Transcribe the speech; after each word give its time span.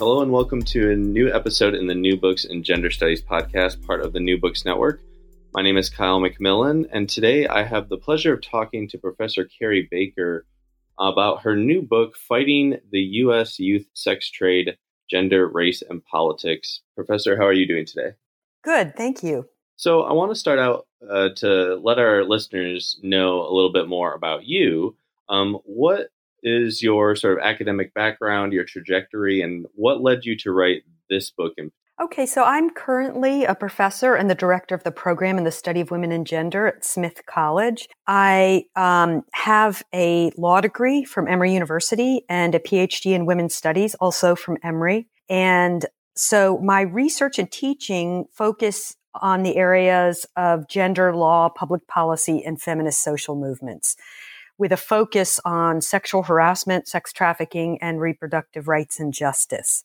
Hello 0.00 0.22
and 0.22 0.32
welcome 0.32 0.62
to 0.62 0.92
a 0.92 0.96
new 0.96 1.30
episode 1.30 1.74
in 1.74 1.86
the 1.86 1.94
New 1.94 2.16
Books 2.16 2.46
in 2.46 2.62
Gender 2.62 2.90
Studies 2.90 3.20
podcast, 3.20 3.84
part 3.86 4.00
of 4.00 4.14
the 4.14 4.18
New 4.18 4.38
Books 4.38 4.64
Network. 4.64 5.02
My 5.52 5.60
name 5.60 5.76
is 5.76 5.90
Kyle 5.90 6.18
McMillan, 6.18 6.88
and 6.90 7.06
today 7.06 7.46
I 7.46 7.64
have 7.64 7.90
the 7.90 7.98
pleasure 7.98 8.32
of 8.32 8.40
talking 8.40 8.88
to 8.88 8.96
Professor 8.96 9.44
Carrie 9.44 9.86
Baker 9.90 10.46
about 10.98 11.42
her 11.42 11.54
new 11.54 11.82
book, 11.82 12.16
Fighting 12.16 12.78
the 12.90 13.00
U.S. 13.00 13.58
Youth 13.58 13.88
Sex 13.92 14.30
Trade 14.30 14.78
Gender, 15.10 15.46
Race, 15.46 15.82
and 15.82 16.02
Politics. 16.02 16.80
Professor, 16.94 17.36
how 17.36 17.44
are 17.44 17.52
you 17.52 17.68
doing 17.68 17.84
today? 17.84 18.12
Good, 18.64 18.96
thank 18.96 19.22
you. 19.22 19.50
So, 19.76 20.04
I 20.04 20.14
want 20.14 20.30
to 20.30 20.34
start 20.34 20.58
out 20.58 20.86
uh, 21.10 21.28
to 21.36 21.74
let 21.74 21.98
our 21.98 22.24
listeners 22.24 22.98
know 23.02 23.42
a 23.42 23.52
little 23.52 23.70
bit 23.70 23.86
more 23.86 24.14
about 24.14 24.46
you. 24.46 24.96
Um, 25.28 25.58
what 25.64 26.08
is 26.42 26.82
your 26.82 27.16
sort 27.16 27.38
of 27.38 27.44
academic 27.44 27.94
background, 27.94 28.52
your 28.52 28.64
trajectory, 28.64 29.40
and 29.42 29.66
what 29.74 30.00
led 30.00 30.24
you 30.24 30.36
to 30.38 30.52
write 30.52 30.82
this 31.08 31.30
book 31.30 31.52
in 31.56 31.70
Okay, 32.00 32.24
so 32.24 32.44
I'm 32.44 32.70
currently 32.70 33.44
a 33.44 33.54
professor 33.54 34.14
and 34.14 34.30
the 34.30 34.34
director 34.34 34.74
of 34.74 34.84
the 34.84 34.90
program 34.90 35.36
in 35.36 35.44
the 35.44 35.50
study 35.50 35.82
of 35.82 35.90
women 35.90 36.12
and 36.12 36.26
gender 36.26 36.66
at 36.66 36.82
Smith 36.82 37.20
College. 37.26 37.86
I 38.06 38.64
um, 38.74 39.22
have 39.34 39.82
a 39.92 40.32
law 40.38 40.62
degree 40.62 41.04
from 41.04 41.28
Emory 41.28 41.52
University 41.52 42.22
and 42.26 42.54
a 42.54 42.58
PhD 42.58 43.12
in 43.12 43.26
women's 43.26 43.54
studies, 43.54 43.94
also 43.96 44.34
from 44.34 44.56
Emory. 44.62 45.08
And 45.28 45.84
so 46.16 46.56
my 46.64 46.80
research 46.80 47.38
and 47.38 47.52
teaching 47.52 48.24
focus 48.32 48.96
on 49.20 49.42
the 49.42 49.56
areas 49.56 50.24
of 50.36 50.68
gender 50.68 51.14
law, 51.14 51.50
public 51.50 51.86
policy, 51.86 52.42
and 52.42 52.60
feminist 52.62 53.04
social 53.04 53.36
movements 53.36 53.94
with 54.60 54.72
a 54.72 54.76
focus 54.76 55.40
on 55.46 55.80
sexual 55.80 56.22
harassment, 56.22 56.86
sex 56.86 57.14
trafficking, 57.14 57.78
and 57.80 57.98
reproductive 57.98 58.68
rights 58.68 59.00
and 59.00 59.14
justice. 59.14 59.84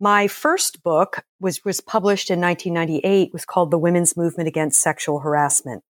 My 0.00 0.26
first 0.26 0.82
book 0.82 1.24
was, 1.40 1.64
was 1.64 1.80
published 1.80 2.28
in 2.28 2.40
1998, 2.40 3.32
was 3.32 3.44
called 3.44 3.70
The 3.70 3.78
Women's 3.78 4.16
Movement 4.16 4.48
Against 4.48 4.82
Sexual 4.82 5.20
Harassment. 5.20 5.84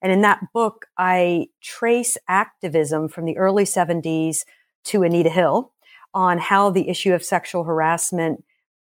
And 0.00 0.12
in 0.12 0.20
that 0.20 0.52
book, 0.54 0.86
I 0.96 1.48
trace 1.60 2.16
activism 2.28 3.08
from 3.08 3.24
the 3.24 3.36
early 3.36 3.64
70s 3.64 4.44
to 4.84 5.02
Anita 5.02 5.28
Hill 5.28 5.72
on 6.14 6.38
how 6.38 6.70
the 6.70 6.88
issue 6.88 7.12
of 7.12 7.24
sexual 7.24 7.64
harassment 7.64 8.44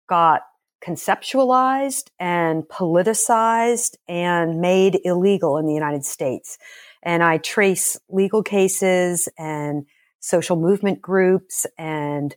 got 0.09 0.43
conceptualized 0.87 2.11
and 2.21 2.63
politicized 2.65 3.97
and 4.07 4.61
made 4.61 5.01
illegal 5.05 5.57
in 5.57 5.67
the 5.67 5.75
United 5.75 6.05
States. 6.05 6.59
And 7.03 7.23
I 7.23 7.39
trace 7.39 7.99
legal 8.09 8.43
cases 8.43 9.29
and 9.39 9.87
social 10.21 10.57
movement 10.57 11.03
groups 11.03 11.67
and 11.77 12.35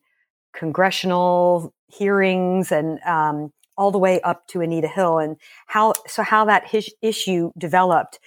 congressional 0.55 1.73
hearings 1.88 2.72
and 2.72 2.99
um, 3.02 3.52
all 3.77 3.91
the 3.91 3.99
way 3.99 4.22
up 4.22 4.47
to 4.47 4.61
Anita 4.61 4.88
Hill 4.88 5.19
and 5.19 5.38
how 5.67 5.94
so 6.07 6.23
how 6.23 6.45
that 6.45 6.67
his, 6.67 6.94
issue 7.02 7.52
developed. 7.57 8.19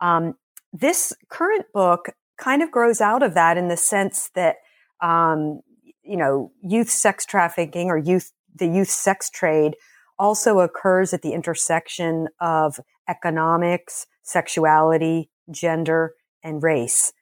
Um, 0.00 0.34
this 0.72 1.12
current 1.28 1.66
book 1.72 2.10
kind 2.38 2.62
of 2.62 2.70
grows 2.70 3.00
out 3.00 3.22
of 3.22 3.34
that 3.34 3.56
in 3.56 3.68
the 3.68 3.76
sense 3.76 4.30
that 4.34 4.56
um, 5.00 5.60
you 6.02 6.16
know 6.16 6.52
youth 6.62 6.90
sex 6.90 7.26
trafficking 7.26 7.88
or 7.88 7.98
youth 7.98 8.32
the 8.54 8.66
youth 8.66 8.90
sex 8.90 9.30
trade 9.30 9.74
also 10.18 10.60
occurs 10.60 11.12
at 11.12 11.22
the 11.22 11.32
intersection 11.32 12.28
of 12.40 12.78
economics, 13.08 14.06
sexuality, 14.22 15.28
gender, 15.50 16.14
and 16.42 16.62
race. 16.62 17.12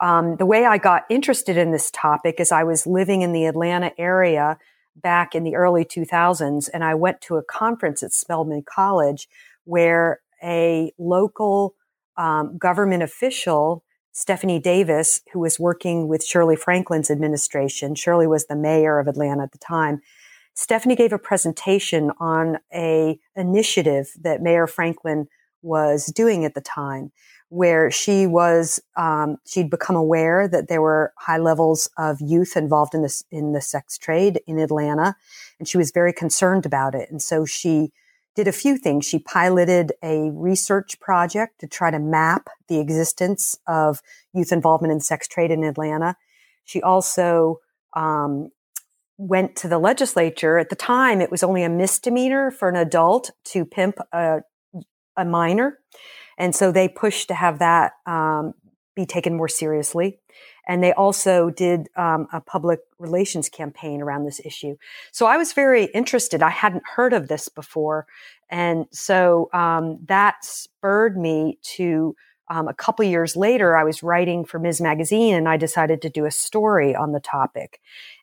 Um, 0.00 0.36
the 0.36 0.46
way 0.46 0.64
I 0.64 0.78
got 0.78 1.04
interested 1.10 1.56
in 1.56 1.72
this 1.72 1.90
topic 1.90 2.36
is 2.38 2.52
I 2.52 2.62
was 2.62 2.86
living 2.86 3.22
in 3.22 3.32
the 3.32 3.46
Atlanta 3.46 3.90
area 3.98 4.58
back 4.94 5.34
in 5.34 5.44
the 5.44 5.56
early 5.56 5.84
2000s, 5.84 6.68
and 6.72 6.84
I 6.84 6.94
went 6.94 7.20
to 7.22 7.36
a 7.36 7.42
conference 7.42 8.02
at 8.02 8.12
Spelman 8.12 8.62
College 8.62 9.28
where 9.64 10.20
a 10.42 10.92
local 10.98 11.74
um, 12.16 12.56
government 12.58 13.02
official, 13.02 13.84
Stephanie 14.12 14.60
Davis, 14.60 15.20
who 15.32 15.40
was 15.40 15.58
working 15.58 16.08
with 16.08 16.24
Shirley 16.24 16.56
Franklin's 16.56 17.10
administration, 17.10 17.94
Shirley 17.94 18.26
was 18.26 18.46
the 18.46 18.56
mayor 18.56 18.98
of 18.98 19.08
Atlanta 19.08 19.44
at 19.44 19.52
the 19.52 19.58
time. 19.58 20.00
Stephanie 20.54 20.96
gave 20.96 21.12
a 21.12 21.18
presentation 21.18 22.10
on 22.18 22.58
a 22.74 23.18
initiative 23.36 24.10
that 24.20 24.42
Mayor 24.42 24.66
Franklin 24.66 25.28
was 25.62 26.06
doing 26.06 26.44
at 26.44 26.54
the 26.54 26.60
time 26.60 27.12
where 27.50 27.90
she 27.90 28.26
was 28.26 28.80
um, 28.96 29.38
she'd 29.46 29.70
become 29.70 29.96
aware 29.96 30.46
that 30.48 30.68
there 30.68 30.82
were 30.82 31.12
high 31.16 31.38
levels 31.38 31.88
of 31.96 32.20
youth 32.20 32.56
involved 32.56 32.94
in 32.94 33.02
this 33.02 33.24
in 33.30 33.52
the 33.52 33.60
sex 33.60 33.96
trade 33.96 34.40
in 34.46 34.58
Atlanta, 34.58 35.16
and 35.58 35.68
she 35.68 35.78
was 35.78 35.90
very 35.90 36.12
concerned 36.12 36.66
about 36.66 36.94
it. 36.94 37.10
And 37.10 37.22
so 37.22 37.44
she 37.44 37.92
did 38.38 38.46
a 38.46 38.52
few 38.52 38.76
things. 38.76 39.04
She 39.04 39.18
piloted 39.18 39.92
a 40.00 40.30
research 40.30 41.00
project 41.00 41.58
to 41.60 41.66
try 41.66 41.90
to 41.90 41.98
map 41.98 42.48
the 42.68 42.78
existence 42.78 43.58
of 43.66 44.00
youth 44.32 44.52
involvement 44.52 44.92
in 44.92 45.00
sex 45.00 45.26
trade 45.26 45.50
in 45.50 45.64
Atlanta. 45.64 46.16
She 46.64 46.80
also 46.80 47.58
um, 47.96 48.50
went 49.16 49.56
to 49.56 49.68
the 49.68 49.78
legislature. 49.78 50.58
At 50.58 50.68
the 50.70 50.76
time, 50.76 51.20
it 51.20 51.30
was 51.30 51.42
only 51.42 51.64
a 51.64 51.68
misdemeanor 51.68 52.52
for 52.52 52.68
an 52.68 52.76
adult 52.76 53.32
to 53.46 53.64
pimp 53.64 53.98
a, 54.12 54.42
a 55.16 55.24
minor. 55.24 55.78
And 56.38 56.54
so 56.54 56.72
they 56.72 56.88
pushed 56.88 57.28
to 57.28 57.34
have 57.34 57.58
that 57.58 57.92
um, 58.06 58.54
be 58.96 59.04
taken 59.04 59.36
more 59.36 59.48
seriously. 59.48 60.18
And 60.66 60.82
they 60.82 60.92
also 60.92 61.50
did 61.50 61.88
um, 61.96 62.28
a 62.32 62.40
public 62.40 62.80
relations 62.98 63.48
campaign 63.48 64.02
around 64.02 64.24
this 64.24 64.40
issue. 64.44 64.76
So 65.12 65.26
I 65.26 65.36
was 65.36 65.52
very 65.52 65.84
interested. 65.86 66.42
I 66.42 66.50
hadn't 66.50 66.84
heard 66.84 67.12
of 67.12 67.28
this 67.28 67.48
before. 67.48 68.06
And 68.50 68.86
so 68.90 69.50
um, 69.52 69.98
that 70.06 70.44
spurred 70.44 71.16
me 71.16 71.58
to 71.76 72.16
um, 72.50 72.66
a 72.66 72.74
couple 72.74 73.04
years 73.04 73.36
later, 73.36 73.76
I 73.76 73.84
was 73.84 74.02
writing 74.02 74.44
for 74.44 74.58
Ms. 74.58 74.80
Magazine 74.80 75.34
and 75.34 75.48
I 75.48 75.56
decided 75.56 76.00
to 76.02 76.10
do 76.10 76.24
a 76.24 76.30
story 76.30 76.94
on 76.94 77.12
the 77.12 77.20
topic. 77.20 77.80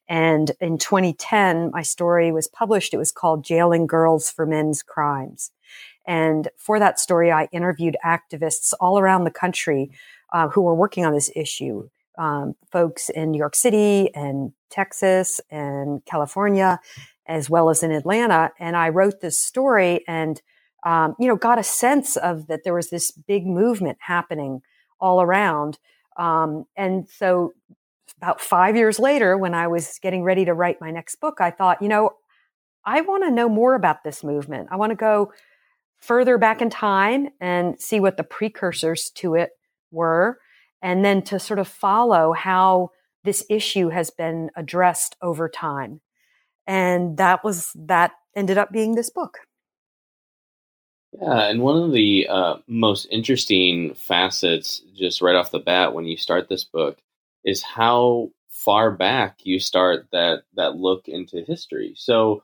And 0.08 0.52
in 0.60 0.78
2010, 0.78 1.72
my 1.72 1.82
story 1.82 2.32
was 2.32 2.48
published. 2.48 2.94
It 2.94 2.98
was 2.98 3.12
called 3.12 3.44
Jailing 3.44 3.88
Girls 3.88 4.30
for 4.30 4.46
Men's 4.46 4.84
Crimes. 4.84 5.52
And 6.08 6.50
for 6.58 6.80
that 6.80 7.00
story, 7.00 7.32
I 7.32 7.48
interviewed 7.52 7.98
activists 8.06 8.74
all 8.80 9.00
around 9.00 9.24
the 9.24 9.32
country 9.32 9.92
uh, 10.34 10.50
who 10.50 10.62
were 10.62 10.76
working 10.76 11.06
on 11.06 11.14
this 11.14 11.32
issue. 11.36 11.90
Um, 12.18 12.56
folks 12.72 13.10
in 13.10 13.32
New 13.32 13.38
York 13.38 13.56
City 13.56 14.10
and 14.16 14.54
Texas 14.70 15.42
and 15.52 16.04
California, 16.06 16.80
as 17.26 17.50
well 17.50 17.70
as 17.70 17.84
in 17.84 17.92
Atlanta. 17.92 18.52
And 18.58 18.78
I 18.78 18.88
wrote 18.90 19.20
this 19.20 19.38
story 19.38 20.02
and, 20.08 20.42
um, 20.86 21.16
you 21.20 21.28
know, 21.28 21.36
got 21.36 21.60
a 21.60 21.64
sense 21.64 22.16
of 22.16 22.48
that 22.48 22.64
there 22.64 22.74
was 22.74 22.90
this 22.90 23.12
big 23.12 23.46
movement 23.46 23.98
happening 24.00 24.62
all 25.00 25.22
around. 25.22 25.78
Um, 26.16 26.66
and 26.78 27.10
so 27.10 27.54
about 28.18 28.40
five 28.40 28.78
years 28.78 28.98
later, 28.98 29.38
when 29.38 29.54
I 29.54 29.68
was 29.68 30.00
getting 30.02 30.24
ready 30.24 30.46
to 30.46 30.54
write 30.54 30.80
my 30.80 30.92
next 30.92 31.16
book, 31.16 31.42
I 31.42 31.52
thought, 31.52 31.82
you 31.82 31.90
know, 31.90 32.12
I 32.86 33.02
want 33.02 33.24
to 33.24 33.32
know 33.32 33.50
more 33.50 33.76
about 33.76 34.04
this 34.04 34.24
movement. 34.24 34.70
I 34.72 34.78
want 34.78 34.92
to 34.92 34.96
go 34.96 35.34
further 36.06 36.38
back 36.38 36.62
in 36.62 36.70
time 36.70 37.30
and 37.40 37.80
see 37.80 38.00
what 38.00 38.18
the 38.18 38.24
precursors 38.24 39.10
to 39.16 39.36
it 39.36 39.52
were, 39.92 40.40
and 40.82 41.04
then 41.04 41.22
to 41.24 41.40
sort 41.40 41.60
of 41.60 41.68
follow 41.68 42.34
how 42.34 42.92
this 43.24 43.46
issue 43.50 43.90
has 43.90 44.10
been 44.12 44.52
addressed 44.56 45.16
over 45.22 45.50
time. 45.50 46.02
And 46.68 47.18
that 47.18 47.44
was, 47.44 47.72
that 47.76 48.12
ended 48.36 48.58
up 48.58 48.72
being 48.72 48.96
this 48.96 49.10
book. 49.10 49.40
Yeah, 51.22 51.50
and 51.50 51.62
one 51.62 51.82
of 51.82 51.92
the 51.94 52.28
uh, 52.30 52.56
most 52.68 53.08
interesting 53.10 53.94
facets, 53.94 54.82
just 54.98 55.22
right 55.22 55.36
off 55.36 55.52
the 55.52 55.60
bat, 55.60 55.94
when 55.94 56.06
you 56.06 56.18
start 56.18 56.50
this 56.50 56.66
book, 56.66 56.98
is 57.44 57.62
how 57.62 58.32
far 58.50 58.92
back 58.92 59.38
you 59.44 59.60
start 59.60 60.08
that 60.12 60.44
that 60.56 60.76
look 60.76 61.08
into 61.08 61.44
history. 61.44 61.94
So 61.96 62.44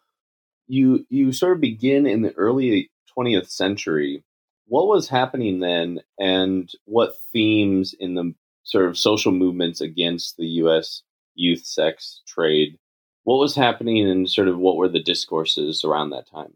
you 0.68 1.06
you 1.10 1.34
sort 1.34 1.54
of 1.54 1.62
begin 1.62 2.06
in 2.06 2.22
the 2.22 2.32
early 2.34 2.92
20th 3.18 3.50
century. 3.50 4.24
What 4.68 4.88
was 4.88 5.10
happening 5.10 5.60
then, 5.60 6.00
and 6.20 6.70
what 6.86 7.14
themes 7.34 7.94
in 8.00 8.16
the 8.16 8.34
sort 8.64 8.86
of 8.86 8.98
social 8.98 9.32
movements 9.32 9.82
against 9.82 10.38
the 10.38 10.46
U.S. 10.46 11.04
youth 11.36 11.66
sex 11.66 12.22
trade? 12.28 12.78
What 13.24 13.38
was 13.38 13.56
happening, 13.56 14.10
and 14.10 14.30
sort 14.30 14.48
of 14.48 14.58
what 14.58 14.78
were 14.78 14.90
the 14.90 15.04
discourses 15.04 15.84
around 15.84 16.12
that 16.12 16.30
time? 16.30 16.54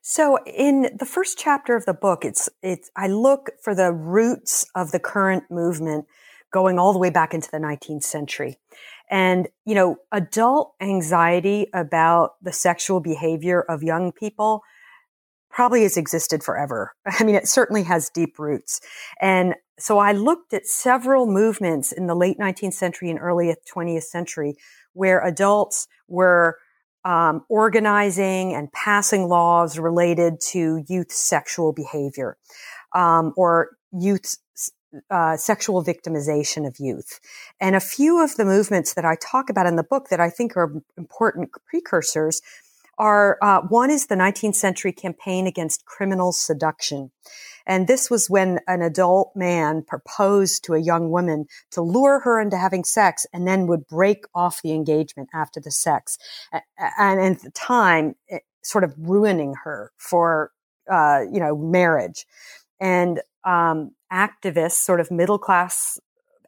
So 0.00 0.38
in 0.44 0.96
the 0.98 1.06
first 1.06 1.38
chapter 1.38 1.76
of 1.76 1.84
the 1.86 1.94
book, 1.94 2.24
it's 2.24 2.48
it's 2.62 2.90
I 2.96 3.08
look 3.08 3.50
for 3.62 3.74
the 3.74 3.92
roots 3.92 4.66
of 4.74 4.92
the 4.92 5.00
current 5.00 5.44
movement 5.50 6.06
going 6.52 6.78
all 6.78 6.92
the 6.92 6.98
way 6.98 7.10
back 7.10 7.34
into 7.34 7.50
the 7.50 7.58
19th 7.58 8.04
century. 8.04 8.58
And, 9.10 9.48
you 9.64 9.74
know, 9.74 9.96
adult 10.12 10.74
anxiety 10.80 11.66
about 11.74 12.34
the 12.42 12.52
sexual 12.52 13.00
behavior 13.00 13.60
of 13.60 13.82
young 13.82 14.12
people 14.12 14.62
probably 15.52 15.82
has 15.82 15.96
existed 15.96 16.42
forever. 16.42 16.92
I 17.06 17.24
mean, 17.24 17.34
it 17.34 17.46
certainly 17.46 17.84
has 17.84 18.10
deep 18.10 18.38
roots. 18.38 18.80
And 19.20 19.54
so 19.78 19.98
I 19.98 20.12
looked 20.12 20.52
at 20.52 20.66
several 20.66 21.26
movements 21.26 21.92
in 21.92 22.06
the 22.06 22.14
late 22.14 22.38
19th 22.38 22.74
century 22.74 23.10
and 23.10 23.18
early 23.20 23.54
20th 23.74 24.04
century 24.04 24.56
where 24.92 25.24
adults 25.24 25.88
were 26.08 26.58
um, 27.04 27.44
organizing 27.48 28.54
and 28.54 28.70
passing 28.72 29.28
laws 29.28 29.78
related 29.78 30.40
to 30.40 30.84
youth 30.88 31.10
sexual 31.10 31.72
behavior 31.72 32.36
um, 32.94 33.32
or 33.36 33.70
youth 33.92 34.36
uh, 35.10 35.36
sexual 35.36 35.82
victimization 35.82 36.66
of 36.66 36.76
youth. 36.78 37.18
And 37.60 37.74
a 37.74 37.80
few 37.80 38.22
of 38.22 38.36
the 38.36 38.44
movements 38.44 38.94
that 38.94 39.06
I 39.06 39.16
talk 39.16 39.48
about 39.48 39.66
in 39.66 39.76
the 39.76 39.82
book 39.82 40.08
that 40.10 40.20
I 40.20 40.28
think 40.28 40.56
are 40.56 40.70
important 40.98 41.50
precursors 41.66 42.42
are 42.98 43.38
uh, 43.42 43.62
one 43.62 43.90
is 43.90 44.06
the 44.06 44.14
19th 44.14 44.54
century 44.54 44.92
campaign 44.92 45.46
against 45.46 45.84
criminal 45.84 46.32
seduction. 46.32 47.10
And 47.66 47.86
this 47.86 48.10
was 48.10 48.28
when 48.28 48.58
an 48.66 48.82
adult 48.82 49.32
man 49.34 49.82
proposed 49.82 50.64
to 50.64 50.74
a 50.74 50.80
young 50.80 51.10
woman 51.10 51.46
to 51.70 51.82
lure 51.82 52.20
her 52.20 52.40
into 52.40 52.56
having 52.56 52.84
sex 52.84 53.26
and 53.32 53.46
then 53.46 53.66
would 53.66 53.86
break 53.86 54.24
off 54.34 54.62
the 54.62 54.72
engagement 54.72 55.28
after 55.32 55.60
the 55.60 55.70
sex. 55.70 56.18
And 56.98 57.20
at 57.20 57.42
the 57.42 57.50
time, 57.50 58.16
sort 58.62 58.84
of 58.84 58.94
ruining 58.98 59.54
her 59.64 59.92
for, 59.96 60.50
uh, 60.90 61.20
you 61.30 61.40
know, 61.40 61.56
marriage. 61.56 62.26
And 62.80 63.20
um, 63.44 63.92
activists, 64.12 64.72
sort 64.72 65.00
of 65.00 65.10
middle 65.10 65.38
class 65.38 66.00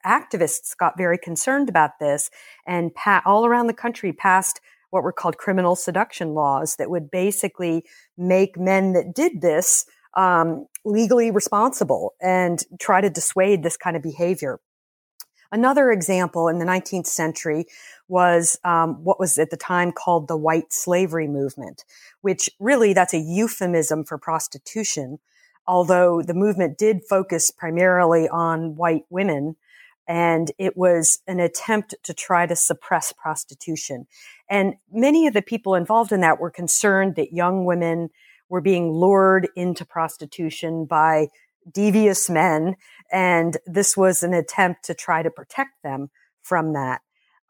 activists, 0.04 0.76
got 0.76 0.98
very 0.98 1.18
concerned 1.18 1.68
about 1.68 1.98
this 1.98 2.30
and 2.66 2.94
pa- 2.94 3.22
all 3.24 3.46
around 3.46 3.68
the 3.68 3.72
country 3.72 4.12
passed 4.12 4.60
what 4.94 5.02
were 5.02 5.12
called 5.12 5.36
criminal 5.36 5.74
seduction 5.74 6.34
laws 6.34 6.76
that 6.76 6.88
would 6.88 7.10
basically 7.10 7.84
make 8.16 8.56
men 8.56 8.92
that 8.92 9.12
did 9.12 9.40
this 9.40 9.86
um, 10.14 10.68
legally 10.84 11.32
responsible 11.32 12.14
and 12.20 12.62
try 12.80 13.00
to 13.00 13.10
dissuade 13.10 13.64
this 13.64 13.76
kind 13.76 13.96
of 13.96 14.02
behavior. 14.02 14.60
Another 15.50 15.90
example 15.90 16.46
in 16.48 16.60
the 16.60 16.64
19th 16.64 17.08
century 17.08 17.66
was 18.06 18.56
um, 18.64 19.02
what 19.02 19.18
was 19.18 19.36
at 19.36 19.50
the 19.50 19.56
time 19.56 19.90
called 19.90 20.28
the 20.28 20.36
white 20.36 20.72
slavery 20.72 21.26
movement, 21.26 21.84
which 22.22 22.48
really 22.60 22.92
that's 22.92 23.14
a 23.14 23.18
euphemism 23.18 24.04
for 24.04 24.16
prostitution 24.16 25.18
although 25.66 26.22
the 26.22 26.34
movement 26.34 26.76
did 26.76 27.02
focus 27.08 27.50
primarily 27.50 28.28
on 28.28 28.76
white 28.76 29.04
women 29.10 29.56
and 30.06 30.52
it 30.58 30.76
was 30.76 31.20
an 31.26 31.40
attempt 31.40 31.94
to 32.02 32.12
try 32.12 32.46
to 32.46 32.54
suppress 32.54 33.12
prostitution. 33.12 34.06
And 34.48 34.74
many 34.92 35.26
of 35.26 35.34
the 35.34 35.42
people 35.42 35.74
involved 35.74 36.12
in 36.12 36.20
that 36.20 36.40
were 36.40 36.50
concerned 36.50 37.16
that 37.16 37.32
young 37.32 37.64
women 37.64 38.10
were 38.48 38.60
being 38.60 38.90
lured 38.90 39.48
into 39.56 39.84
prostitution 39.84 40.84
by 40.84 41.28
devious 41.72 42.28
men. 42.28 42.76
And 43.10 43.56
this 43.66 43.96
was 43.96 44.22
an 44.22 44.34
attempt 44.34 44.84
to 44.84 44.94
try 44.94 45.22
to 45.22 45.30
protect 45.30 45.82
them 45.82 46.10
from 46.42 46.74
that. 46.74 47.00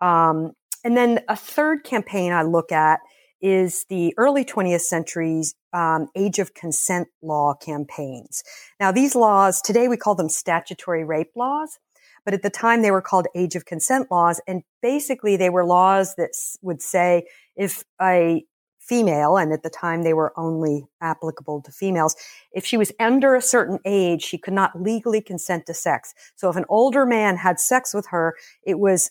Um, 0.01 0.53
and 0.85 0.97
then 0.97 1.21
a 1.29 1.37
third 1.37 1.83
campaign 1.85 2.33
I 2.33 2.43
look 2.43 2.71
at 2.71 3.01
is 3.41 3.85
the 3.89 4.15
early 4.17 4.45
20th 4.45 4.83
century's 4.83 5.55
um, 5.73 6.09
age 6.17 6.39
of 6.39 6.55
consent 6.55 7.09
law 7.23 7.55
campaigns. 7.55 8.43
Now, 8.81 8.93
these 8.93 9.15
laws, 9.15 9.61
today 9.61 9.89
we 9.89 9.97
call 9.97 10.15
them 10.15 10.29
statutory 10.29 11.05
rape 11.05 11.33
laws, 11.37 11.79
but 12.25 12.35
at 12.35 12.43
the 12.43 12.51
time 12.51 12.83
they 12.83 12.91
were 12.91 13.03
called 13.03 13.27
age 13.35 13.55
of 13.55 13.65
consent 13.65 14.11
laws. 14.11 14.41
And 14.47 14.63
basically 14.81 15.37
they 15.37 15.51
were 15.51 15.65
laws 15.65 16.15
that 16.17 16.31
would 16.63 16.83
say 16.83 17.27
if 17.57 17.85
a 18.01 18.45
female, 18.81 19.37
and 19.37 19.53
at 19.53 19.63
the 19.63 19.71
time 19.71 20.03
they 20.03 20.15
were 20.15 20.33
only 20.39 20.87
applicable 21.01 21.63
to 21.63 21.73
females, 21.73 22.17
if 22.53 22.65
she 22.65 22.77
was 22.77 22.93
under 22.99 23.35
a 23.35 23.43
certain 23.43 23.79
age, 23.85 24.23
she 24.23 24.39
could 24.39 24.55
not 24.55 24.81
legally 24.81 25.21
consent 25.21 25.67
to 25.67 25.75
sex. 25.75 26.15
So 26.37 26.51
if 26.51 26.57
an 26.57 26.67
older 26.69 27.07
man 27.07 27.37
had 27.37 27.61
sex 27.61 27.95
with 27.95 28.07
her, 28.09 28.35
it 28.63 28.79
was 28.79 29.11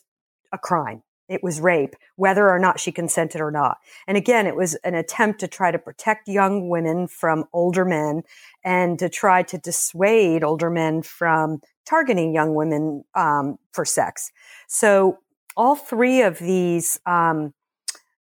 a 0.52 0.58
crime. 0.58 1.02
It 1.28 1.42
was 1.42 1.60
rape, 1.60 1.96
whether 2.16 2.48
or 2.48 2.58
not 2.58 2.78
she 2.78 2.92
consented 2.92 3.40
or 3.40 3.50
not. 3.50 3.78
And 4.06 4.16
again, 4.16 4.46
it 4.46 4.56
was 4.56 4.74
an 4.76 4.94
attempt 4.94 5.40
to 5.40 5.48
try 5.48 5.70
to 5.70 5.78
protect 5.78 6.28
young 6.28 6.68
women 6.68 7.06
from 7.08 7.44
older 7.52 7.84
men 7.84 8.22
and 8.62 8.98
to 8.98 9.08
try 9.08 9.42
to 9.44 9.58
dissuade 9.58 10.44
older 10.44 10.70
men 10.70 11.02
from 11.02 11.60
targeting 11.86 12.34
young 12.34 12.54
women 12.54 13.04
um, 13.14 13.58
for 13.72 13.84
sex. 13.84 14.30
So 14.66 15.18
all 15.56 15.76
three 15.76 16.22
of 16.22 16.38
these 16.38 17.00
um, 17.06 17.54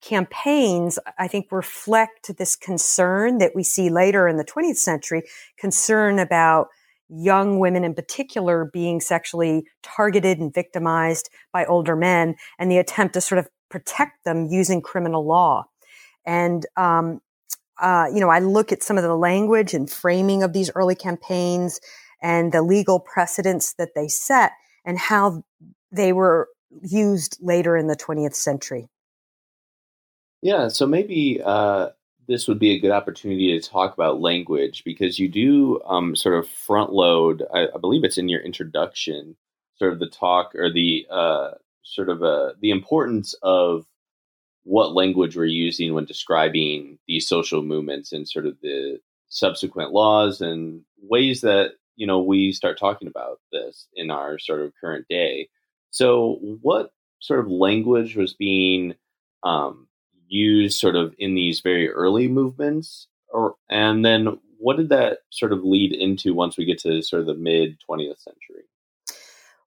campaigns, 0.02 0.98
I 1.18 1.28
think, 1.28 1.52
reflect 1.52 2.36
this 2.38 2.56
concern 2.56 3.38
that 3.40 3.52
we 3.56 3.64
see 3.64 3.90
later 3.90 4.28
in 4.28 4.38
the 4.38 4.46
20th 4.46 4.78
century, 4.78 5.24
concern 5.58 6.20
about 6.20 6.70
young 7.10 7.60
women 7.60 7.84
in 7.84 7.94
particular 7.94 8.70
being 8.72 9.02
sexually 9.02 9.66
targeted 9.82 10.40
and 10.40 10.54
victimized 10.54 11.30
by 11.52 11.66
older 11.66 11.96
men 11.96 12.36
and 12.58 12.72
the 12.72 12.78
attempt 12.78 13.14
to 13.16 13.22
sort 13.22 13.40
of 13.40 13.48
protect 13.70 14.24
them 14.26 14.48
using 14.48 14.82
criminal 14.82 15.26
law. 15.26 15.66
And, 16.26 16.66
um, 16.78 17.22
uh, 17.82 18.08
you 18.14 18.20
know, 18.20 18.30
I 18.30 18.40
look 18.40 18.72
at 18.72 18.84
some 18.84 18.98
of 18.98 19.04
the 19.04 19.16
language 19.16 19.74
and 19.74 19.90
framing 19.90 20.44
of 20.44 20.54
these 20.54 20.70
early 20.76 20.96
campaigns 20.96 21.80
and 22.22 22.52
the 22.52 22.62
legal 22.62 23.00
precedents 23.00 23.74
that 23.76 23.90
they 23.96 24.08
set 24.08 24.52
and 24.86 24.98
how 24.98 25.44
they 25.92 26.14
were 26.14 26.50
used 26.82 27.38
later 27.42 27.76
in 27.76 27.88
the 27.88 27.96
20th 27.96 28.36
century. 28.36 28.90
Yeah, 30.42 30.70
so 30.70 30.86
maybe 30.86 31.42
uh, 31.44 31.90
this 32.30 32.48
would 32.48 32.60
be 32.60 32.72
a 32.72 32.80
good 32.80 32.92
opportunity 32.92 33.60
to 33.60 33.70
talk 33.70 33.92
about 33.92 34.22
language 34.22 34.84
because 34.86 35.18
you 35.18 35.28
do 35.28 35.82
um, 35.88 36.16
sort 36.16 36.36
of 36.36 36.48
front 36.48 36.94
load. 36.94 37.44
I, 37.52 37.66
I, 37.74 37.80
believe 37.82 38.04
it's 38.04 38.20
in 38.20 38.30
your 38.30 38.40
introduction, 38.40 39.36
sort 39.78 39.94
of 39.94 40.00
the 40.00 40.08
talk 40.08 40.54
or 40.54 40.72
the 40.72 41.08
uh, 41.10 41.52
sort 41.82 42.08
of 42.08 42.22
uh, 42.22 42.52
the 42.62 42.70
importance 42.70 43.34
of 43.42 43.88
what 44.64 44.94
language 44.94 45.36
we're 45.36 45.46
using 45.46 45.96
when 45.96 46.06
describing 46.06 47.00
these 47.08 47.28
social 47.28 47.64
movements 47.64 48.12
and 48.12 48.30
sort 48.30 48.46
of 48.46 48.56
the 48.62 49.00
subsequent 49.30 49.92
laws 49.92 50.40
and 50.40 50.84
ways 51.02 51.42
that 51.42 51.72
you 51.96 52.06
know 52.06 52.22
we 52.22 52.52
start 52.52 52.78
talking 52.78 53.08
about 53.08 53.40
this 53.52 53.88
in 53.96 54.12
our 54.12 54.38
sort 54.38 54.62
of 54.62 54.72
current 54.80 55.08
day. 55.10 55.50
So, 55.90 56.38
what 56.62 56.92
sort 57.22 57.40
of 57.40 57.48
language 57.48 58.16
was 58.16 58.36
being 58.36 58.94
um, 59.42 59.88
used 60.30 60.80
sort 60.80 60.96
of 60.96 61.14
in 61.18 61.36
these 61.36 61.62
very 61.62 61.90
early 61.90 62.28
movements 62.28 63.08
or 63.32 63.56
and 63.70 64.06
then 64.06 64.40
what 64.58 64.78
did 64.78 64.90
that 64.90 65.20
sort 65.30 65.54
of 65.54 65.64
lead 65.64 65.94
into 65.94 66.34
once 66.34 66.58
we 66.58 66.66
get 66.66 66.80
to 66.80 67.02
sort 67.02 67.22
of 67.22 67.28
the 67.28 67.34
mid 67.34 67.78
20th 67.90 68.20
century 68.20 68.64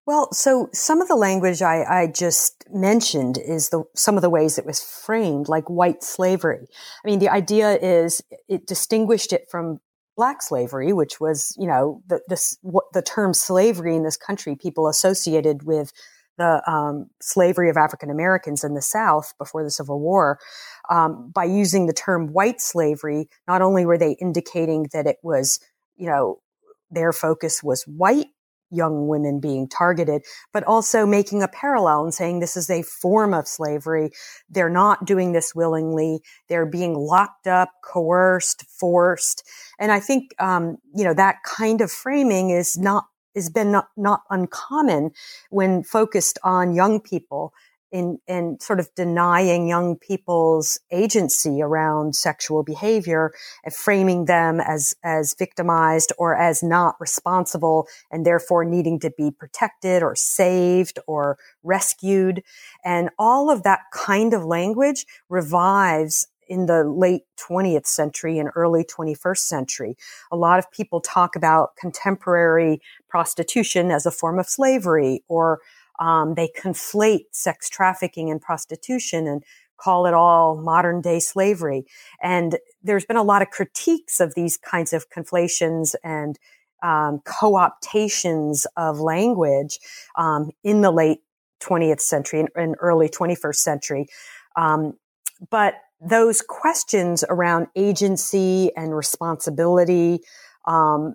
well, 0.05 0.33
so 0.33 0.69
some 0.73 1.01
of 1.01 1.07
the 1.07 1.15
language 1.15 1.63
I, 1.63 1.85
I, 1.85 2.07
just 2.09 2.65
mentioned 2.73 3.39
is 3.39 3.69
the 3.69 3.85
some 3.95 4.17
of 4.17 4.23
the 4.23 4.31
ways 4.31 4.59
it 4.59 4.67
was 4.67 4.83
framed, 4.83 5.49
like 5.49 5.71
white 5.71 6.03
slavery. 6.03 6.67
I 7.05 7.09
mean, 7.09 7.21
the 7.21 7.29
idea 7.29 7.79
is 7.81 8.21
it 8.49 8.67
distinguished 8.67 9.33
it 9.33 9.47
from 9.49 9.79
black 10.17 10.43
slavery, 10.43 10.93
which 10.93 11.21
was, 11.21 11.55
you 11.57 11.69
know, 11.69 12.03
the 12.09 12.21
the, 12.93 13.03
term 13.03 13.33
slavery 13.33 13.95
in 13.95 14.03
this 14.03 14.17
country 14.17 14.57
people 14.57 14.89
associated 14.89 15.63
with 15.63 15.93
the 16.39 16.63
um, 16.71 17.11
slavery 17.21 17.69
of 17.69 17.77
African 17.77 18.11
Americans 18.11 18.65
in 18.65 18.75
the 18.75 18.83
South 18.83 19.35
before 19.39 19.63
the 19.63 19.71
Civil 19.71 20.01
War. 20.01 20.39
Um, 20.91 21.31
by 21.35 21.45
using 21.45 21.87
the 21.87 21.93
term 21.93 22.33
white 22.33 22.61
slavery, 22.61 23.29
not 23.47 23.63
only 23.63 23.87
were 23.87 23.99
they 23.99 24.13
indicating 24.21 24.89
that 24.93 25.07
it 25.07 25.19
was, 25.23 25.61
you 25.97 26.07
know, 26.07 26.41
their 26.91 27.13
focus 27.13 27.63
was 27.63 27.85
white 27.85 28.29
young 28.73 29.07
women 29.07 29.39
being 29.39 29.69
targeted, 29.69 30.23
but 30.53 30.65
also 30.65 31.05
making 31.05 31.43
a 31.43 31.49
parallel 31.49 32.05
and 32.05 32.15
saying 32.15 32.41
this 32.41 32.57
is 32.57 32.71
a 32.71 32.83
form 32.83 33.35
of 33.35 33.47
slavery. 33.47 34.11
They're 34.49 34.71
not 34.71 35.05
doing 35.05 35.33
this 35.33 35.55
willingly. 35.55 36.21
They're 36.49 36.67
being 36.67 36.95
locked 36.95 37.47
up, 37.47 37.71
coerced, 37.85 38.65
forced. 38.81 39.47
And 39.79 39.93
I 39.93 40.01
think, 40.01 40.31
um, 40.39 40.79
you 40.95 41.05
know, 41.05 41.15
that 41.15 41.43
kind 41.45 41.83
of 41.83 41.93
framing 41.93 42.51
is 42.51 42.79
not 42.79 43.05
has 43.35 43.51
been 43.51 43.73
not, 43.73 43.89
not 43.97 44.23
uncommon 44.31 45.13
when 45.51 45.83
focused 45.83 46.39
on 46.43 46.75
young 46.75 47.01
people 47.01 47.53
in, 47.93 48.19
in 48.27 48.59
sort 48.59 48.81
of 48.81 48.89
denying 48.95 49.69
young 49.69 49.97
people's 49.97 50.81
agency 50.91 51.61
around 51.63 52.17
sexual 52.17 52.63
behavior 52.63 53.33
and 53.65 53.75
framing 53.75 54.25
them 54.25 54.61
as, 54.61 54.95
as 55.05 55.35
victimized 55.39 56.13
or 56.19 56.35
as 56.35 56.63
not 56.63 56.97
responsible 56.99 57.87
and 58.11 58.25
therefore 58.25 58.65
needing 58.65 58.99
to 59.01 59.13
be 59.17 59.31
protected 59.31 60.03
or 60.03 60.17
saved 60.17 60.99
or 61.07 61.37
rescued. 61.63 62.43
And 62.83 63.11
all 63.19 63.51
of 63.51 63.63
that 63.65 63.81
kind 63.93 64.33
of 64.33 64.45
language 64.45 65.05
revives 65.29 66.27
in 66.53 66.67
the 66.67 66.85
late 66.85 67.23
20th 67.39 67.87
century 67.87 68.39
and 68.39 68.51
early 68.55 68.85
21st 68.85 69.39
century. 69.39 69.97
A 70.31 70.37
lot 70.37 70.59
of 70.59 70.71
people 70.71 71.01
talk 71.01 71.35
about 71.35 71.77
contemporary 71.77 72.79
prostitution 73.09 73.91
as 73.91 74.05
a 74.05 74.11
form 74.11 74.39
of 74.39 74.47
slavery, 74.47 75.25
or 75.29 75.61
um, 75.99 76.35
they 76.35 76.51
conflate 76.55 77.25
sex 77.31 77.71
trafficking 77.71 78.31
and 78.31 78.39
prostitution 78.39 79.27
and 79.27 79.43
call 79.79 80.05
it 80.05 80.13
all 80.13 80.55
modern 80.61 81.01
day 81.01 81.21
slavery. 81.21 81.87
And 82.23 82.59
there's 82.83 83.07
been 83.07 83.17
a 83.17 83.23
lot 83.23 83.41
of 83.41 83.49
critiques 83.49 84.21
of 84.21 84.35
these 84.35 84.59
kinds 84.59 84.93
of 84.93 85.09
conflations 85.09 85.97
and 86.05 86.39
um, 86.83 87.23
co-optations 87.25 88.67
of 88.77 89.01
language 89.01 89.79
um, 90.17 90.51
in 90.63 90.83
the 90.83 90.91
late 90.91 91.21
20th 91.63 92.03
century 92.03 92.41
and, 92.41 92.51
and 92.57 92.77
early 92.79 93.09
21st 93.09 93.57
century. 93.57 94.07
Um, 94.55 94.99
but 95.51 95.77
those 96.05 96.43
questions 96.43 97.25
around 97.29 97.69
agency 97.77 98.71
and 98.77 98.97
responsibility 98.97 100.21
um, 100.67 101.15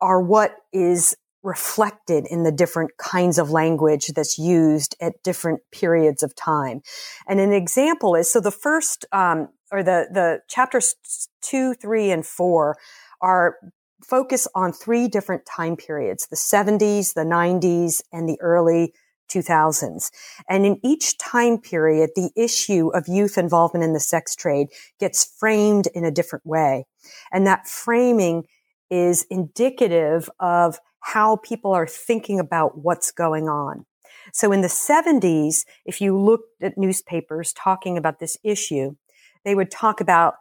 are 0.00 0.22
what 0.22 0.56
is 0.72 1.16
reflected 1.42 2.26
in 2.30 2.42
the 2.42 2.52
different 2.52 2.90
kinds 2.98 3.38
of 3.38 3.50
language 3.50 4.08
that's 4.08 4.38
used 4.38 4.96
at 5.00 5.22
different 5.22 5.60
periods 5.72 6.22
of 6.22 6.34
time. 6.34 6.80
And 7.28 7.38
an 7.38 7.52
example 7.52 8.14
is 8.14 8.30
so 8.30 8.40
the 8.40 8.50
first 8.50 9.04
um, 9.12 9.48
or 9.70 9.82
the 9.82 10.08
the 10.12 10.40
chapters 10.48 10.94
two, 11.42 11.74
three, 11.74 12.10
and 12.10 12.26
four 12.26 12.76
are 13.20 13.56
focus 14.02 14.48
on 14.54 14.72
three 14.72 15.06
different 15.06 15.46
time 15.46 15.76
periods: 15.76 16.26
the 16.28 16.36
70s, 16.36 17.14
the 17.14 17.22
90s, 17.22 18.02
and 18.12 18.28
the 18.28 18.40
early 18.40 18.92
2000s. 19.28 20.10
And 20.48 20.66
in 20.66 20.80
each 20.82 21.18
time 21.18 21.58
period, 21.58 22.10
the 22.14 22.30
issue 22.36 22.88
of 22.88 23.08
youth 23.08 23.38
involvement 23.38 23.84
in 23.84 23.92
the 23.92 24.00
sex 24.00 24.34
trade 24.34 24.68
gets 24.98 25.24
framed 25.24 25.88
in 25.94 26.04
a 26.04 26.10
different 26.10 26.46
way. 26.46 26.86
And 27.32 27.46
that 27.46 27.68
framing 27.68 28.44
is 28.90 29.26
indicative 29.30 30.30
of 30.40 30.78
how 31.00 31.36
people 31.36 31.72
are 31.72 31.86
thinking 31.86 32.40
about 32.40 32.78
what's 32.78 33.10
going 33.10 33.48
on. 33.48 33.86
So 34.32 34.52
in 34.52 34.60
the 34.60 34.68
70s, 34.68 35.64
if 35.84 36.00
you 36.00 36.18
looked 36.18 36.62
at 36.62 36.76
newspapers 36.76 37.52
talking 37.52 37.96
about 37.96 38.18
this 38.18 38.36
issue, 38.42 38.96
they 39.44 39.54
would 39.54 39.70
talk 39.70 40.00
about 40.00 40.34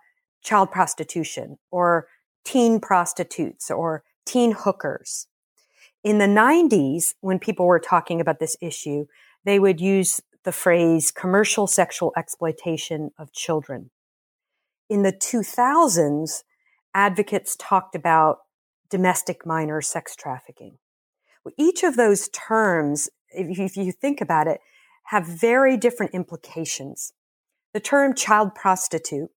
child 0.43 0.71
prostitution 0.71 1.57
or 1.71 2.07
teen 2.43 2.79
prostitutes 2.79 3.69
or 3.69 4.03
teen 4.25 4.51
hookers. 4.51 5.27
In 6.03 6.19
the 6.19 6.25
90s, 6.25 7.15
when 7.21 7.39
people 7.39 7.65
were 7.65 7.79
talking 7.79 8.21
about 8.21 8.39
this 8.39 8.55
issue, 8.61 9.07
they 9.43 9.59
would 9.59 9.81
use 9.81 10.21
the 10.43 10.51
phrase 10.51 11.11
commercial 11.11 11.67
sexual 11.67 12.13
exploitation 12.15 13.11
of 13.17 13.33
children. 13.33 13.89
In 14.89 15.03
the 15.03 15.11
2000s, 15.11 16.43
advocates 16.93 17.55
talked 17.57 17.95
about 17.95 18.39
domestic 18.89 19.45
minor 19.45 19.81
sex 19.81 20.15
trafficking. 20.15 20.77
Each 21.57 21.83
of 21.83 21.97
those 21.97 22.29
terms, 22.29 23.09
if 23.29 23.75
you 23.75 23.91
think 23.91 24.21
about 24.21 24.47
it, 24.47 24.61
have 25.05 25.25
very 25.25 25.77
different 25.77 26.13
implications. 26.13 27.13
The 27.73 27.79
term 27.79 28.13
child 28.13 28.55
prostitute 28.55 29.29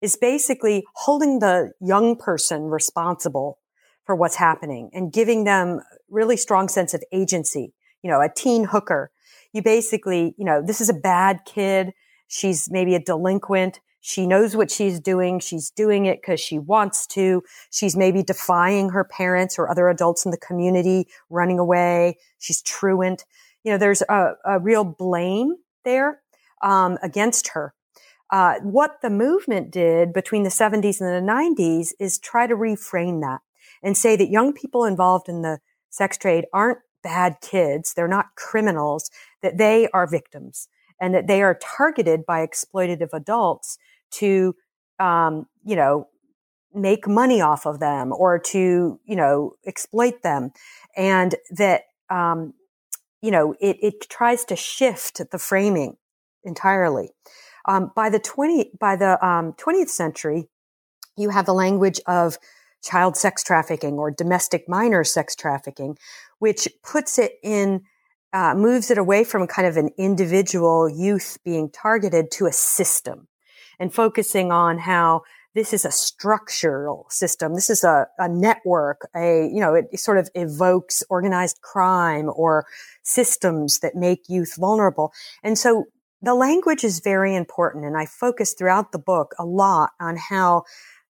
is 0.00 0.16
basically 0.16 0.86
holding 0.94 1.38
the 1.38 1.72
young 1.80 2.16
person 2.16 2.64
responsible 2.64 3.58
for 4.04 4.14
what's 4.14 4.36
happening 4.36 4.90
and 4.92 5.12
giving 5.12 5.44
them 5.44 5.80
really 6.08 6.36
strong 6.36 6.68
sense 6.68 6.94
of 6.94 7.02
agency. 7.12 7.72
You 8.02 8.10
know, 8.10 8.20
a 8.20 8.28
teen 8.28 8.64
hooker. 8.64 9.10
You 9.52 9.62
basically, 9.62 10.34
you 10.38 10.44
know, 10.44 10.62
this 10.64 10.80
is 10.80 10.88
a 10.88 10.94
bad 10.94 11.40
kid. 11.44 11.92
She's 12.28 12.70
maybe 12.70 12.94
a 12.94 13.00
delinquent. 13.00 13.80
She 14.00 14.26
knows 14.26 14.56
what 14.56 14.70
she's 14.70 14.98
doing. 14.98 15.40
She's 15.40 15.70
doing 15.70 16.06
it 16.06 16.20
because 16.22 16.40
she 16.40 16.58
wants 16.58 17.06
to. 17.08 17.42
She's 17.70 17.96
maybe 17.96 18.22
defying 18.22 18.90
her 18.90 19.04
parents 19.04 19.58
or 19.58 19.70
other 19.70 19.88
adults 19.88 20.24
in 20.24 20.30
the 20.30 20.38
community, 20.38 21.08
running 21.28 21.58
away. 21.58 22.16
She's 22.38 22.62
truant. 22.62 23.24
You 23.62 23.72
know, 23.72 23.78
there's 23.78 24.02
a, 24.02 24.32
a 24.44 24.58
real 24.58 24.84
blame 24.84 25.56
there 25.84 26.22
um, 26.62 26.98
against 27.02 27.48
her. 27.48 27.74
Uh, 28.30 28.54
what 28.62 29.02
the 29.02 29.10
movement 29.10 29.70
did 29.70 30.12
between 30.12 30.44
the 30.44 30.50
70s 30.50 31.00
and 31.00 31.28
the 31.28 31.32
90s 31.32 31.92
is 31.98 32.18
try 32.18 32.46
to 32.46 32.54
reframe 32.54 33.20
that 33.20 33.40
and 33.82 33.96
say 33.96 34.16
that 34.16 34.30
young 34.30 34.52
people 34.52 34.84
involved 34.84 35.28
in 35.28 35.42
the 35.42 35.58
sex 35.90 36.16
trade 36.16 36.46
aren't 36.52 36.78
bad 37.02 37.36
kids. 37.40 37.94
They're 37.94 38.08
not 38.08 38.34
criminals, 38.36 39.10
that 39.42 39.58
they 39.58 39.88
are 39.92 40.06
victims 40.06 40.68
and 41.00 41.14
that 41.14 41.26
they 41.26 41.42
are 41.42 41.58
targeted 41.62 42.26
by 42.26 42.46
exploitative 42.46 43.08
adults 43.12 43.78
to, 44.12 44.54
um, 44.98 45.46
you 45.64 45.76
know, 45.76 46.08
make 46.74 47.08
money 47.08 47.40
off 47.40 47.66
of 47.66 47.80
them 47.80 48.12
or 48.12 48.38
to, 48.38 49.00
you 49.04 49.16
know, 49.16 49.54
exploit 49.66 50.22
them. 50.22 50.52
And 50.96 51.34
that, 51.50 51.84
um, 52.10 52.54
you 53.22 53.30
know, 53.30 53.54
it, 53.60 53.76
it 53.80 54.08
tries 54.08 54.44
to 54.46 54.56
shift 54.56 55.20
the 55.30 55.38
framing 55.38 55.96
entirely. 56.44 57.10
Um, 57.66 57.92
by 57.94 58.08
the 58.08 58.18
20, 58.18 58.72
by 58.78 58.96
the 58.96 59.24
um, 59.24 59.52
20th 59.54 59.88
century, 59.88 60.48
you 61.16 61.30
have 61.30 61.46
the 61.46 61.54
language 61.54 62.00
of 62.06 62.38
child 62.82 63.16
sex 63.16 63.42
trafficking 63.42 63.94
or 63.94 64.10
domestic 64.10 64.68
minor 64.68 65.04
sex 65.04 65.34
trafficking, 65.34 65.96
which 66.38 66.68
puts 66.82 67.18
it 67.18 67.32
in 67.42 67.82
uh, 68.32 68.54
moves 68.54 68.90
it 68.90 68.98
away 68.98 69.24
from 69.24 69.46
kind 69.46 69.66
of 69.66 69.76
an 69.76 69.90
individual 69.98 70.88
youth 70.88 71.38
being 71.44 71.68
targeted 71.70 72.30
to 72.30 72.46
a 72.46 72.52
system 72.52 73.26
and 73.80 73.92
focusing 73.92 74.52
on 74.52 74.78
how 74.78 75.22
this 75.54 75.72
is 75.72 75.84
a 75.84 75.90
structural 75.90 77.06
system. 77.10 77.54
This 77.54 77.70
is 77.70 77.82
a, 77.82 78.06
a 78.18 78.28
network, 78.28 79.08
a, 79.16 79.48
you 79.52 79.58
know, 79.58 79.74
it 79.74 79.98
sort 79.98 80.18
of 80.18 80.30
evokes 80.34 81.02
organized 81.10 81.60
crime 81.62 82.30
or 82.34 82.66
systems 83.02 83.80
that 83.80 83.96
make 83.96 84.28
youth 84.28 84.54
vulnerable. 84.56 85.12
And 85.42 85.58
so 85.58 85.86
the 86.22 86.34
language 86.34 86.84
is 86.84 87.00
very 87.00 87.34
important. 87.34 87.84
And 87.84 87.96
I 87.96 88.06
focus 88.06 88.54
throughout 88.56 88.92
the 88.92 88.98
book 88.98 89.34
a 89.38 89.44
lot 89.44 89.90
on 89.98 90.16
how 90.16 90.64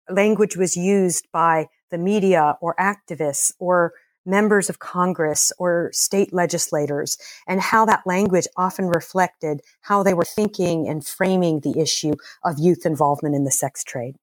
language 0.09 0.55
was 0.55 0.75
used 0.75 1.27
by 1.31 1.67
the 1.91 1.97
media 1.97 2.57
or 2.61 2.75
activists 2.79 3.51
or 3.59 3.93
members 4.25 4.69
of 4.69 4.79
Congress 4.79 5.53
or 5.57 5.89
state 5.93 6.33
legislators 6.33 7.17
and 7.47 7.61
how 7.61 7.85
that 7.85 8.05
language 8.05 8.45
often 8.57 8.87
reflected 8.87 9.61
how 9.81 10.03
they 10.03 10.13
were 10.13 10.25
thinking 10.25 10.87
and 10.87 11.05
framing 11.05 11.61
the 11.61 11.79
issue 11.79 12.13
of 12.43 12.59
youth 12.59 12.85
involvement 12.85 13.35
in 13.35 13.45
the 13.45 13.51
sex 13.51 13.83
trade. 13.83 14.15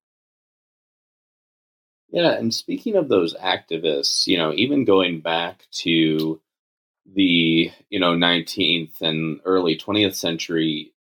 Yeah, 2.10 2.32
and 2.32 2.54
speaking 2.54 2.94
of 2.94 3.08
those 3.08 3.34
activists, 3.34 4.26
you 4.26 4.38
know, 4.38 4.52
even 4.52 4.84
going 4.84 5.20
back 5.20 5.64
to 5.78 6.40
the, 7.12 7.72
you 7.88 7.98
know, 7.98 8.12
19th 8.12 9.00
and 9.00 9.40
early 9.44 9.76
20th 9.76 10.14
century, 10.14 10.92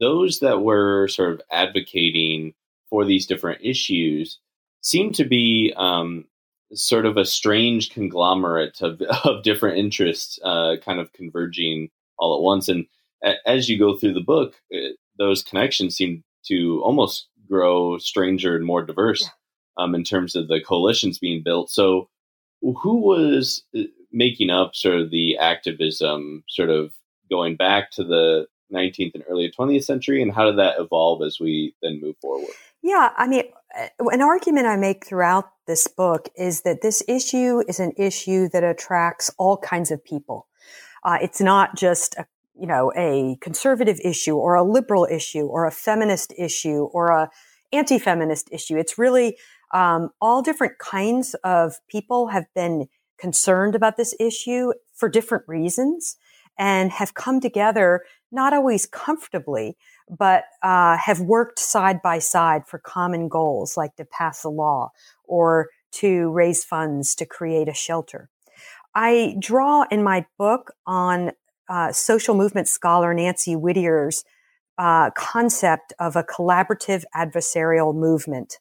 those 0.00 0.40
that 0.40 0.62
were 0.62 1.06
sort 1.08 1.34
of 1.34 1.42
advocating 1.52 2.54
for 2.96 3.04
these 3.04 3.26
different 3.26 3.60
issues 3.62 4.38
seem 4.80 5.12
to 5.12 5.22
be 5.22 5.70
um, 5.76 6.24
sort 6.72 7.04
of 7.04 7.18
a 7.18 7.26
strange 7.26 7.90
conglomerate 7.90 8.80
of, 8.80 9.02
of 9.24 9.42
different 9.42 9.76
interests 9.76 10.38
uh, 10.42 10.76
kind 10.82 10.98
of 10.98 11.12
converging 11.12 11.90
all 12.18 12.34
at 12.34 12.42
once. 12.42 12.70
And 12.70 12.86
a- 13.22 13.46
as 13.46 13.68
you 13.68 13.78
go 13.78 13.94
through 13.94 14.14
the 14.14 14.22
book, 14.22 14.54
it, 14.70 14.92
uh, 14.92 14.96
those 15.18 15.42
connections 15.42 15.94
seem 15.94 16.24
to 16.46 16.80
almost 16.82 17.28
grow 17.46 17.98
stranger 17.98 18.56
and 18.56 18.64
more 18.64 18.82
diverse 18.82 19.24
yeah. 19.24 19.84
um, 19.84 19.94
in 19.94 20.02
terms 20.02 20.34
of 20.34 20.48
the 20.48 20.62
coalitions 20.62 21.18
being 21.18 21.42
built. 21.42 21.68
So, 21.68 22.08
who 22.62 22.96
was 22.96 23.62
uh, 23.78 23.82
making 24.10 24.48
up 24.48 24.74
sort 24.74 25.00
of 25.00 25.10
the 25.10 25.36
activism, 25.36 26.44
sort 26.48 26.70
of 26.70 26.94
going 27.28 27.56
back 27.56 27.90
to 27.90 28.04
the 28.04 28.46
19th 28.72 29.14
and 29.14 29.24
early 29.28 29.52
20th 29.52 29.84
century, 29.84 30.22
and 30.22 30.32
how 30.32 30.46
did 30.46 30.58
that 30.58 30.78
evolve 30.78 31.22
as 31.22 31.38
we 31.38 31.74
then 31.82 32.00
move 32.00 32.16
forward? 32.22 32.54
Yeah, 32.82 33.10
I 33.16 33.26
mean, 33.26 33.44
uh, 33.78 33.88
an 34.08 34.22
argument 34.22 34.66
I 34.66 34.76
make 34.76 35.06
throughout 35.06 35.50
this 35.66 35.88
book 35.88 36.28
is 36.36 36.62
that 36.62 36.82
this 36.82 37.02
issue 37.08 37.62
is 37.68 37.80
an 37.80 37.92
issue 37.96 38.48
that 38.50 38.62
attracts 38.64 39.30
all 39.38 39.56
kinds 39.56 39.90
of 39.90 40.04
people. 40.04 40.46
Uh, 41.04 41.18
it's 41.20 41.40
not 41.40 41.76
just 41.76 42.14
a 42.16 42.26
you 42.58 42.66
know 42.66 42.90
a 42.96 43.36
conservative 43.40 44.00
issue 44.02 44.34
or 44.36 44.54
a 44.54 44.62
liberal 44.62 45.06
issue 45.10 45.46
or 45.46 45.66
a 45.66 45.70
feminist 45.70 46.32
issue 46.38 46.84
or 46.92 47.08
a 47.08 47.30
anti-feminist 47.72 48.48
issue. 48.52 48.76
It's 48.76 48.96
really 48.96 49.36
um, 49.74 50.10
all 50.20 50.40
different 50.42 50.78
kinds 50.78 51.34
of 51.44 51.74
people 51.88 52.28
have 52.28 52.46
been 52.54 52.86
concerned 53.18 53.74
about 53.74 53.96
this 53.96 54.14
issue 54.20 54.72
for 54.94 55.08
different 55.08 55.44
reasons 55.48 56.16
and 56.58 56.90
have 56.92 57.14
come 57.14 57.40
together 57.40 58.02
not 58.32 58.52
always 58.52 58.86
comfortably, 58.86 59.76
but 60.08 60.44
uh, 60.62 60.96
have 60.96 61.20
worked 61.20 61.58
side 61.58 62.00
by 62.02 62.18
side 62.18 62.66
for 62.66 62.78
common 62.78 63.28
goals 63.28 63.76
like 63.76 63.96
to 63.96 64.04
pass 64.04 64.44
a 64.44 64.48
law 64.48 64.90
or 65.24 65.68
to 65.92 66.30
raise 66.30 66.64
funds 66.64 67.14
to 67.14 67.26
create 67.26 67.68
a 67.68 67.74
shelter. 67.74 68.28
I 68.94 69.36
draw 69.38 69.84
in 69.90 70.02
my 70.02 70.26
book 70.38 70.72
on 70.86 71.32
uh, 71.68 71.92
social 71.92 72.34
movement 72.34 72.68
scholar 72.68 73.12
Nancy 73.12 73.54
Whittier's 73.54 74.24
uh, 74.78 75.10
concept 75.10 75.92
of 75.98 76.16
a 76.16 76.22
collaborative 76.22 77.04
adversarial 77.14 77.94
movement. 77.94 78.58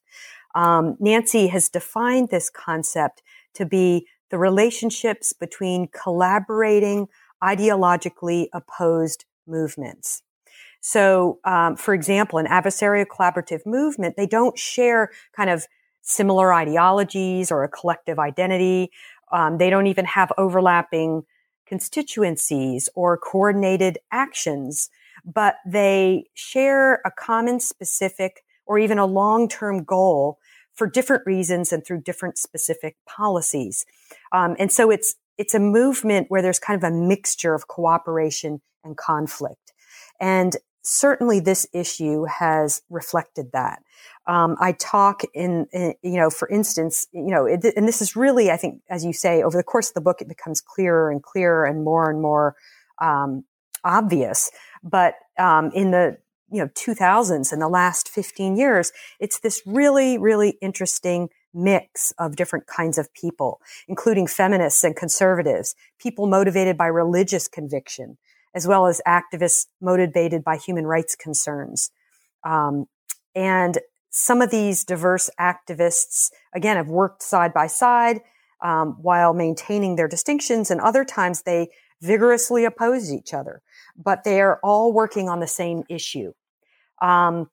Um, 0.55 0.95
Nancy 0.99 1.47
has 1.47 1.69
defined 1.69 2.29
this 2.29 2.49
concept 2.49 3.21
to 3.53 3.65
be 3.65 4.07
the 4.29 4.37
relationships 4.37 5.33
between 5.33 5.87
collaborating 5.87 7.07
ideologically 7.43 8.47
opposed 8.53 9.25
movements. 9.45 10.23
So, 10.82 11.39
um, 11.44 11.75
for 11.75 11.94
example, 11.94 12.39
an 12.39 12.46
adversarial 12.46 13.05
collaborative 13.05 13.65
movement, 13.65 14.15
they 14.17 14.27
don't 14.27 14.58
share 14.58 15.12
kind 15.36 15.50
of 15.50 15.65
similar 16.01 16.53
ideologies 16.53 17.51
or 17.51 17.63
a 17.63 17.70
collective 17.70 18.20
identity. 18.20 18.91
Um, 19.32 19.58
they 19.58 19.70
don't 19.70 19.88
even 19.88 20.05
have 20.05 20.32
overlapping 20.38 21.24
constituencies 21.65 22.89
or 22.96 23.17
coordinated 23.17 23.98
actions, 24.12 24.89
but 25.25 25.55
they 25.65 26.25
share 26.36 27.01
a 27.05 27.12
common 27.12 27.60
specific 27.60 28.44
or 28.67 28.77
even 28.77 29.00
a 29.00 29.05
long-term 29.05 29.84
goal 29.84 30.38
for 30.75 30.88
different 30.88 31.24
reasons 31.25 31.72
and 31.72 31.86
through 31.86 32.01
different 32.01 32.38
specific 32.38 32.98
policies. 33.08 33.86
Um, 34.32 34.55
and 34.60 34.72
so 34.72 34.91
it's 34.91 35.15
it's 35.38 35.53
a 35.53 35.60
movement 35.60 36.27
where 36.29 36.41
there's 36.41 36.60
kind 36.60 36.82
of 36.82 36.89
a 36.89 36.96
mixture 36.96 37.53
of 37.53 37.67
cooperation 37.67 38.62
and 38.86 38.96
conflict. 38.96 39.74
And 40.19 40.55
certainly 40.84 41.39
this 41.39 41.67
issue 41.74 42.25
has 42.25 42.81
reflected 42.89 43.51
that. 43.53 43.79
Um, 44.27 44.55
I 44.60 44.72
talk 44.74 45.22
in, 45.34 45.67
in, 45.72 45.93
you 46.01 46.17
know, 46.17 46.29
for 46.29 46.48
instance, 46.50 47.07
you 47.12 47.31
know, 47.31 47.45
it, 47.45 47.63
and 47.75 47.88
this 47.88 48.01
is 48.01 48.15
really, 48.15 48.51
I 48.51 48.57
think, 48.57 48.81
as 48.89 49.05
you 49.05 49.13
say, 49.13 49.43
over 49.43 49.57
the 49.57 49.63
course 49.63 49.89
of 49.89 49.93
the 49.93 50.01
book, 50.01 50.22
it 50.22 50.27
becomes 50.27 50.62
clearer 50.62 51.12
and 51.12 51.22
clearer 51.22 51.65
and 51.65 51.84
more 51.84 52.10
and 52.10 52.22
more 52.22 52.55
um, 53.01 53.43
obvious. 53.84 54.51
But 54.84 55.15
um, 55.38 55.72
in 55.74 55.91
the 55.91 56.17
you 56.51 56.62
know 56.62 56.67
2000s 56.69 57.51
in 57.51 57.60
the 57.60 57.67
last 57.67 58.10
15 58.10 58.55
years, 58.55 58.91
it's 59.19 59.39
this 59.39 59.62
really, 59.65 60.17
really 60.17 60.57
interesting 60.62 61.29
mix 61.53 62.12
of 62.19 62.36
different 62.36 62.67
kinds 62.67 62.98
of 62.98 63.13
people, 63.13 63.62
including 63.88 64.27
feminists 64.27 64.84
and 64.84 64.95
conservatives, 64.95 65.75
people 66.00 66.27
motivated 66.27 66.77
by 66.77 66.88
religious 66.88 67.48
conviction, 67.48 68.17
as 68.55 68.65
well 68.65 68.88
as 68.88 69.01
activists 69.07 69.67
motivated 69.81 70.43
by 70.43 70.57
human 70.57 70.88
rights 70.88 71.15
concerns. 71.15 71.91
Um, 72.43 72.85
and 73.35 73.77
some 74.09 74.41
of 74.41 74.50
these 74.50 74.83
diverse 74.83 75.29
activists, 75.39 76.31
again, 76.53 76.77
have 76.77 76.88
worked 76.88 77.21
side 77.21 77.53
by 77.53 77.67
side 77.67 78.21
um, 78.63 78.97
while 79.01 79.33
maintaining 79.33 79.95
their 79.97 80.07
distinctions, 80.07 80.71
and 80.71 80.81
other 80.81 81.03
times 81.03 81.41
they 81.41 81.67
vigorously 82.01 82.65
oppose 82.65 83.12
each 83.12 83.33
other, 83.33 83.62
but 83.95 84.24
they 84.24 84.41
are 84.41 84.59
all 84.63 84.93
working 84.93 85.29
on 85.29 85.41
the 85.41 85.47
same 85.47 85.83
issue. 85.89 86.31
Um, 87.01 87.50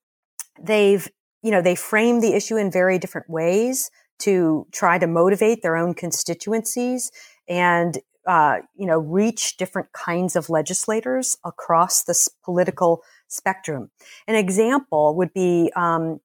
they've 0.62 1.10
you 1.42 1.50
know, 1.50 1.60
they 1.60 1.74
frame 1.74 2.20
the 2.20 2.34
issue 2.34 2.56
in 2.56 2.70
very 2.70 2.98
different 2.98 3.28
ways 3.28 3.90
to 4.20 4.66
try 4.72 4.98
to 4.98 5.06
motivate 5.06 5.62
their 5.62 5.76
own 5.76 5.94
constituencies 5.94 7.10
and, 7.48 7.98
uh, 8.26 8.58
you 8.76 8.86
know, 8.86 8.98
reach 8.98 9.56
different 9.56 9.92
kinds 9.92 10.36
of 10.36 10.48
legislators 10.48 11.38
across 11.44 12.04
this 12.04 12.28
political 12.44 13.02
spectrum. 13.28 13.90
An 14.26 14.34
example 14.34 15.16
would 15.16 15.32
be 15.32 15.72
um, 15.74 16.20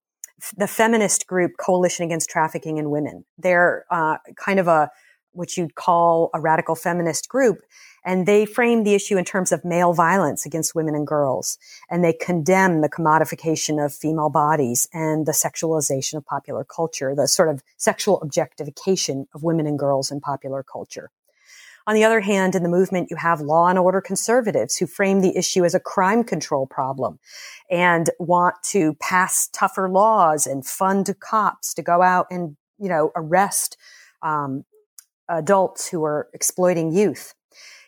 the 0.56 0.68
feminist 0.68 1.27
group 1.27 1.54
Coalition 1.60 2.06
Against 2.06 2.30
Trafficking 2.30 2.77
in 2.77 2.89
Women. 2.92 3.25
They're 3.38 3.86
uh, 3.89 4.18
kind 4.36 4.60
of 4.60 4.68
a 4.68 4.89
what 5.32 5.56
you'd 5.56 5.75
call 5.75 6.32
a 6.34 6.42
radical 6.42 6.74
feminist 6.74 7.30
group, 7.30 7.60
and 8.04 8.25
they 8.25 8.46
frame 8.46 8.84
the 8.84 8.96
issue 8.96 9.18
in 9.18 9.25
terms 9.25 9.51
of 9.51 9.63
male 9.63 9.94
violence 9.94 10.46
against 10.46 10.74
women 10.74 10.96
and 10.96 11.06
girls. 11.06 11.60
And 11.92 12.04
they 12.04 12.13
condemn 12.13 12.82
the 12.82 12.89
commodification 12.89 13.84
of 13.84 13.94
female 13.94 14.30
bodies 14.30 14.88
and 14.94 15.27
the 15.27 15.34
sexualization 15.34 16.16
of 16.16 16.25
popular 16.25 16.63
culture, 16.63 17.13
the 17.16 17.27
sort 17.27 17.50
of 17.50 17.62
sexual 17.77 18.20
objectification 18.22 19.27
of 19.36 19.44
women 19.44 19.68
and 19.68 19.77
girls 19.77 20.12
in 20.12 20.20
popular 20.22 20.63
culture. 20.63 21.12
On 21.88 21.96
the 21.96 22.03
other 22.03 22.20
hand, 22.20 22.53
in 22.53 22.63
the 22.63 22.70
movement, 22.70 23.10
you 23.10 23.15
have 23.15 23.39
law 23.39 23.70
and 23.70 23.79
order 23.79 24.01
conservatives 24.01 24.75
who 24.75 24.86
frame 24.86 25.22
the 25.22 25.38
issue 25.38 25.63
as 25.63 25.74
a 25.74 25.79
crime 25.79 26.25
control 26.25 26.67
problem 26.67 27.17
and 27.72 28.10
want 28.20 28.56
to 28.65 28.96
pass 28.96 29.48
tougher 29.53 29.89
laws 29.89 30.46
and 30.46 30.65
fund 30.65 31.10
cops 31.22 31.74
to 31.75 31.82
go 31.82 32.01
out 32.01 32.27
and, 32.29 32.58
you 32.77 32.89
know, 32.89 33.12
arrest 33.15 33.77
um, 34.22 34.65
adults 35.29 35.88
who 35.88 36.03
are 36.03 36.27
exploiting 36.34 36.91
youth. 36.91 37.34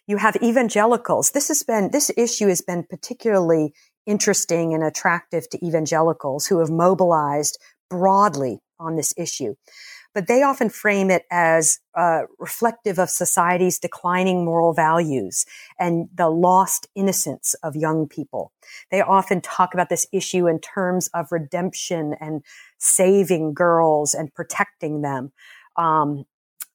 You 0.08 0.16
have 0.16 0.38
evangelicals. 0.42 1.32
This 1.32 1.50
has 1.50 1.64
been, 1.64 1.92
this 1.92 2.10
issue 2.16 2.48
has 2.48 2.62
been 2.62 2.86
particularly 2.90 3.74
interesting 4.06 4.74
and 4.74 4.82
attractive 4.82 5.50
to 5.50 5.66
evangelicals 5.66 6.48
who 6.48 6.60
have 6.60 6.70
mobilized 6.70 7.60
broadly 7.90 8.60
on 8.80 8.96
this 8.96 9.14
issue. 9.18 9.56
But 10.14 10.28
they 10.28 10.42
often 10.42 10.70
frame 10.70 11.12
it 11.12 11.24
as 11.32 11.80
uh, 11.96 12.22
reflective 12.40 12.98
of 13.00 13.10
society's 13.10 13.80
declining 13.80 14.44
moral 14.44 14.74
values 14.74 15.46
and 15.80 16.10
the 16.14 16.30
lost 16.30 16.88
innocence 16.96 17.54
of 17.64 17.76
young 17.76 18.08
people. 18.08 18.52
They 18.92 19.02
often 19.02 19.42
talk 19.42 19.74
about 19.74 19.90
this 19.90 20.08
issue 20.12 20.48
in 20.48 20.60
terms 20.60 21.10
of 21.14 21.32
redemption 21.32 22.16
and 22.20 22.44
saving 22.80 23.54
girls 23.54 24.14
and 24.14 24.34
protecting 24.34 25.02
them 25.02 25.32
um, 25.76 26.26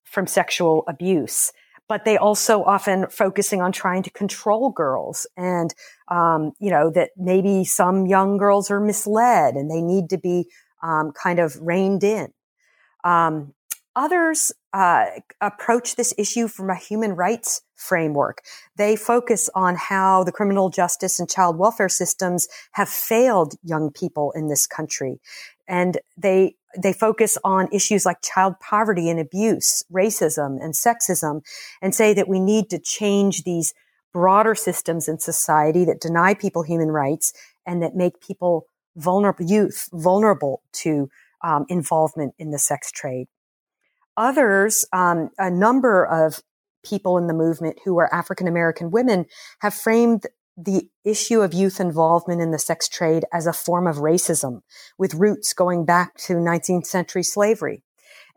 from 0.05 0.27
sexual 0.27 0.85
abuse 0.87 1.53
but 1.89 2.05
they 2.05 2.17
also 2.17 2.65
often 2.65 3.07
focusing 3.09 3.61
on 3.61 3.73
trying 3.73 4.03
to 4.03 4.11
control 4.11 4.71
girls 4.71 5.27
and 5.37 5.75
um, 6.09 6.53
you 6.59 6.71
know 6.71 6.91
that 6.91 7.11
maybe 7.17 7.65
some 7.65 8.07
young 8.07 8.37
girls 8.37 8.71
are 8.71 8.81
misled 8.81 9.55
and 9.55 9.71
they 9.71 9.83
need 9.83 10.09
to 10.11 10.19
be 10.19 10.47
um, 10.83 11.13
kind 11.13 11.39
of 11.39 11.57
reined 11.61 12.05
in 12.05 12.33
um, 13.05 13.55
others 13.95 14.53
uh, 14.73 15.07
approach 15.41 15.97
this 15.97 16.13
issue 16.19 16.49
from 16.49 16.71
a 16.71 16.75
human 16.75 17.13
rights 17.13 17.63
framework. 17.77 18.43
They 18.77 18.97
focus 18.97 19.49
on 19.55 19.77
how 19.77 20.25
the 20.25 20.33
criminal 20.33 20.69
justice 20.71 21.21
and 21.21 21.31
child 21.31 21.59
welfare 21.59 21.89
systems 21.89 22.49
have 22.73 22.89
failed 22.89 23.55
young 23.63 23.91
people 23.93 24.33
in 24.35 24.49
this 24.49 24.67
country. 24.67 25.21
And 25.69 25.99
they 26.17 26.57
they 26.77 26.93
focus 26.93 27.39
on 27.45 27.69
issues 27.71 28.05
like 28.05 28.21
child 28.21 28.55
poverty 28.59 29.09
and 29.09 29.21
abuse, 29.21 29.85
racism 29.93 30.59
and 30.61 30.75
sexism, 30.75 31.43
and 31.81 31.95
say 31.95 32.13
that 32.15 32.27
we 32.27 32.41
need 32.41 32.69
to 32.71 32.81
change 32.81 33.45
these 33.45 33.73
broader 34.13 34.57
systems 34.57 35.07
in 35.09 35.19
society 35.21 35.85
that 35.85 36.01
deny 36.01 36.35
people 36.35 36.65
human 36.65 36.91
rights 36.91 37.33
and 37.65 37.81
that 37.83 37.95
make 37.95 38.21
people 38.21 38.67
vulnerable, 38.97 39.45
youth 39.45 39.89
vulnerable 39.93 40.63
to 40.73 41.09
um, 41.45 41.67
involvement 41.69 42.35
in 42.39 42.51
the 42.51 42.59
sex 42.59 42.91
trade. 42.91 43.27
Others, 44.17 44.85
um, 44.93 45.31
a 45.39 45.51
number 45.51 46.05
of 46.05 46.41
people 46.85 47.19
in 47.19 47.27
the 47.27 47.35
movement 47.35 47.79
who 47.85 47.99
are 47.99 48.13
African 48.13 48.49
American 48.49 48.91
women 48.91 49.27
have 49.61 49.75
framed 49.75 50.27
the 50.57 50.89
issue 51.05 51.41
of 51.41 51.53
youth 51.53 51.81
involvement 51.81 52.41
in 52.41 52.51
the 52.51 52.59
sex 52.59 52.89
trade 52.89 53.25
as 53.33 53.47
a 53.47 53.53
form 53.53 53.87
of 53.87 53.97
racism 53.97 54.61
with 54.99 55.15
roots 55.15 55.53
going 55.53 55.85
back 55.85 56.17
to 56.17 56.35
19th 56.35 56.87
century 56.87 57.23
slavery. 57.25 57.83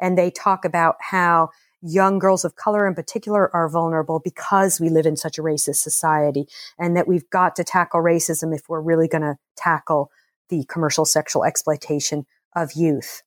And 0.01 0.17
they 0.17 0.31
talk 0.31 0.65
about 0.65 0.95
how 0.99 1.49
young 1.81 2.17
girls 2.17 2.43
of 2.43 2.55
color 2.55 2.87
in 2.87 2.95
particular 2.95 3.53
are 3.55 3.69
vulnerable 3.69 4.19
because 4.19 4.79
we 4.79 4.89
live 4.89 5.05
in 5.05 5.15
such 5.15 5.37
a 5.37 5.43
racist 5.43 5.77
society 5.77 6.47
and 6.79 6.97
that 6.97 7.07
we've 7.07 7.29
got 7.29 7.55
to 7.55 7.63
tackle 7.63 8.01
racism 8.01 8.53
if 8.55 8.67
we're 8.67 8.81
really 8.81 9.07
going 9.07 9.21
to 9.21 9.37
tackle 9.55 10.09
the 10.49 10.65
commercial 10.65 11.05
sexual 11.05 11.43
exploitation 11.43 12.25
of 12.57 12.73
youth. 12.73 13.21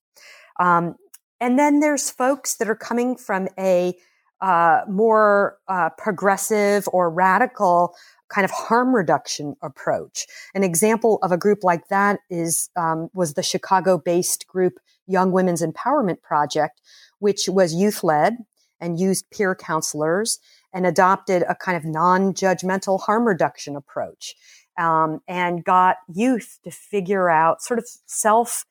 Um, 0.59 0.97
and 1.41 1.59
then 1.59 1.81
there's 1.81 2.11
folks 2.11 2.57
that 2.57 2.69
are 2.69 2.77
coming 2.77 3.17
from 3.17 3.49
a 3.59 3.95
uh, 4.41 4.81
more 4.89 5.59
uh, 5.69 5.91
progressive 5.99 6.89
or 6.93 7.11
radical 7.11 7.95
kind 8.29 8.45
of 8.45 8.51
harm 8.51 8.95
reduction 8.95 9.57
approach. 9.63 10.27
An 10.55 10.63
example 10.63 11.19
of 11.23 11.33
a 11.33 11.37
group 11.37 11.65
like 11.65 11.89
that 11.89 12.21
is 12.31 12.71
um, 12.77 13.09
was 13.13 13.35
the 13.35 13.43
Chicago-based 13.43 14.47
group 14.47 14.75
Young 15.07 15.33
Women's 15.33 15.63
Empowerment 15.63 16.23
Project, 16.23 16.81
which 17.19 17.49
was 17.49 17.75
youth-led 17.75 18.37
and 18.81 18.99
used 18.99 19.29
peer 19.31 19.55
counselors 19.55 20.39
and 20.73 20.87
adopted 20.87 21.43
a 21.49 21.55
kind 21.55 21.77
of 21.77 21.85
non-judgmental 21.85 23.01
harm 23.01 23.27
reduction 23.27 23.77
approach, 23.77 24.37
um, 24.79 25.21
and 25.27 25.65
got 25.65 25.97
youth 26.09 26.61
to 26.65 26.71
figure 26.71 27.29
out 27.29 27.61
sort 27.61 27.79
of 27.79 27.87
self 28.07 28.65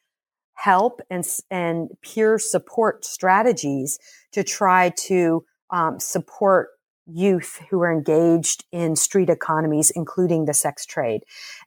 help 0.60 1.02
and 1.10 1.26
and 1.50 1.89
peer 2.02 2.38
support 2.38 3.06
strategies 3.06 3.98
to 4.32 4.43
try 4.43 4.89
to 4.89 5.45
um, 5.69 6.00
support 6.00 6.69
youth 7.12 7.62
who 7.69 7.82
are 7.82 7.91
engaged 7.91 8.65
in 8.72 8.95
street 8.95 9.30
economies, 9.30 9.89
including 9.89 10.45
the 10.45 10.54
sex 10.54 10.86
trade. 10.86 11.22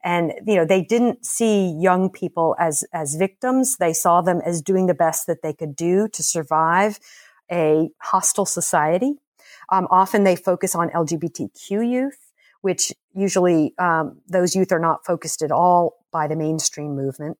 And, 0.04 0.32
you 0.46 0.54
know, 0.54 0.64
they 0.64 0.82
didn't 0.82 1.24
see 1.26 1.70
young 1.80 2.10
people 2.10 2.54
as, 2.58 2.84
as 2.92 3.16
victims. 3.16 3.76
They 3.78 3.92
saw 3.92 4.20
them 4.20 4.40
as 4.44 4.62
doing 4.62 4.86
the 4.86 4.94
best 4.94 5.26
that 5.26 5.42
they 5.42 5.52
could 5.52 5.74
do 5.74 6.06
to 6.08 6.22
survive 6.22 7.00
a 7.50 7.90
hostile 7.98 8.46
society. 8.46 9.14
Um, 9.70 9.88
often 9.90 10.24
they 10.24 10.36
focus 10.36 10.74
on 10.74 10.90
LGBTQ 10.90 11.90
youth, 11.90 12.30
which 12.60 12.92
usually 13.14 13.74
um, 13.78 14.20
those 14.28 14.54
youth 14.54 14.70
are 14.70 14.78
not 14.78 15.04
focused 15.04 15.42
at 15.42 15.50
all 15.50 15.96
by 16.12 16.28
the 16.28 16.36
mainstream 16.36 16.94
movement. 16.94 17.38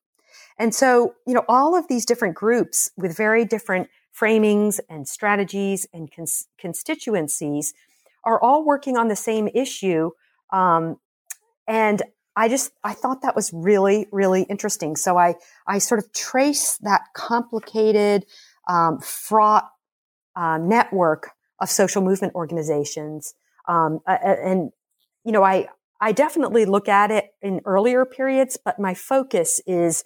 And 0.57 0.73
so, 0.73 1.15
you 1.25 1.33
know, 1.33 1.43
all 1.47 1.75
of 1.75 1.87
these 1.87 2.05
different 2.05 2.35
groups 2.35 2.91
with 2.95 3.15
very 3.15 3.45
different 3.45 3.89
framings 4.17 4.79
and 4.89 5.07
strategies 5.07 5.87
and 5.93 6.11
cons- 6.11 6.47
constituencies 6.57 7.73
are 8.23 8.41
all 8.41 8.63
working 8.63 8.97
on 8.97 9.07
the 9.07 9.15
same 9.15 9.49
issue. 9.53 10.11
Um, 10.51 10.97
and 11.67 12.01
I 12.35 12.49
just, 12.49 12.71
I 12.83 12.93
thought 12.93 13.21
that 13.21 13.35
was 13.35 13.51
really, 13.53 14.07
really 14.11 14.43
interesting. 14.43 14.95
So 14.95 15.17
I, 15.17 15.35
I 15.67 15.79
sort 15.79 15.99
of 16.03 16.11
trace 16.13 16.77
that 16.77 17.01
complicated, 17.13 18.25
um, 18.67 18.99
fraught, 18.99 19.69
uh, 20.35 20.57
network 20.57 21.31
of 21.59 21.69
social 21.69 22.01
movement 22.01 22.33
organizations. 22.33 23.35
Um, 23.67 23.99
and, 24.07 24.71
you 25.23 25.31
know, 25.31 25.43
I, 25.43 25.67
I 26.01 26.11
definitely 26.11 26.65
look 26.65 26.89
at 26.89 27.11
it 27.11 27.33
in 27.41 27.61
earlier 27.65 28.03
periods, 28.03 28.57
but 28.63 28.79
my 28.79 28.93
focus 28.93 29.61
is 29.65 30.03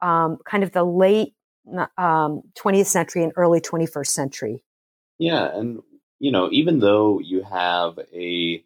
um, 0.00 0.38
kind 0.44 0.64
of 0.64 0.72
the 0.72 0.84
late 0.84 1.34
um, 1.98 2.42
20th 2.58 2.86
century 2.86 3.22
and 3.22 3.32
early 3.36 3.60
21st 3.60 4.06
century. 4.06 4.64
Yeah, 5.18 5.56
and 5.56 5.80
you 6.18 6.30
know, 6.32 6.48
even 6.52 6.80
though 6.80 7.20
you 7.20 7.42
have 7.42 7.98
a 8.12 8.64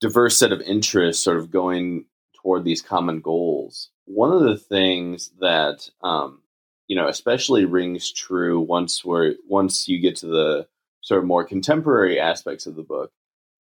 diverse 0.00 0.38
set 0.38 0.52
of 0.52 0.60
interests, 0.60 1.22
sort 1.22 1.38
of 1.38 1.50
going 1.50 2.06
toward 2.34 2.64
these 2.64 2.82
common 2.82 3.20
goals, 3.20 3.90
one 4.04 4.32
of 4.32 4.42
the 4.42 4.56
things 4.56 5.30
that 5.40 5.88
um, 6.02 6.40
you 6.88 6.96
know 6.96 7.08
especially 7.08 7.64
rings 7.64 8.12
true 8.12 8.60
once 8.60 9.04
we're 9.04 9.34
once 9.48 9.88
you 9.88 9.98
get 9.98 10.16
to 10.16 10.26
the 10.26 10.66
sort 11.00 11.18
of 11.18 11.26
more 11.26 11.44
contemporary 11.44 12.20
aspects 12.20 12.66
of 12.66 12.76
the 12.76 12.82
book 12.82 13.10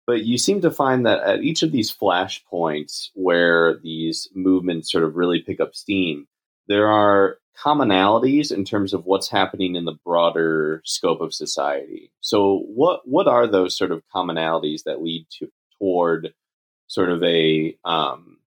but 0.06 0.24
you 0.24 0.38
seem 0.38 0.60
to 0.60 0.70
find 0.70 1.04
that 1.04 1.20
at 1.20 1.42
each 1.42 1.62
of 1.62 1.72
these 1.72 1.92
flashpoints 1.92 3.10
where 3.14 3.76
these 3.82 4.28
movements 4.34 4.90
sort 4.90 5.04
of 5.04 5.16
really 5.16 5.40
pick 5.40 5.60
up 5.60 5.74
steam, 5.74 6.28
there 6.68 6.88
are 6.88 7.38
commonalities 7.58 8.52
in 8.52 8.64
terms 8.64 8.92
of 8.92 9.06
what's 9.06 9.30
happening 9.30 9.76
in 9.76 9.84
the 9.84 9.96
broader 10.04 10.82
scope 10.84 11.20
of 11.20 11.34
society. 11.34 12.12
So, 12.20 12.64
what 12.66 13.00
what 13.04 13.26
are 13.26 13.46
those 13.46 13.76
sort 13.76 13.92
of 13.92 14.02
commonalities 14.14 14.82
that 14.84 15.02
lead 15.02 15.26
to 15.38 15.48
toward 15.78 16.34
sort 16.86 17.10
of 17.10 17.22
a 17.22 17.76
um, 17.84 18.38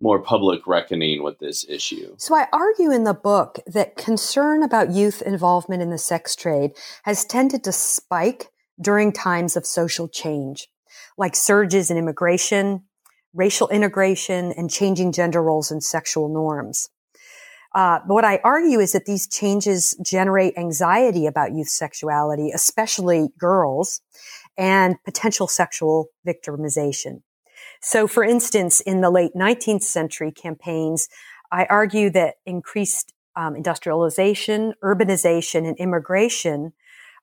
more 0.00 0.20
public 0.20 0.66
reckoning 0.66 1.22
with 1.22 1.38
this 1.38 1.64
issue? 1.68 2.14
So, 2.18 2.34
I 2.34 2.46
argue 2.52 2.90
in 2.90 3.04
the 3.04 3.14
book 3.14 3.60
that 3.66 3.96
concern 3.96 4.62
about 4.62 4.90
youth 4.90 5.22
involvement 5.22 5.82
in 5.82 5.90
the 5.90 5.98
sex 5.98 6.34
trade 6.34 6.72
has 7.04 7.24
tended 7.24 7.64
to 7.64 7.72
spike 7.72 8.48
during 8.80 9.12
times 9.12 9.56
of 9.56 9.66
social 9.66 10.08
change 10.08 10.68
like 11.18 11.34
surges 11.34 11.90
in 11.90 11.98
immigration, 11.98 12.84
racial 13.34 13.68
integration, 13.68 14.52
and 14.52 14.70
changing 14.70 15.12
gender 15.12 15.42
roles 15.42 15.70
and 15.70 15.82
sexual 15.82 16.28
norms. 16.28 16.88
Uh, 17.78 18.00
what 18.06 18.24
I 18.24 18.40
argue 18.42 18.80
is 18.80 18.90
that 18.90 19.04
these 19.04 19.28
changes 19.28 19.96
generate 20.04 20.58
anxiety 20.58 21.26
about 21.26 21.54
youth 21.54 21.68
sexuality, 21.68 22.50
especially 22.50 23.28
girls, 23.38 24.00
and 24.56 24.96
potential 25.04 25.46
sexual 25.46 26.08
victimization. 26.26 27.22
So, 27.80 28.08
for 28.08 28.24
instance, 28.24 28.80
in 28.80 29.00
the 29.00 29.10
late 29.10 29.30
19th 29.36 29.84
century 29.84 30.32
campaigns, 30.32 31.08
I 31.52 31.66
argue 31.66 32.10
that 32.10 32.38
increased 32.44 33.12
um, 33.36 33.54
industrialization, 33.54 34.74
urbanization, 34.82 35.64
and 35.64 35.76
immigration, 35.78 36.72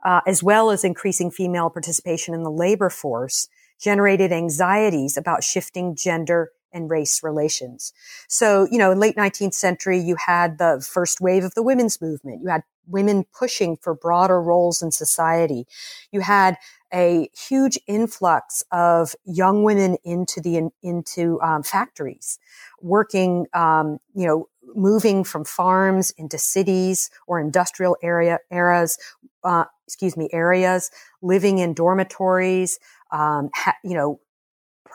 uh, 0.06 0.22
as 0.26 0.41
well 0.41 0.72
as 0.72 0.86
increasing 0.86 1.32
female 1.32 1.70
participation 1.70 2.34
in 2.34 2.44
the 2.44 2.50
labor 2.50 2.89
force, 2.89 3.50
generated 3.82 4.32
anxieties 4.32 5.18
about 5.18 5.44
shifting 5.44 5.98
gender 5.98 6.52
and 6.76 6.90
race 6.90 7.24
relations. 7.24 7.94
So, 8.28 8.68
you 8.70 8.78
know, 8.78 8.92
in 8.92 9.00
late 9.00 9.16
19th 9.16 9.56
century, 9.56 9.98
you 10.00 10.16
had 10.18 10.60
the 10.60 10.86
first 10.88 11.22
wave 11.22 11.44
of 11.44 11.56
the 11.56 11.64
women's 11.64 12.00
movement. 12.02 12.42
You 12.44 12.50
had 12.50 12.64
women 12.88 13.26
pushing 13.34 13.78
for 13.78 13.96
broader 13.96 14.40
roles 14.40 14.84
in 14.84 14.92
society. 14.92 15.66
You 16.12 16.20
had 16.22 16.58
a 16.94 17.30
huge 17.36 17.80
influx 17.88 18.64
of 18.72 19.16
young 19.26 19.64
women 19.64 19.98
into 20.04 20.40
the 20.40 20.70
into 20.84 21.42
um, 21.42 21.64
factories, 21.64 22.38
working, 22.82 23.48
um, 23.54 23.98
you 24.14 24.28
know, 24.28 24.48
moving 24.76 25.24
from 25.24 25.46
farms 25.46 26.14
into 26.18 26.38
cities 26.38 27.10
or 27.28 27.40
industrial 27.40 27.98
area 28.04 28.40
eras, 28.52 28.98
uh, 29.44 29.66
excuse 29.88 30.16
me, 30.18 30.30
areas, 30.32 30.92
living 31.22 31.60
in 31.60 31.74
dormitories, 31.74 32.80
um, 33.12 33.50
ha- 33.54 33.76
you 33.84 33.94
know, 33.94 34.20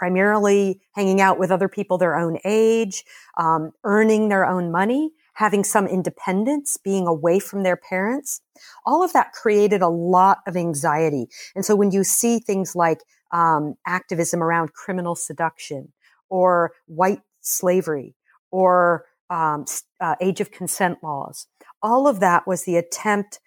primarily 0.00 0.80
hanging 0.92 1.20
out 1.20 1.38
with 1.38 1.50
other 1.50 1.68
people 1.68 1.98
their 1.98 2.16
own 2.16 2.38
age, 2.46 3.04
um, 3.36 3.70
earning 3.84 4.30
their 4.30 4.46
own 4.46 4.72
money, 4.72 5.10
having 5.34 5.62
some 5.62 5.86
independence, 5.86 6.78
being 6.78 7.06
away 7.06 7.38
from 7.38 7.64
their 7.64 7.76
parents. 7.76 8.40
All 8.86 9.04
of 9.04 9.12
that 9.12 9.34
created 9.34 9.82
a 9.82 9.90
lot 9.90 10.38
of 10.46 10.56
anxiety. 10.56 11.28
And 11.54 11.66
so 11.66 11.76
when 11.76 11.90
you 11.90 12.02
see 12.02 12.38
things 12.38 12.74
like 12.74 13.00
um, 13.30 13.74
activism 13.86 14.42
around 14.42 14.72
criminal 14.72 15.14
seduction 15.14 15.92
or 16.30 16.72
white 16.86 17.20
slavery 17.42 18.14
or 18.50 19.04
um, 19.28 19.66
uh, 20.00 20.14
age 20.22 20.40
of 20.40 20.50
consent 20.50 20.96
laws, 21.02 21.46
all 21.82 22.08
of 22.08 22.20
that 22.20 22.46
was 22.46 22.64
the 22.64 22.76
attempt 22.76 23.38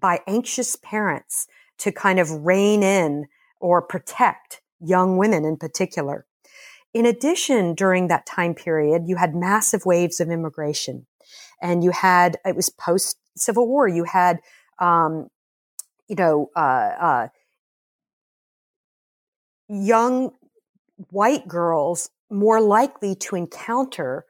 by 0.00 0.20
anxious 0.26 0.76
parents 0.76 1.46
to 1.76 1.92
kind 1.92 2.18
of 2.18 2.30
rein 2.30 2.82
in 2.82 3.26
or 3.60 3.82
protect 3.82 4.62
young 4.80 5.16
women 5.16 5.44
in 5.44 5.56
particular. 5.56 6.26
In 6.92 7.06
addition, 7.06 7.74
during 7.74 8.08
that 8.08 8.26
time 8.26 8.54
period, 8.54 9.04
you 9.06 9.16
had 9.16 9.34
massive 9.34 9.86
waves 9.86 10.20
of 10.20 10.28
immigration 10.28 11.06
and 11.62 11.84
you 11.84 11.90
had, 11.90 12.38
it 12.44 12.56
was 12.56 12.68
post 12.70 13.16
Civil 13.36 13.68
War, 13.68 13.86
you 13.86 14.04
had, 14.04 14.40
um, 14.78 15.28
you 16.08 16.16
know, 16.16 16.50
uh, 16.56 16.58
uh, 17.00 17.28
young 19.68 20.32
white 21.10 21.46
girls 21.46 22.10
more 22.30 22.60
likely 22.60 23.14
to 23.14 23.36
encounter 23.36 24.24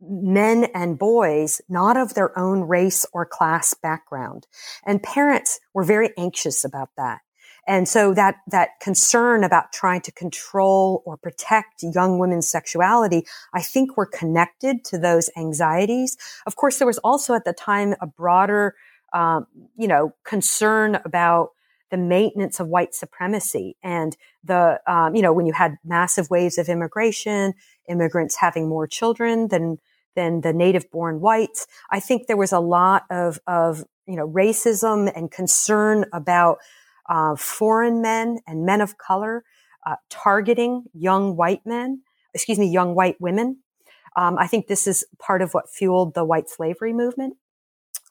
men 0.00 0.64
and 0.74 0.98
boys 0.98 1.60
not 1.68 1.96
of 1.96 2.14
their 2.14 2.38
own 2.38 2.62
race 2.62 3.06
or 3.12 3.24
class 3.26 3.74
background. 3.74 4.46
And 4.84 5.02
parents 5.02 5.60
were 5.74 5.84
very 5.84 6.10
anxious 6.18 6.64
about 6.64 6.90
that. 6.96 7.20
And 7.66 7.88
so 7.88 8.14
that, 8.14 8.36
that 8.48 8.70
concern 8.80 9.42
about 9.42 9.72
trying 9.72 10.00
to 10.02 10.12
control 10.12 11.02
or 11.04 11.16
protect 11.16 11.82
young 11.82 12.18
women's 12.18 12.48
sexuality, 12.48 13.26
I 13.52 13.62
think 13.62 13.96
were 13.96 14.06
connected 14.06 14.84
to 14.86 14.98
those 14.98 15.30
anxieties. 15.36 16.16
Of 16.46 16.56
course, 16.56 16.78
there 16.78 16.86
was 16.86 16.98
also 16.98 17.34
at 17.34 17.44
the 17.44 17.52
time 17.52 17.94
a 18.00 18.06
broader, 18.06 18.74
um, 19.12 19.46
you 19.76 19.88
know, 19.88 20.14
concern 20.24 21.00
about 21.04 21.50
the 21.90 21.96
maintenance 21.96 22.60
of 22.60 22.68
white 22.68 22.94
supremacy 22.94 23.76
and 23.82 24.16
the, 24.42 24.80
um, 24.86 25.14
you 25.14 25.22
know, 25.22 25.32
when 25.32 25.46
you 25.46 25.52
had 25.52 25.76
massive 25.84 26.28
waves 26.30 26.58
of 26.58 26.68
immigration, 26.68 27.54
immigrants 27.88 28.36
having 28.36 28.68
more 28.68 28.86
children 28.86 29.48
than, 29.48 29.78
than 30.14 30.40
the 30.40 30.52
native 30.52 30.90
born 30.90 31.20
whites. 31.20 31.66
I 31.90 32.00
think 32.00 32.26
there 32.26 32.36
was 32.36 32.52
a 32.52 32.60
lot 32.60 33.04
of, 33.10 33.38
of, 33.46 33.84
you 34.06 34.16
know, 34.16 34.28
racism 34.28 35.12
and 35.14 35.30
concern 35.30 36.06
about 36.12 36.58
uh, 37.08 37.36
foreign 37.36 38.00
men 38.00 38.38
and 38.46 38.64
men 38.64 38.80
of 38.80 38.98
color 38.98 39.44
uh, 39.86 39.96
targeting 40.10 40.84
young 40.92 41.36
white 41.36 41.64
men, 41.64 42.02
excuse 42.34 42.58
me, 42.58 42.66
young 42.66 42.94
white 42.94 43.16
women. 43.20 43.58
Um, 44.16 44.36
I 44.38 44.46
think 44.46 44.66
this 44.66 44.86
is 44.86 45.04
part 45.18 45.42
of 45.42 45.52
what 45.52 45.70
fueled 45.70 46.14
the 46.14 46.24
white 46.24 46.48
slavery 46.48 46.92
movement. 46.92 47.36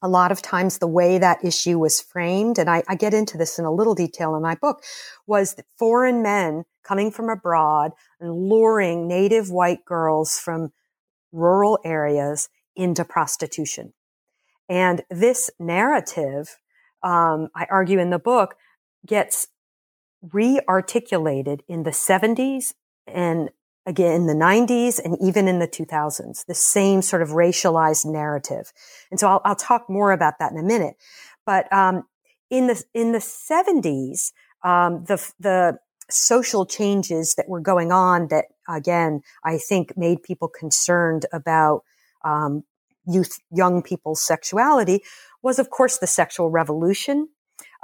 A 0.01 0.08
lot 0.08 0.31
of 0.31 0.41
times, 0.41 0.77
the 0.77 0.88
way 0.88 1.17
that 1.17 1.43
issue 1.43 1.79
was 1.79 2.01
framed, 2.01 2.60
and 2.60 2.69
I, 2.69 2.84
I 2.88 2.95
get 2.95 3.13
into 3.13 3.38
this 3.38 3.58
in 3.58 3.65
a 3.65 3.71
little 3.71 3.95
detail 3.95 4.36
in 4.36 4.41
my 4.41 4.55
book, 4.55 4.84
was 5.25 5.55
that 5.55 5.65
foreign 5.79 6.21
men 6.21 6.65
coming 6.84 7.12
from 7.12 7.29
abroad 7.29 7.91
and 8.19 8.49
luring 8.49 9.08
native 9.08 9.49
white 9.49 9.84
girls 9.86 10.38
from 10.38 10.71
rural 11.31 11.79
areas 11.84 12.49
into 12.75 13.03
prostitution. 13.03 13.93
And 14.69 15.01
this 15.10 15.49
narrative, 15.60 16.58
um, 17.01 17.49
I 17.55 17.65
argue 17.69 17.99
in 17.99 18.10
the 18.10 18.19
book, 18.19 18.55
gets 19.06 19.48
re-articulated 20.32 21.63
in 21.68 21.84
the 21.84 21.91
70s 21.91 22.74
and 23.08 23.50
again 23.86 24.13
in 24.13 24.28
the 24.28 24.34
90s 24.34 25.00
and 25.04 25.18
even 25.22 25.48
in 25.48 25.60
the 25.60 25.68
2000s 25.68 26.46
the 26.48 26.56
same 26.56 27.02
sort 27.02 27.22
of 27.22 27.30
racialized 27.30 28.06
narrative. 28.06 28.74
And 29.12 29.20
so 29.20 29.28
i'll, 29.28 29.41
I'll 29.46 29.56
talk 29.56 29.89
more 29.89 30.12
about 30.12 30.39
that 30.39 30.52
in 30.52 30.58
a 30.58 30.63
minute. 30.63 30.96
But 31.46 31.72
um, 31.72 32.04
in 32.50 32.68
the 32.68 32.84
in 32.94 33.12
the 33.12 33.20
70s 33.20 34.32
um, 34.63 35.04
the 35.06 35.34
the 35.39 35.78
social 36.10 36.65
changes 36.65 37.36
that 37.36 37.50
were 37.50 37.62
going 37.62 37.91
on 37.91 38.28
that 38.28 38.46
again 38.70 39.22
i 39.44 39.58
think 39.58 39.98
made 39.98 40.22
people 40.22 40.48
concerned 40.48 41.26
about 41.34 41.82
um, 42.24 42.63
youth 43.08 43.39
young 43.52 43.82
people's 43.82 44.22
sexuality 44.22 45.02
was 45.41 45.58
of 45.58 45.70
course 45.70 45.98
the 45.98 46.08
sexual 46.08 46.50
revolution 46.50 47.28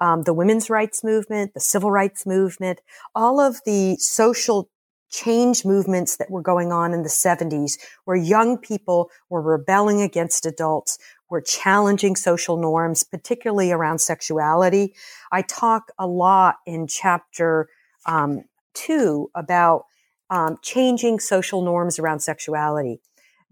um, 0.01 0.23
the 0.23 0.33
women's 0.33 0.69
rights 0.69 1.03
movement, 1.03 1.53
the 1.53 1.59
civil 1.59 1.91
rights 1.91 2.25
movement, 2.25 2.81
all 3.15 3.39
of 3.39 3.61
the 3.65 3.95
social 3.97 4.69
change 5.11 5.63
movements 5.63 6.17
that 6.17 6.31
were 6.31 6.41
going 6.41 6.71
on 6.71 6.93
in 6.93 7.03
the 7.03 7.09
70s 7.09 7.77
where 8.05 8.17
young 8.17 8.57
people 8.57 9.11
were 9.29 9.41
rebelling 9.41 10.01
against 10.01 10.45
adults, 10.45 10.97
were 11.29 11.41
challenging 11.41 12.15
social 12.15 12.57
norms, 12.57 13.03
particularly 13.03 13.71
around 13.71 13.99
sexuality. 13.99 14.93
I 15.31 15.43
talk 15.43 15.91
a 15.99 16.07
lot 16.07 16.57
in 16.65 16.87
chapter 16.87 17.69
um, 18.05 18.45
two 18.73 19.29
about 19.35 19.85
um, 20.29 20.57
changing 20.61 21.19
social 21.19 21.61
norms 21.61 21.99
around 21.99 22.21
sexuality. 22.21 23.01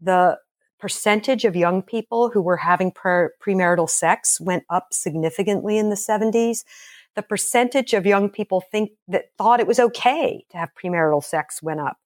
The 0.02 0.40
percentage 0.80 1.46
of 1.46 1.56
young 1.56 1.82
people 1.82 2.30
who 2.30 2.42
were 2.42 2.58
having 2.58 2.92
pre- 2.92 3.30
premarital 3.42 3.90
sex 3.90 4.40
went 4.40 4.64
up 4.70 4.88
significantly 4.92 5.78
in 5.78 5.90
the 5.90 5.96
70s. 5.96 6.64
the 7.16 7.24
percentage 7.24 7.94
of 7.94 8.06
young 8.06 8.30
people 8.30 8.62
think 8.62 8.92
that 9.08 9.26
thought 9.38 9.60
it 9.60 9.68
was 9.68 9.80
okay 9.80 10.46
to 10.50 10.58
have 10.58 10.70
premarital 10.82 11.22
sex 11.22 11.62
went 11.62 11.80
up. 11.80 11.98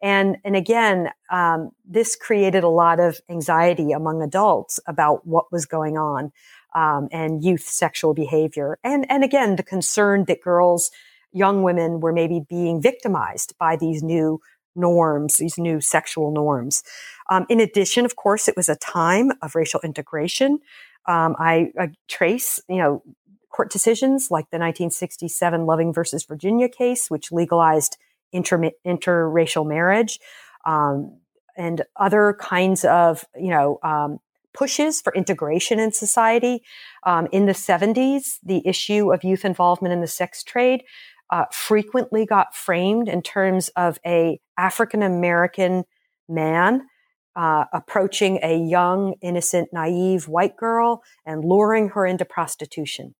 And, 0.00 0.38
and 0.44 0.56
again, 0.56 1.10
um, 1.30 1.72
this 1.84 2.16
created 2.16 2.64
a 2.64 2.68
lot 2.68 2.98
of 3.00 3.20
anxiety 3.28 3.92
among 3.92 4.22
adults 4.22 4.80
about 4.86 5.26
what 5.26 5.52
was 5.52 5.66
going 5.66 5.98
on, 5.98 6.32
um, 6.74 7.08
and 7.12 7.44
youth 7.44 7.62
sexual 7.62 8.14
behavior. 8.14 8.78
And, 8.82 9.04
and 9.10 9.22
again, 9.24 9.56
the 9.56 9.62
concern 9.62 10.24
that 10.26 10.40
girls, 10.40 10.90
young 11.32 11.62
women 11.62 12.00
were 12.00 12.12
maybe 12.12 12.40
being 12.48 12.80
victimized 12.80 13.54
by 13.58 13.76
these 13.76 14.02
new 14.02 14.40
norms, 14.74 15.36
these 15.36 15.58
new 15.58 15.80
sexual 15.80 16.32
norms. 16.32 16.82
Um, 17.30 17.46
in 17.48 17.60
addition, 17.60 18.04
of 18.04 18.16
course, 18.16 18.48
it 18.48 18.56
was 18.56 18.68
a 18.68 18.76
time 18.76 19.32
of 19.42 19.54
racial 19.54 19.80
integration. 19.84 20.58
Um, 21.06 21.34
I, 21.38 21.72
I, 21.78 21.90
trace, 22.08 22.60
you 22.68 22.76
know, 22.76 23.02
court 23.50 23.70
decisions 23.70 24.30
like 24.30 24.44
the 24.50 24.58
1967 24.58 25.66
Loving 25.66 25.92
versus 25.92 26.24
Virginia 26.24 26.68
case, 26.68 27.10
which 27.10 27.32
legalized 27.32 27.96
inter- 28.32 28.70
interracial 28.86 29.66
marriage, 29.66 30.20
um, 30.64 31.18
and 31.56 31.82
other 31.96 32.36
kinds 32.40 32.84
of, 32.84 33.24
you 33.36 33.50
know, 33.50 33.78
um, 33.82 34.18
pushes 34.54 35.00
for 35.00 35.14
integration 35.14 35.78
in 35.78 35.92
society. 35.92 36.62
Um, 37.04 37.28
in 37.32 37.46
the 37.46 37.52
70s, 37.52 38.38
the 38.42 38.66
issue 38.66 39.12
of 39.12 39.24
youth 39.24 39.44
involvement 39.44 39.92
in 39.92 40.00
the 40.00 40.06
sex 40.06 40.42
trade 40.42 40.84
uh, 41.30 41.46
frequently 41.50 42.26
got 42.26 42.54
framed 42.54 43.08
in 43.08 43.22
terms 43.22 43.70
of 43.70 43.98
a 44.04 44.38
African 44.62 45.02
American 45.02 45.84
man 46.28 46.86
uh, 47.34 47.64
approaching 47.72 48.38
a 48.42 48.56
young, 48.56 49.14
innocent, 49.20 49.70
naive 49.72 50.28
white 50.28 50.56
girl 50.56 51.02
and 51.26 51.44
luring 51.44 51.88
her 51.90 52.06
into 52.06 52.24
prostitution. 52.24 53.14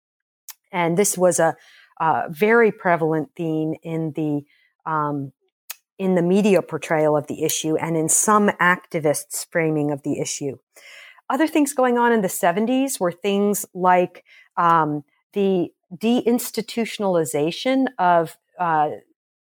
And 0.71 0.97
this 0.97 1.19
was 1.19 1.41
a, 1.41 1.57
a 2.01 2.25
very 2.29 2.71
prevalent 2.71 3.31
theme 3.37 3.75
in 3.83 4.13
the 4.15 4.43
um, 4.91 5.33
in 5.99 6.15
the 6.15 6.23
media 6.23 6.63
portrayal 6.63 7.17
of 7.17 7.27
the 7.29 7.45
issue 7.45 7.77
and 7.77 7.97
in 7.97 8.09
some 8.09 8.49
activists' 8.61 9.47
framing 9.51 9.93
of 9.93 10.03
the 10.03 10.19
issue. 10.19 10.57
Other 11.31 11.47
things 11.47 11.73
going 11.75 11.97
on 11.97 12.13
in 12.13 12.23
the 12.23 12.29
70s 12.29 12.99
were 12.99 13.13
things 13.13 13.65
like 13.73 14.25
um, 14.57 15.05
the 15.33 15.69
deinstitutionalization 15.95 17.87
of 17.99 18.37
uh, 18.59 18.91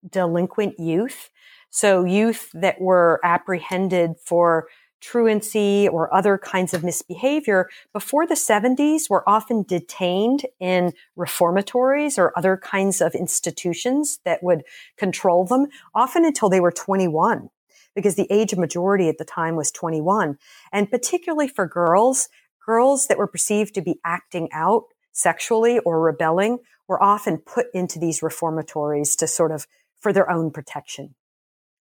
delinquent 0.08 0.78
youth. 0.78 1.30
So 1.70 2.04
youth 2.04 2.50
that 2.54 2.80
were 2.80 3.20
apprehended 3.22 4.16
for 4.24 4.68
truancy 5.00 5.88
or 5.88 6.12
other 6.12 6.38
kinds 6.38 6.72
of 6.74 6.82
misbehavior 6.82 7.68
before 7.92 8.26
the 8.26 8.34
70s 8.34 9.10
were 9.10 9.28
often 9.28 9.62
detained 9.62 10.46
in 10.58 10.92
reformatories 11.16 12.18
or 12.18 12.32
other 12.36 12.56
kinds 12.56 13.00
of 13.00 13.14
institutions 13.14 14.18
that 14.24 14.42
would 14.42 14.64
control 14.96 15.44
them, 15.44 15.66
often 15.94 16.24
until 16.24 16.48
they 16.48 16.60
were 16.60 16.72
21 16.72 17.50
because 17.94 18.14
the 18.14 18.30
age 18.30 18.52
of 18.52 18.58
majority 18.58 19.08
at 19.08 19.18
the 19.18 19.24
time 19.24 19.56
was 19.56 19.72
21. 19.72 20.38
And 20.70 20.90
particularly 20.90 21.48
for 21.48 21.66
girls, 21.66 22.28
girls 22.64 23.06
that 23.06 23.18
were 23.18 23.26
perceived 23.26 23.74
to 23.74 23.80
be 23.80 23.98
acting 24.04 24.48
out 24.52 24.84
sexually 25.12 25.78
or 25.78 26.00
rebelling 26.00 26.58
were 26.86 27.02
often 27.02 27.38
put 27.38 27.66
into 27.72 27.98
these 27.98 28.22
reformatories 28.22 29.16
to 29.16 29.26
sort 29.26 29.50
of 29.50 29.66
for 29.98 30.12
their 30.12 30.30
own 30.30 30.50
protection. 30.50 31.14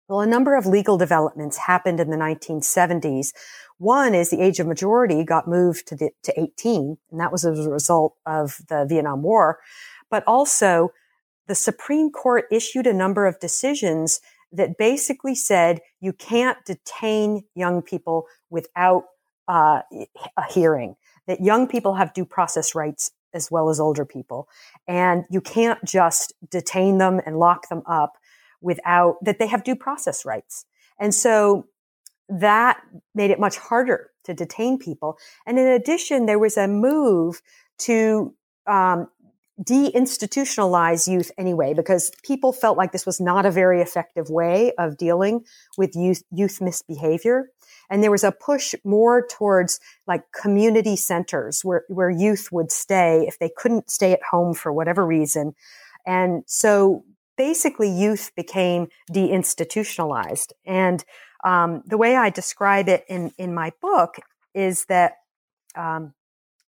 Well, 0.08 0.20
a 0.20 0.26
number 0.26 0.54
of 0.54 0.66
legal 0.66 0.98
developments 0.98 1.56
happened 1.56 1.98
in 1.98 2.10
the 2.10 2.16
1970s. 2.16 3.32
One 3.78 4.14
is 4.14 4.28
the 4.30 4.42
age 4.42 4.60
of 4.60 4.66
majority 4.66 5.24
got 5.24 5.48
moved 5.48 5.88
to, 5.88 5.96
the, 5.96 6.10
to 6.24 6.40
18, 6.40 6.98
and 7.10 7.20
that 7.20 7.32
was 7.32 7.44
as 7.44 7.64
a 7.64 7.70
result 7.70 8.14
of 8.26 8.60
the 8.68 8.84
Vietnam 8.86 9.22
War. 9.22 9.58
But 10.10 10.22
also, 10.26 10.90
the 11.46 11.54
Supreme 11.54 12.10
Court 12.10 12.44
issued 12.50 12.86
a 12.86 12.92
number 12.92 13.26
of 13.26 13.40
decisions 13.40 14.20
that 14.52 14.76
basically 14.78 15.34
said 15.34 15.80
you 16.00 16.12
can't 16.12 16.58
detain 16.66 17.44
young 17.54 17.80
people 17.82 18.26
without 18.50 19.04
uh, 19.48 19.80
a 20.36 20.52
hearing, 20.52 20.96
that 21.26 21.40
young 21.40 21.66
people 21.66 21.94
have 21.94 22.12
due 22.12 22.24
process 22.24 22.74
rights 22.74 23.10
as 23.32 23.50
well 23.50 23.68
as 23.68 23.80
older 23.80 24.04
people. 24.04 24.48
And 24.86 25.24
you 25.30 25.40
can't 25.40 25.82
just 25.84 26.32
detain 26.50 26.98
them 26.98 27.20
and 27.26 27.38
lock 27.38 27.68
them 27.68 27.82
up 27.86 28.12
without 28.64 29.22
that 29.22 29.38
they 29.38 29.46
have 29.46 29.62
due 29.62 29.76
process 29.76 30.24
rights. 30.24 30.64
And 30.98 31.14
so 31.14 31.66
that 32.28 32.80
made 33.14 33.30
it 33.30 33.38
much 33.38 33.56
harder 33.58 34.10
to 34.24 34.34
detain 34.34 34.78
people. 34.78 35.18
And 35.46 35.58
in 35.58 35.66
addition, 35.66 36.26
there 36.26 36.38
was 36.38 36.56
a 36.56 36.66
move 36.66 37.42
to 37.80 38.34
um, 38.66 39.08
deinstitutionalize 39.62 41.06
youth 41.06 41.30
anyway, 41.38 41.74
because 41.74 42.10
people 42.24 42.52
felt 42.52 42.76
like 42.78 42.92
this 42.92 43.06
was 43.06 43.20
not 43.20 43.46
a 43.46 43.50
very 43.50 43.80
effective 43.82 44.28
way 44.30 44.72
of 44.78 44.96
dealing 44.96 45.44
with 45.76 45.94
youth, 45.94 46.22
youth 46.32 46.60
misbehavior. 46.60 47.50
And 47.90 48.02
there 48.02 48.10
was 48.10 48.24
a 48.24 48.32
push 48.32 48.74
more 48.82 49.26
towards 49.26 49.78
like 50.06 50.22
community 50.32 50.96
centers 50.96 51.60
where, 51.62 51.84
where 51.88 52.10
youth 52.10 52.48
would 52.50 52.72
stay 52.72 53.26
if 53.28 53.38
they 53.38 53.50
couldn't 53.54 53.90
stay 53.90 54.12
at 54.12 54.22
home 54.30 54.54
for 54.54 54.72
whatever 54.72 55.06
reason. 55.06 55.54
And 56.06 56.42
so 56.46 57.04
basically 57.36 57.90
youth 57.90 58.32
became 58.36 58.88
deinstitutionalized. 59.12 60.52
And 60.64 61.04
um, 61.44 61.82
the 61.86 61.98
way 61.98 62.16
I 62.16 62.30
describe 62.30 62.88
it 62.88 63.04
in, 63.08 63.32
in 63.38 63.54
my 63.54 63.72
book 63.80 64.16
is 64.54 64.86
that, 64.86 65.14
um, 65.76 66.14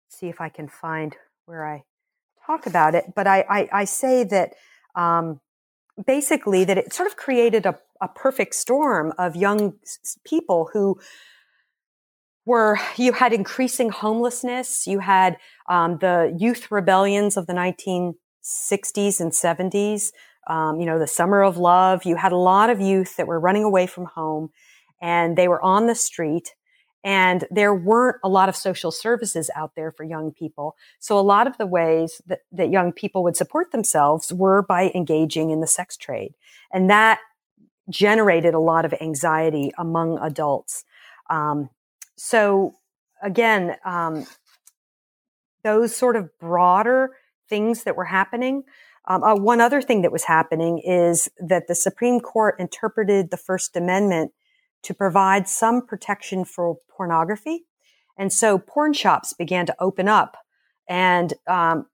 see 0.08 0.28
if 0.28 0.40
I 0.40 0.48
can 0.48 0.68
find 0.68 1.16
where 1.46 1.66
I 1.66 1.84
talk 2.46 2.66
about 2.66 2.94
it, 2.94 3.12
but 3.14 3.26
I, 3.26 3.44
I, 3.48 3.68
I 3.72 3.84
say 3.84 4.24
that 4.24 4.54
um, 4.94 5.40
basically 6.06 6.64
that 6.64 6.78
it 6.78 6.92
sort 6.92 7.06
of 7.06 7.16
created 7.16 7.66
a, 7.66 7.78
a 8.00 8.08
perfect 8.08 8.54
storm 8.54 9.12
of 9.18 9.36
young 9.36 9.74
people 10.24 10.70
who 10.72 10.98
were 12.46 12.78
you 12.96 13.12
had 13.12 13.32
increasing 13.32 13.90
homelessness 13.90 14.86
you 14.86 15.00
had 15.00 15.36
um, 15.68 15.98
the 15.98 16.34
youth 16.38 16.70
rebellions 16.70 17.36
of 17.36 17.46
the 17.46 17.52
1960s 17.52 19.20
and 19.20 19.32
70s 19.32 20.10
um, 20.50 20.80
you 20.80 20.86
know, 20.86 20.98
the 20.98 21.06
summer 21.06 21.42
of 21.42 21.56
love. 21.56 22.04
You 22.04 22.16
had 22.16 22.32
a 22.32 22.36
lot 22.36 22.70
of 22.70 22.80
youth 22.80 23.16
that 23.16 23.28
were 23.28 23.38
running 23.38 23.62
away 23.62 23.86
from 23.86 24.06
home 24.06 24.50
and 25.00 25.38
they 25.38 25.46
were 25.46 25.62
on 25.62 25.86
the 25.86 25.94
street 25.94 26.54
and 27.04 27.46
there 27.50 27.74
weren't 27.74 28.16
a 28.24 28.28
lot 28.28 28.48
of 28.48 28.56
social 28.56 28.90
services 28.90 29.48
out 29.54 29.74
there 29.76 29.92
for 29.92 30.02
young 30.02 30.32
people. 30.32 30.76
So 30.98 31.18
a 31.18 31.22
lot 31.22 31.46
of 31.46 31.56
the 31.56 31.66
ways 31.66 32.20
that, 32.26 32.40
that 32.50 32.70
young 32.70 32.92
people 32.92 33.22
would 33.22 33.36
support 33.36 33.70
themselves 33.70 34.32
were 34.32 34.60
by 34.60 34.90
engaging 34.94 35.50
in 35.50 35.60
the 35.60 35.66
sex 35.68 35.96
trade. 35.96 36.34
And 36.72 36.90
that 36.90 37.20
generated 37.88 38.52
a 38.52 38.58
lot 38.58 38.84
of 38.84 38.92
anxiety 39.00 39.72
among 39.78 40.18
adults. 40.18 40.84
Um, 41.30 41.70
so 42.16 42.74
again, 43.22 43.76
um, 43.84 44.26
those 45.62 45.96
sort 45.96 46.16
of 46.16 46.36
broader 46.38 47.12
things 47.48 47.84
that 47.84 47.96
were 47.96 48.04
happening 48.04 48.64
um, 49.06 49.22
uh, 49.22 49.34
one 49.34 49.60
other 49.60 49.80
thing 49.80 50.02
that 50.02 50.12
was 50.12 50.24
happening 50.24 50.78
is 50.78 51.28
that 51.38 51.66
the 51.68 51.74
Supreme 51.74 52.20
Court 52.20 52.56
interpreted 52.58 53.30
the 53.30 53.36
First 53.36 53.76
Amendment 53.76 54.32
to 54.82 54.94
provide 54.94 55.48
some 55.48 55.86
protection 55.86 56.44
for 56.44 56.76
pornography. 56.88 57.64
And 58.16 58.32
so 58.32 58.58
porn 58.58 58.92
shops 58.92 59.32
began 59.32 59.66
to 59.66 59.76
open 59.80 60.08
up 60.08 60.36
and 60.88 61.32
um, 61.46 61.86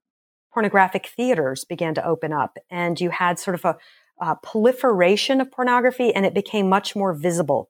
pornographic 0.53 1.07
theaters 1.07 1.63
began 1.63 1.93
to 1.95 2.05
open 2.05 2.33
up. 2.33 2.57
And 2.69 2.99
you 2.99 3.09
had 3.09 3.39
sort 3.39 3.55
of 3.55 3.65
a, 3.65 3.77
a 4.19 4.35
proliferation 4.35 5.39
of 5.39 5.51
pornography 5.51 6.13
and 6.13 6.25
it 6.25 6.33
became 6.33 6.67
much 6.67 6.95
more 6.95 7.13
visible. 7.13 7.69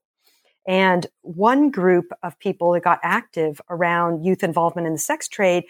And 0.67 1.07
one 1.21 1.69
group 1.69 2.11
of 2.23 2.37
people 2.39 2.73
that 2.73 2.83
got 2.83 2.99
active 3.03 3.61
around 3.69 4.25
youth 4.25 4.43
involvement 4.43 4.87
in 4.87 4.93
the 4.93 4.99
sex 4.99 5.27
trade 5.27 5.63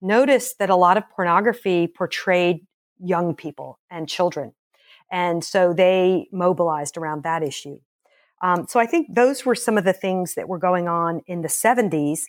noticed 0.00 0.58
that 0.58 0.70
a 0.70 0.76
lot 0.76 0.96
of 0.96 1.08
pornography 1.10 1.86
portrayed 1.88 2.60
young 2.98 3.34
people 3.34 3.78
and 3.90 4.08
children. 4.08 4.54
And 5.10 5.44
so 5.44 5.72
they 5.72 6.28
mobilized 6.32 6.96
around 6.96 7.22
that 7.22 7.42
issue. 7.42 7.78
Um, 8.42 8.66
so 8.68 8.80
I 8.80 8.86
think 8.86 9.14
those 9.14 9.46
were 9.46 9.54
some 9.54 9.78
of 9.78 9.84
the 9.84 9.92
things 9.92 10.34
that 10.34 10.48
were 10.48 10.58
going 10.58 10.88
on 10.88 11.22
in 11.26 11.42
the 11.42 11.48
70s. 11.48 12.22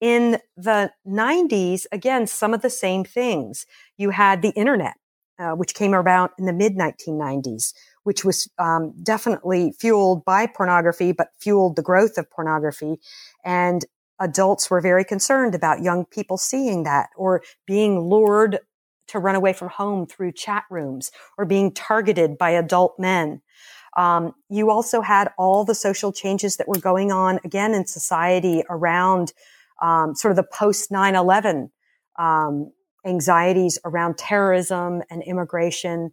In 0.00 0.38
the 0.56 0.92
90s, 1.06 1.84
again, 1.92 2.26
some 2.26 2.54
of 2.54 2.62
the 2.62 2.70
same 2.70 3.04
things. 3.04 3.66
You 3.96 4.10
had 4.10 4.42
the 4.42 4.50
internet, 4.50 4.94
uh, 5.38 5.52
which 5.52 5.74
came 5.74 5.94
about 5.94 6.32
in 6.38 6.46
the 6.46 6.52
mid 6.52 6.76
1990s, 6.76 7.72
which 8.02 8.24
was 8.24 8.48
um, 8.58 8.94
definitely 9.02 9.72
fueled 9.78 10.24
by 10.24 10.46
pornography, 10.46 11.12
but 11.12 11.28
fueled 11.38 11.76
the 11.76 11.82
growth 11.82 12.18
of 12.18 12.30
pornography. 12.30 12.96
And 13.44 13.84
adults 14.18 14.70
were 14.70 14.80
very 14.80 15.04
concerned 15.04 15.54
about 15.54 15.82
young 15.82 16.04
people 16.04 16.36
seeing 16.36 16.84
that 16.84 17.10
or 17.16 17.42
being 17.66 18.00
lured 18.00 18.58
to 19.12 19.18
run 19.18 19.34
away 19.34 19.52
from 19.52 19.68
home 19.68 20.06
through 20.06 20.32
chat 20.32 20.64
rooms 20.70 21.10
or 21.38 21.44
being 21.44 21.72
targeted 21.72 22.36
by 22.36 22.50
adult 22.50 22.98
men. 22.98 23.40
Um, 23.96 24.32
you 24.48 24.70
also 24.70 25.02
had 25.02 25.30
all 25.38 25.64
the 25.64 25.74
social 25.74 26.12
changes 26.12 26.56
that 26.56 26.66
were 26.66 26.78
going 26.78 27.12
on 27.12 27.38
again 27.44 27.74
in 27.74 27.86
society 27.86 28.62
around 28.70 29.32
um, 29.82 30.14
sort 30.14 30.32
of 30.32 30.36
the 30.36 30.48
post 30.50 30.90
9 30.90 31.14
11 31.14 31.70
um, 32.18 32.72
anxieties 33.04 33.78
around 33.84 34.16
terrorism 34.16 35.02
and 35.10 35.22
immigration. 35.22 36.12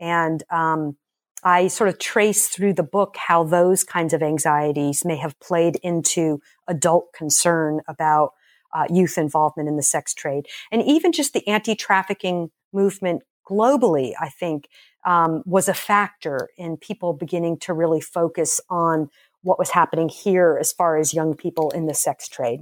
And 0.00 0.42
um, 0.50 0.96
I 1.44 1.68
sort 1.68 1.88
of 1.88 1.98
trace 1.98 2.48
through 2.48 2.74
the 2.74 2.82
book 2.82 3.16
how 3.16 3.44
those 3.44 3.84
kinds 3.84 4.12
of 4.12 4.22
anxieties 4.22 5.04
may 5.04 5.16
have 5.16 5.38
played 5.38 5.76
into 5.82 6.40
adult 6.66 7.12
concern 7.12 7.80
about 7.86 8.32
uh, 8.72 8.86
youth 8.92 9.18
involvement 9.18 9.68
in 9.68 9.76
the 9.76 9.82
sex 9.82 10.14
trade. 10.14 10.46
And 10.70 10.82
even 10.82 11.12
just 11.12 11.32
the 11.32 11.46
anti 11.48 11.74
trafficking 11.74 12.50
movement 12.72 13.22
globally, 13.48 14.12
I 14.20 14.28
think, 14.28 14.68
um, 15.04 15.42
was 15.46 15.68
a 15.68 15.74
factor 15.74 16.50
in 16.56 16.76
people 16.76 17.12
beginning 17.12 17.58
to 17.60 17.72
really 17.72 18.00
focus 18.00 18.60
on 18.68 19.10
what 19.42 19.58
was 19.58 19.70
happening 19.70 20.08
here 20.08 20.58
as 20.60 20.72
far 20.72 20.96
as 20.96 21.14
young 21.14 21.34
people 21.34 21.70
in 21.70 21.86
the 21.86 21.94
sex 21.94 22.28
trade. 22.28 22.60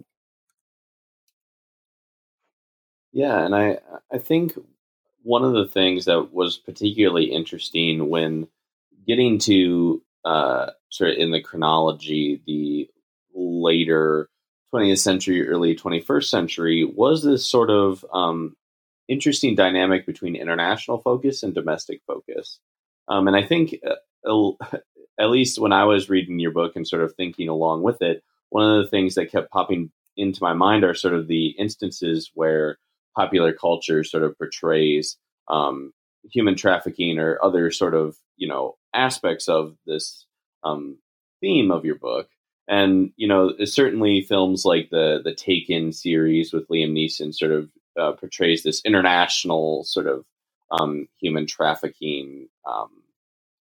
Yeah, 3.13 3.45
and 3.45 3.55
I 3.55 3.79
I 4.13 4.19
think 4.19 4.53
one 5.23 5.45
of 5.45 5.53
the 5.53 5.67
things 5.67 6.05
that 6.05 6.33
was 6.33 6.57
particularly 6.57 7.25
interesting 7.25 8.09
when 8.09 8.47
getting 9.07 9.39
to 9.41 10.03
uh, 10.25 10.71
sort 10.91 11.11
of 11.11 11.17
in 11.17 11.31
the 11.31 11.41
chronology 11.41 12.41
the 12.47 12.89
later 13.35 14.29
20th 14.75 14.99
century, 14.99 15.49
early 15.49 15.75
21st 15.75 16.25
century 16.25 16.85
was 16.85 17.23
this 17.23 17.51
sort 17.51 17.71
of 17.71 18.05
um, 18.13 18.57
interesting 19.09 19.55
dynamic 19.55 20.07
between 20.07 20.37
international 20.37 20.99
focus 20.99 21.43
and 21.43 21.55
domestic 21.55 22.03
focus. 22.07 22.61
Um, 23.09 23.27
and 23.27 23.37
I 23.37 23.43
think, 23.43 23.77
uh, 23.87 24.51
at 25.19 25.31
least 25.31 25.59
when 25.59 25.73
I 25.73 25.85
was 25.85 26.11
reading 26.11 26.39
your 26.39 26.53
book 26.53 26.77
and 26.77 26.87
sort 26.87 27.03
of 27.03 27.15
thinking 27.15 27.49
along 27.49 27.83
with 27.83 28.03
it, 28.03 28.23
one 28.51 28.71
of 28.71 28.85
the 28.85 28.91
things 28.91 29.15
that 29.15 29.33
kept 29.33 29.51
popping 29.51 29.91
into 30.17 30.43
my 30.43 30.53
mind 30.53 30.85
are 30.85 30.95
sort 30.95 31.15
of 31.15 31.29
the 31.29 31.49
instances 31.59 32.31
where 32.35 32.79
popular 33.17 33.53
culture 33.53 34.05
sort 34.05 34.23
of 34.23 34.37
portrays 34.39 35.17
um, 35.49 35.93
human 36.31 36.57
trafficking 36.57 37.19
or 37.19 37.39
other 37.43 37.71
sort 37.71 37.95
of 37.95 38.17
you 38.37 38.49
know 38.49 38.77
aspects 38.95 39.49
of 39.49 39.77
this 39.87 40.27
um, 40.65 40.99
theme 41.41 41.71
of 41.71 41.85
your 41.85 41.95
book. 41.97 42.29
And 42.69 43.13
you 43.17 43.27
know, 43.27 43.53
certainly 43.65 44.21
films 44.23 44.65
like 44.65 44.91
the 44.91 45.21
the 45.25 45.35
Taken 45.35 45.93
series 45.93 46.53
with 46.53 46.69
Liam 46.69 46.93
Neeson 46.93 47.35
sort 47.35 47.53
of 47.53 47.71
uh, 47.99 48.13
portrays 48.13 48.63
this 48.63 48.83
international 48.85 49.85
sort 49.85 50.07
of 50.07 50.25
um, 50.71 51.09
human 51.19 51.47
trafficking 51.47 52.49
um, 52.67 52.91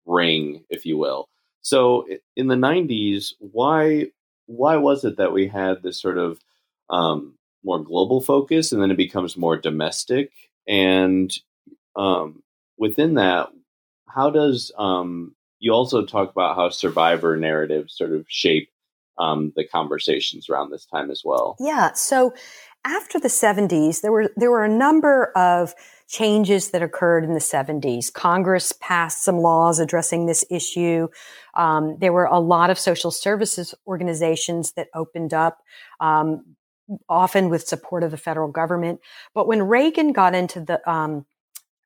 ring, 0.06 0.64
if 0.70 0.86
you 0.86 0.96
will. 0.96 1.28
So 1.62 2.06
in 2.36 2.46
the 2.46 2.54
'90s, 2.54 3.32
why 3.40 4.06
why 4.46 4.76
was 4.76 5.04
it 5.04 5.16
that 5.16 5.32
we 5.32 5.48
had 5.48 5.82
this 5.82 6.00
sort 6.00 6.18
of 6.18 6.38
um, 6.88 7.34
more 7.64 7.82
global 7.82 8.20
focus, 8.20 8.70
and 8.70 8.80
then 8.80 8.92
it 8.92 8.96
becomes 8.96 9.36
more 9.36 9.56
domestic? 9.56 10.30
And 10.68 11.36
um, 11.96 12.42
within 12.78 13.14
that, 13.14 13.48
how 14.06 14.30
does 14.30 14.70
um, 14.78 15.34
you 15.58 15.72
also 15.72 16.04
talk 16.04 16.30
about 16.30 16.54
how 16.54 16.68
survivor 16.68 17.36
narratives 17.36 17.96
sort 17.96 18.12
of 18.12 18.24
shape 18.28 18.70
um, 19.18 19.52
the 19.56 19.66
conversations 19.66 20.48
around 20.48 20.70
this 20.70 20.86
time 20.86 21.10
as 21.10 21.22
well? 21.24 21.56
Yeah. 21.60 21.92
So 21.92 22.34
after 22.84 23.18
the 23.18 23.28
70s, 23.28 24.00
there 24.02 24.12
were 24.12 24.30
there 24.36 24.50
were 24.50 24.64
a 24.64 24.68
number 24.68 25.32
of 25.36 25.74
changes 26.06 26.70
that 26.70 26.82
occurred 26.82 27.24
in 27.24 27.32
the 27.32 27.40
70s. 27.40 28.12
Congress 28.12 28.72
passed 28.72 29.24
some 29.24 29.38
laws 29.38 29.78
addressing 29.78 30.26
this 30.26 30.44
issue. 30.50 31.08
Um, 31.54 31.96
there 31.98 32.12
were 32.12 32.26
a 32.26 32.38
lot 32.38 32.68
of 32.70 32.78
social 32.78 33.10
services 33.10 33.74
organizations 33.86 34.72
that 34.72 34.88
opened 34.94 35.32
up. 35.32 35.62
Um, 36.00 36.56
often 37.08 37.48
with 37.48 37.66
support 37.66 38.02
of 38.02 38.10
the 38.10 38.16
federal 38.18 38.50
government. 38.50 39.00
But 39.34 39.46
when 39.46 39.62
Reagan 39.62 40.12
got 40.12 40.34
into 40.34 40.60
the 40.60 40.86
um, 40.90 41.24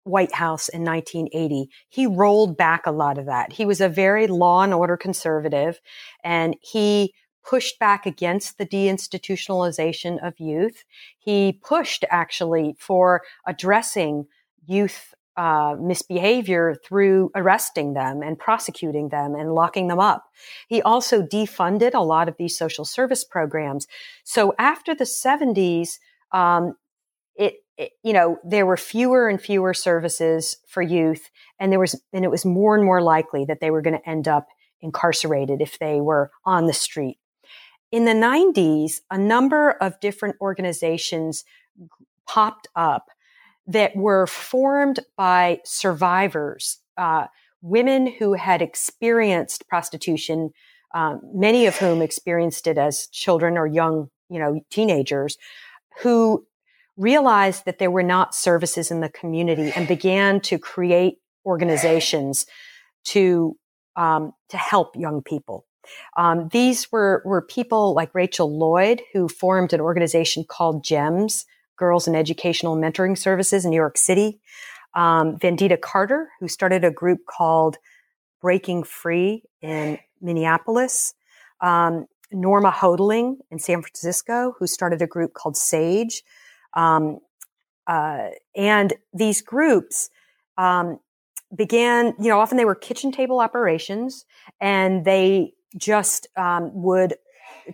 White 0.09 0.33
House 0.33 0.69
in 0.69 0.85
1980, 0.85 1.71
he 1.89 2.07
rolled 2.07 2.57
back 2.57 2.87
a 2.87 2.93
lot 2.93 3.19
of 3.19 3.27
that. 3.27 3.53
He 3.53 3.65
was 3.65 3.81
a 3.81 3.89
very 3.89 4.27
law 4.27 4.63
and 4.63 4.75
order 4.75 4.97
conservative, 4.97 5.81
and 6.25 6.57
he 6.61 7.15
pushed 7.45 7.79
back 7.79 8.05
against 8.05 8.59
the 8.59 8.67
deinstitutionalization 8.67 10.25
of 10.27 10.39
youth. 10.39 10.85
He 11.19 11.59
pushed 11.65 12.05
actually 12.11 12.77
for 12.79 13.23
addressing 13.47 14.27
youth 14.67 15.15
uh, 15.39 15.77
misbehavior 15.81 16.77
through 16.85 17.31
arresting 17.35 17.95
them 17.95 18.23
and 18.23 18.39
prosecuting 18.39 19.09
them 19.11 19.37
and 19.37 19.55
locking 19.55 19.87
them 19.87 20.01
up. 20.01 20.25
He 20.67 20.83
also 20.83 21.23
defunded 21.23 21.95
a 21.95 22.03
lot 22.03 22.29
of 22.29 22.37
these 22.39 22.59
social 22.59 22.85
service 22.85 23.23
programs. 23.23 23.87
So 24.25 24.53
after 24.59 24.97
the 24.97 25.05
70s, 25.05 26.01
um, 26.33 26.75
it, 27.79 27.93
you 28.03 28.13
know, 28.13 28.39
there 28.45 28.67
were 28.67 28.77
fewer 28.77 29.29
and 29.29 29.41
fewer 29.41 29.73
services 29.73 30.57
for 30.67 30.83
youth, 30.83 31.31
and 31.59 31.73
there 31.73 31.79
was, 31.79 31.99
and 32.13 32.25
it 32.25 32.31
was 32.31 32.45
more 32.45 32.75
and 32.75 32.85
more 32.85 33.01
likely 33.01 33.45
that 33.47 33.61
they 33.61 33.71
were 33.71 33.81
going 33.83 33.99
to 33.99 34.09
end 34.09 34.29
up 34.29 34.49
incarcerated 34.81 35.63
if 35.63 35.79
they 35.79 36.01
were 36.01 36.31
on 36.45 36.67
the 36.67 36.73
street. 36.73 37.19
In 37.91 38.05
the 38.05 38.13
90s, 38.13 39.01
a 39.11 39.17
number 39.17 39.71
of 39.71 39.99
different 40.01 40.37
organizations 40.41 41.45
popped 42.27 42.69
up 42.75 43.07
that 43.67 43.95
were 43.97 44.27
formed 44.27 45.01
by 45.17 45.61
survivors, 45.65 46.79
uh, 46.97 47.27
women 47.63 48.07
who 48.07 48.35
had 48.35 48.61
experienced 48.61 49.69
prostitution, 49.69 50.51
um, 50.95 51.21
many 51.33 51.67
of 51.67 51.77
whom 51.77 52.03
experienced 52.03 52.67
it 52.67 52.77
as 52.77 53.07
children 53.09 53.57
or 53.57 53.67
young, 53.67 54.11
you 54.29 54.39
know, 54.39 54.61
teenagers, 54.71 55.39
who 56.01 56.47
realized 56.99 57.65
that 57.65 57.79
there 57.79 57.91
were 57.91 58.03
not 58.03 58.35
services 58.35 58.91
in 58.91 59.01
the 59.01 59.09
community 59.09 59.73
and 59.75 59.89
began 59.89 60.41
to 60.43 60.59
create 60.59 61.19
organizations 61.47 62.45
to 63.05 63.57
um, 63.97 64.33
to 64.51 64.57
help 64.57 64.95
young 64.95 65.23
people. 65.23 65.65
Um, 66.17 66.49
these 66.53 66.93
were 66.93 67.23
were 67.25 67.41
people 67.41 67.95
like 67.95 68.15
Rachel 68.15 68.57
Lloyd, 68.57 69.01
who 69.13 69.29
formed 69.29 69.73
an 69.73 69.81
organization 69.81 70.45
called 70.45 70.85
GEMS, 70.85 71.47
Girls 71.77 72.07
in 72.07 72.15
Educational 72.15 72.77
Mentoring 72.77 73.17
Services 73.17 73.65
in 73.65 73.71
New 73.71 73.77
York 73.77 73.97
City. 73.97 74.41
Um, 74.95 75.39
Vednita 75.39 75.81
Carter, 75.81 76.29
who 76.41 76.49
started 76.49 76.85
a 76.85 76.91
group 76.91 77.21
called 77.27 77.79
Breaking 78.41 78.83
Free 78.83 79.43
in 79.63 79.99
Minneapolis. 80.21 81.15
Um, 81.61 82.07
Norma 82.31 82.71
Hotaling 82.71 83.37
in 83.51 83.59
San 83.59 83.81
Francisco, 83.81 84.55
who 84.59 84.67
started 84.67 85.01
a 85.01 85.07
group 85.07 85.33
called 85.33 85.57
SAGE. 85.57 86.23
Um, 86.79 87.19
uh, 87.89 88.29
and 88.55 88.93
these 89.13 89.43
groups 89.43 90.11
um, 90.57 91.01
began, 91.55 92.15
you 92.21 92.29
know, 92.29 92.39
often 92.39 92.57
they 92.57 92.65
were 92.65 92.77
kitchen 92.77 93.11
table 93.11 93.41
operations 93.41 94.25
and 94.61 95.05
they 95.05 95.55
just 95.77 96.29
um, 96.37 96.71
would 96.75 97.15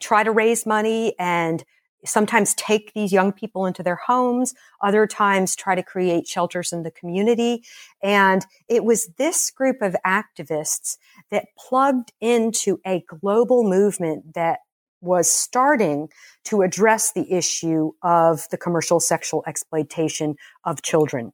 try 0.00 0.22
to 0.22 0.30
raise 0.30 0.64
money 0.64 1.14
and 1.18 1.64
sometimes 2.06 2.54
take 2.54 2.92
these 2.92 3.12
young 3.12 3.32
people 3.32 3.66
into 3.66 3.82
their 3.82 3.96
homes, 3.96 4.54
other 4.82 5.06
times 5.06 5.56
try 5.56 5.74
to 5.74 5.82
create 5.82 6.26
shelters 6.26 6.72
in 6.72 6.82
the 6.82 6.90
community. 6.90 7.62
And 8.02 8.44
it 8.68 8.84
was 8.84 9.08
this 9.16 9.50
group 9.50 9.80
of 9.80 9.96
activists 10.06 10.96
that 11.30 11.46
plugged 11.58 12.12
into 12.20 12.78
a 12.86 13.04
global 13.08 13.64
movement 13.64 14.34
that 14.34 14.60
was 15.04 15.30
starting 15.30 16.08
to 16.44 16.62
address 16.62 17.12
the 17.12 17.32
issue 17.32 17.92
of 18.02 18.48
the 18.50 18.56
commercial 18.56 19.00
sexual 19.00 19.44
exploitation 19.46 20.36
of 20.64 20.82
children. 20.82 21.32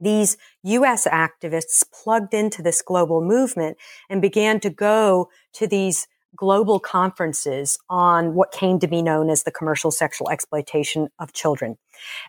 These 0.00 0.36
US 0.64 1.06
activists 1.06 1.84
plugged 1.92 2.34
into 2.34 2.62
this 2.62 2.82
global 2.82 3.20
movement 3.20 3.76
and 4.10 4.20
began 4.20 4.58
to 4.60 4.70
go 4.70 5.28
to 5.54 5.66
these 5.66 6.08
global 6.34 6.80
conferences 6.80 7.78
on 7.88 8.34
what 8.34 8.52
came 8.52 8.78
to 8.78 8.88
be 8.88 9.02
known 9.02 9.28
as 9.28 9.42
the 9.42 9.50
commercial 9.50 9.90
sexual 9.90 10.30
exploitation 10.30 11.08
of 11.18 11.32
children. 11.32 11.76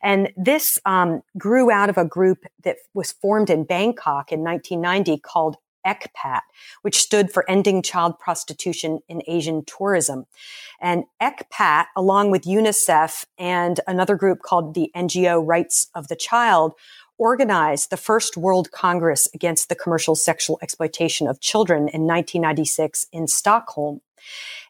And 0.01 0.31
this 0.35 0.77
um, 0.85 1.21
grew 1.37 1.71
out 1.71 1.89
of 1.89 1.97
a 1.97 2.05
group 2.05 2.45
that 2.63 2.77
was 2.93 3.11
formed 3.11 3.49
in 3.49 3.63
Bangkok 3.63 4.31
in 4.31 4.41
1990 4.41 5.19
called 5.19 5.57
ECPAT, 5.85 6.41
which 6.81 6.99
stood 6.99 7.31
for 7.31 7.49
Ending 7.49 7.81
Child 7.81 8.19
Prostitution 8.19 8.99
in 9.07 9.21
Asian 9.27 9.63
Tourism. 9.65 10.25
And 10.79 11.05
ECPAT, 11.21 11.85
along 11.95 12.31
with 12.31 12.43
UNICEF 12.43 13.25
and 13.37 13.79
another 13.87 14.15
group 14.15 14.41
called 14.41 14.73
the 14.73 14.91
NGO 14.95 15.41
Rights 15.45 15.87
of 15.95 16.07
the 16.07 16.15
Child, 16.15 16.73
organized 17.17 17.89
the 17.89 17.97
first 17.97 18.35
World 18.35 18.71
Congress 18.71 19.27
against 19.33 19.69
the 19.69 19.75
commercial 19.75 20.15
sexual 20.15 20.59
exploitation 20.61 21.27
of 21.27 21.39
children 21.39 21.81
in 21.89 22.01
1996 22.01 23.07
in 23.11 23.27
Stockholm. 23.27 24.01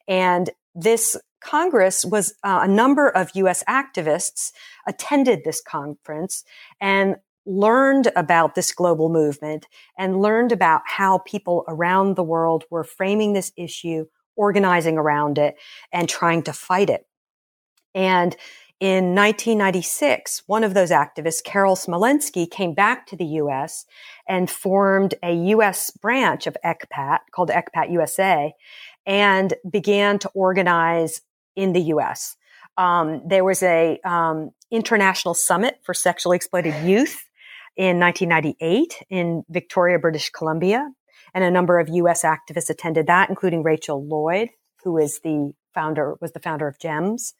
And 0.07 0.49
this 0.75 1.17
Congress 1.43 2.05
was 2.05 2.33
uh, 2.43 2.61
a 2.63 2.67
number 2.67 3.09
of 3.09 3.31
US 3.35 3.63
activists 3.65 4.51
attended 4.87 5.43
this 5.43 5.61
conference 5.61 6.43
and 6.79 7.17
learned 7.45 8.09
about 8.15 8.55
this 8.55 8.71
global 8.71 9.09
movement 9.09 9.67
and 9.97 10.21
learned 10.21 10.51
about 10.51 10.81
how 10.85 11.19
people 11.19 11.65
around 11.67 12.15
the 12.15 12.23
world 12.23 12.63
were 12.69 12.83
framing 12.83 13.33
this 13.33 13.51
issue, 13.57 14.05
organizing 14.35 14.97
around 14.97 15.37
it, 15.37 15.55
and 15.91 16.07
trying 16.07 16.43
to 16.43 16.53
fight 16.53 16.89
it. 16.89 17.05
And 17.93 18.35
in 18.79 19.15
1996, 19.15 20.43
one 20.47 20.63
of 20.63 20.73
those 20.73 20.91
activists, 20.91 21.43
Carol 21.43 21.75
Smolenski, 21.75 22.49
came 22.49 22.73
back 22.73 23.07
to 23.07 23.15
the 23.15 23.25
U.S. 23.25 23.85
and 24.27 24.49
formed 24.49 25.13
a 25.23 25.33
U.S. 25.33 25.89
branch 25.91 26.47
of 26.47 26.57
ECPAT 26.65 27.19
called 27.31 27.49
ECPAT 27.49 27.91
USA 27.91 28.53
and 29.05 29.53
began 29.69 30.19
to 30.19 30.29
organize 30.29 31.21
in 31.55 31.73
the 31.73 31.81
U.S. 31.81 32.35
Um, 32.77 33.21
there 33.25 33.43
was 33.43 33.61
a 33.63 33.99
um, 34.03 34.51
international 34.71 35.33
summit 35.33 35.79
for 35.83 35.93
sexually 35.93 36.35
exploited 36.35 36.73
youth 36.83 37.23
in 37.75 37.99
1998 37.99 39.03
in 39.09 39.43
Victoria, 39.49 39.99
British 39.99 40.29
Columbia, 40.29 40.89
and 41.33 41.43
a 41.43 41.51
number 41.51 41.79
of 41.79 41.89
U.S. 41.89 42.23
activists 42.23 42.69
attended 42.69 43.07
that, 43.07 43.29
including 43.29 43.63
Rachel 43.63 44.05
Lloyd, 44.05 44.49
who 44.83 44.97
is 44.97 45.19
the 45.21 45.53
founder 45.73 46.15
was 46.21 46.33
the 46.33 46.39
founder 46.39 46.67
of 46.67 46.77
GEMS, 46.79 47.33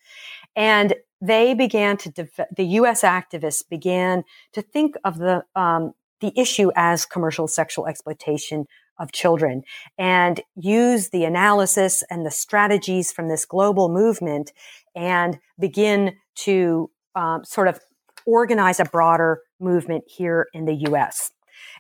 and 0.55 0.95
they 1.21 1.53
began 1.53 1.97
to 1.97 2.27
the 2.55 2.65
U.S. 2.65 3.03
activists 3.03 3.67
began 3.67 4.23
to 4.53 4.61
think 4.61 4.95
of 5.03 5.17
the 5.19 5.43
um, 5.55 5.93
the 6.19 6.33
issue 6.35 6.71
as 6.75 7.05
commercial 7.05 7.47
sexual 7.47 7.87
exploitation 7.87 8.65
of 8.99 9.11
children 9.11 9.63
and 9.97 10.41
use 10.55 11.09
the 11.09 11.25
analysis 11.25 12.03
and 12.09 12.25
the 12.25 12.31
strategies 12.31 13.11
from 13.11 13.27
this 13.27 13.43
global 13.43 13.89
movement 13.89 14.51
and 14.95 15.39
begin 15.59 16.15
to 16.35 16.89
um, 17.15 17.43
sort 17.43 17.67
of 17.67 17.79
organize 18.25 18.79
a 18.79 18.85
broader 18.85 19.41
movement 19.59 20.03
here 20.07 20.47
in 20.53 20.65
the 20.65 20.75
U.S. 20.87 21.31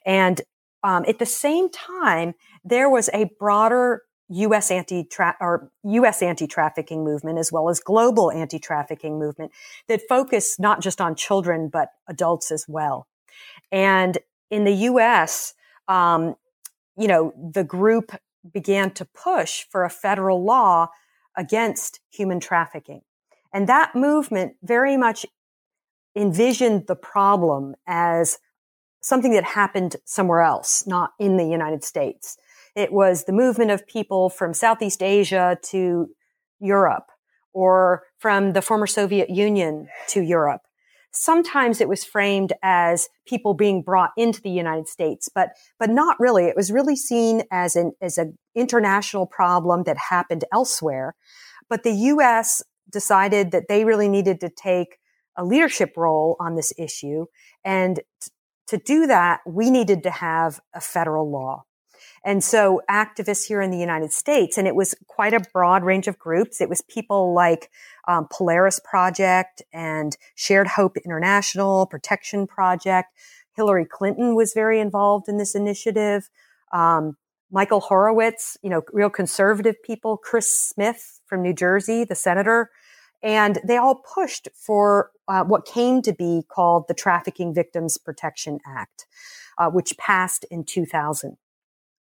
And 0.05 0.41
um, 0.83 1.05
at 1.07 1.19
the 1.19 1.25
same 1.25 1.69
time, 1.69 2.33
there 2.63 2.89
was 2.89 3.09
a 3.13 3.29
broader 3.39 4.03
U.S. 4.29 4.71
anti 4.71 5.07
or 5.39 5.69
U.S. 5.83 6.21
anti-trafficking 6.21 7.03
movement 7.03 7.39
as 7.39 7.51
well 7.51 7.69
as 7.69 7.79
global 7.79 8.31
anti-trafficking 8.31 9.19
movement 9.19 9.51
that 9.87 10.01
focused 10.07 10.59
not 10.59 10.81
just 10.81 10.99
on 11.01 11.15
children 11.15 11.69
but 11.71 11.89
adults 12.07 12.51
as 12.51 12.65
well. 12.67 13.07
And 13.71 14.17
in 14.49 14.63
the 14.63 14.73
U.S., 14.73 15.53
um, 15.87 16.35
you 16.97 17.07
know, 17.07 17.33
the 17.37 17.63
group 17.63 18.11
began 18.51 18.91
to 18.91 19.05
push 19.05 19.65
for 19.69 19.83
a 19.83 19.89
federal 19.89 20.43
law 20.43 20.89
against 21.35 21.99
human 22.11 22.39
trafficking, 22.39 23.01
and 23.53 23.67
that 23.67 23.95
movement 23.95 24.55
very 24.61 24.97
much 24.97 25.25
envisioned 26.15 26.87
the 26.87 26.95
problem 26.95 27.75
as 27.87 28.37
something 29.01 29.33
that 29.33 29.43
happened 29.43 29.97
somewhere 30.05 30.41
else, 30.41 30.87
not 30.87 31.11
in 31.19 31.37
the 31.37 31.45
United 31.45 31.83
States. 31.83 32.37
It 32.75 32.91
was 32.91 33.25
the 33.25 33.33
movement 33.33 33.71
of 33.71 33.85
people 33.85 34.29
from 34.29 34.53
Southeast 34.53 35.03
Asia 35.03 35.57
to 35.63 36.09
Europe 36.59 37.11
or 37.53 38.03
from 38.17 38.53
the 38.53 38.61
former 38.61 38.87
Soviet 38.87 39.29
Union 39.29 39.87
to 40.07 40.21
Europe. 40.21 40.61
Sometimes 41.11 41.79
it 41.79 41.87
was 41.87 42.03
framed 42.03 42.53
as 42.63 43.07
people 43.27 43.53
being 43.53 43.83
brought 43.83 44.09
into 44.17 44.41
the 44.41 44.49
United 44.49 44.87
States, 44.87 45.29
but, 45.33 45.49
but 45.79 45.91
not 45.91 46.19
really. 46.19 46.45
It 46.45 46.55
was 46.55 46.71
really 46.71 46.95
seen 46.95 47.43
as 47.51 47.75
an, 47.75 47.91
as 48.01 48.17
an 48.17 48.39
international 48.55 49.27
problem 49.27 49.83
that 49.83 49.97
happened 50.09 50.45
elsewhere. 50.51 51.13
But 51.69 51.83
the 51.83 51.93
U.S. 51.93 52.63
decided 52.89 53.51
that 53.51 53.67
they 53.69 53.85
really 53.85 54.09
needed 54.09 54.39
to 54.39 54.49
take 54.49 54.97
a 55.35 55.43
leadership 55.43 55.93
role 55.97 56.35
on 56.39 56.55
this 56.55 56.73
issue. 56.77 57.25
And 57.63 58.01
t- 58.21 58.31
to 58.67 58.77
do 58.77 59.07
that, 59.07 59.41
we 59.45 59.69
needed 59.69 60.03
to 60.03 60.09
have 60.09 60.59
a 60.73 60.81
federal 60.81 61.29
law. 61.29 61.65
And 62.25 62.43
so 62.43 62.81
activists 62.89 63.45
here 63.47 63.61
in 63.61 63.69
the 63.69 63.77
United 63.77 64.13
States, 64.13 64.57
and 64.57 64.67
it 64.67 64.75
was 64.75 64.95
quite 65.07 65.33
a 65.33 65.41
broad 65.53 65.83
range 65.83 66.07
of 66.07 66.17
groups. 66.17 66.61
It 66.61 66.69
was 66.69 66.81
people 66.81 67.33
like 67.33 67.69
um, 68.07 68.27
Polaris 68.31 68.79
Project 68.83 69.61
and 69.73 70.15
Shared 70.35 70.67
Hope 70.67 70.95
International, 70.97 71.85
Protection 71.85 72.47
Project. 72.47 73.09
Hillary 73.55 73.85
Clinton 73.85 74.35
was 74.35 74.53
very 74.53 74.79
involved 74.79 75.27
in 75.27 75.37
this 75.37 75.53
initiative. 75.53 76.29
Um, 76.71 77.17
Michael 77.51 77.81
Horowitz, 77.81 78.57
you 78.63 78.69
know, 78.69 78.81
real 78.91 79.09
conservative 79.09 79.75
people, 79.83 80.17
Chris 80.17 80.49
Smith 80.49 81.19
from 81.27 81.43
New 81.43 81.53
Jersey, 81.53 82.03
the 82.03 82.15
senator, 82.15 82.71
and 83.23 83.59
they 83.65 83.77
all 83.77 83.95
pushed 83.95 84.49
for 84.53 85.11
uh, 85.29 85.43
what 85.45 85.65
came 85.65 86.01
to 86.01 86.13
be 86.13 86.43
called 86.49 86.85
the 86.87 86.93
Trafficking 86.93 87.53
Victims 87.53 87.97
Protection 87.97 88.59
Act, 88.67 89.07
uh, 89.57 89.69
which 89.69 89.97
passed 89.97 90.45
in 90.51 90.65
2000. 90.65 91.37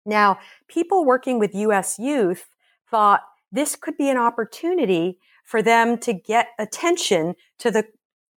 Now, 0.05 0.37
people 0.67 1.03
working 1.03 1.39
with 1.39 1.55
U.S. 1.55 1.97
youth 1.97 2.47
thought 2.89 3.21
this 3.51 3.75
could 3.75 3.97
be 3.97 4.09
an 4.09 4.17
opportunity 4.17 5.19
for 5.43 5.61
them 5.61 5.97
to 5.97 6.13
get 6.13 6.49
attention 6.59 7.35
to 7.59 7.71
the 7.71 7.85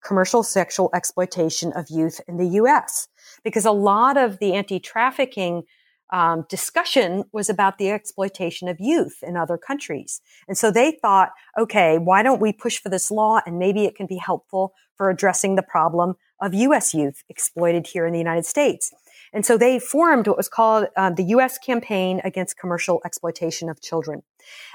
commercial 0.02 0.42
sexual 0.42 0.90
exploitation 0.94 1.72
of 1.74 1.90
youth 1.90 2.20
in 2.26 2.38
the 2.38 2.48
U.S. 2.48 3.08
Because 3.44 3.66
a 3.66 3.72
lot 3.72 4.16
of 4.16 4.38
the 4.38 4.54
anti-trafficking 4.54 5.64
um, 6.12 6.44
discussion 6.48 7.24
was 7.32 7.48
about 7.48 7.78
the 7.78 7.90
exploitation 7.90 8.68
of 8.68 8.78
youth 8.80 9.18
in 9.22 9.36
other 9.36 9.56
countries. 9.56 10.20
And 10.48 10.58
so 10.58 10.70
they 10.70 10.98
thought, 11.02 11.30
okay, 11.58 11.98
why 11.98 12.22
don't 12.22 12.40
we 12.40 12.52
push 12.52 12.78
for 12.78 12.88
this 12.88 13.10
law 13.10 13.40
and 13.46 13.58
maybe 13.58 13.84
it 13.84 13.94
can 13.94 14.06
be 14.06 14.16
helpful 14.16 14.72
for 14.96 15.08
addressing 15.08 15.54
the 15.54 15.62
problem 15.62 16.14
of 16.40 16.54
U.S. 16.54 16.94
youth 16.94 17.22
exploited 17.28 17.86
here 17.86 18.06
in 18.06 18.12
the 18.12 18.18
United 18.18 18.46
States. 18.46 18.92
And 19.32 19.46
so 19.46 19.56
they 19.56 19.78
formed 19.78 20.26
what 20.26 20.36
was 20.36 20.48
called 20.48 20.86
uh, 20.96 21.10
the 21.10 21.22
U.S. 21.24 21.58
Campaign 21.58 22.20
Against 22.24 22.58
Commercial 22.58 23.00
Exploitation 23.04 23.68
of 23.68 23.80
Children. 23.80 24.22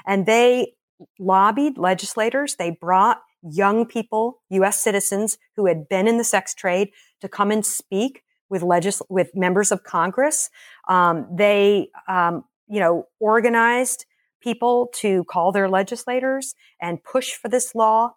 And 0.06 0.26
they 0.26 0.72
lobbied 1.18 1.76
legislators. 1.76 2.56
They 2.56 2.70
brought 2.70 3.20
young 3.42 3.86
people, 3.86 4.40
U.S. 4.50 4.80
citizens 4.82 5.38
who 5.56 5.66
had 5.66 5.88
been 5.88 6.08
in 6.08 6.16
the 6.16 6.24
sex 6.24 6.54
trade 6.54 6.90
to 7.20 7.28
come 7.28 7.50
and 7.50 7.64
speak 7.64 8.22
with 8.48 8.62
legis- 8.62 9.02
with 9.08 9.34
members 9.34 9.72
of 9.72 9.82
Congress. 9.82 10.50
Um, 10.88 11.26
they, 11.34 11.90
um, 12.08 12.44
you 12.68 12.80
know, 12.80 13.06
organized 13.20 14.06
people 14.40 14.88
to 14.94 15.24
call 15.24 15.52
their 15.52 15.68
legislators 15.68 16.54
and 16.80 17.02
push 17.02 17.32
for 17.32 17.48
this 17.48 17.74
law. 17.74 18.14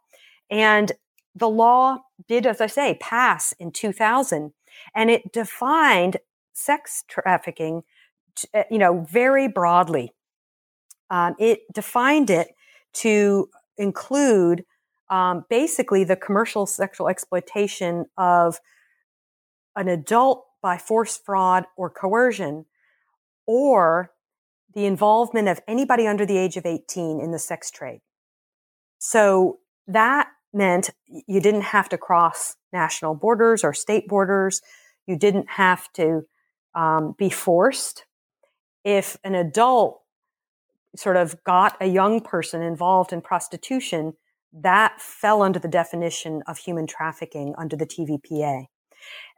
And 0.50 0.92
the 1.36 1.50
law 1.50 2.00
did, 2.28 2.46
as 2.46 2.62
I 2.62 2.68
say, 2.68 2.98
pass 3.00 3.54
in 3.60 3.72
2000, 3.72 4.54
and 4.96 5.10
it 5.10 5.32
defined 5.32 6.18
sex 6.54 7.04
trafficking, 7.08 7.84
uh, 8.54 8.64
you 8.70 8.78
know, 8.78 9.06
very 9.10 9.48
broadly. 9.48 10.12
Um, 11.10 11.36
it 11.40 11.62
defined 11.74 12.30
it 12.30 12.50
to 12.94 13.50
include 13.78 14.66
um, 15.10 15.46
basically 15.50 16.04
the 16.04 16.16
commercial 16.16 16.66
sexual 16.66 17.08
exploitation 17.08 18.06
of 18.18 18.60
an 19.80 19.88
adult 19.88 20.46
by 20.62 20.78
force, 20.78 21.18
fraud, 21.18 21.66
or 21.78 21.90
coercion, 21.90 22.66
or 23.48 24.12
the 24.76 24.86
involvement 24.86 25.48
of 25.48 25.62
anybody 25.68 26.06
under 26.06 26.26
the 26.26 26.38
age 26.38 26.58
of 26.58 26.66
18 26.66 27.22
in 27.22 27.32
the 27.32 27.40
sex 27.40 27.72
trade. 27.72 28.02
So 29.00 29.60
that 29.88 30.28
meant 30.54 30.90
you 31.08 31.40
didn't 31.40 31.62
have 31.62 31.90
to 31.90 31.98
cross 31.98 32.58
national 32.74 33.16
borders 33.16 33.64
or 33.64 33.74
state 33.74 34.08
borders. 34.08 34.62
You 35.08 35.18
didn't 35.18 35.50
have 35.52 35.92
to 35.94 36.24
um, 36.76 37.16
be 37.18 37.30
forced. 37.30 38.06
If 38.84 39.18
an 39.24 39.34
adult 39.34 40.02
sort 40.96 41.16
of 41.16 41.42
got 41.44 41.78
a 41.80 41.88
young 41.88 42.20
person 42.20 42.62
involved 42.62 43.14
in 43.14 43.22
prostitution, 43.22 44.14
that 44.52 45.00
fell 45.00 45.42
under 45.42 45.60
the 45.60 45.68
definition 45.68 46.42
of 46.48 46.58
human 46.58 46.88
trafficking 46.88 47.54
under 47.58 47.76
the 47.76 47.86
TVPA. 47.86 48.66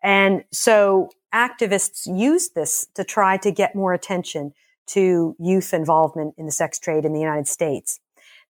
And 0.04 0.44
so 0.52 1.10
activists 1.34 2.06
used 2.06 2.56
this 2.56 2.88
to 2.96 3.04
try 3.04 3.38
to 3.38 3.52
get 3.52 3.76
more 3.76 3.94
attention 3.94 4.54
to 4.88 5.36
youth 5.40 5.74
involvement 5.74 6.36
in 6.38 6.46
the 6.46 6.52
sex 6.52 6.80
trade 6.80 7.06
in 7.06 7.14
the 7.14 7.20
United 7.20 7.48
States. 7.48 8.00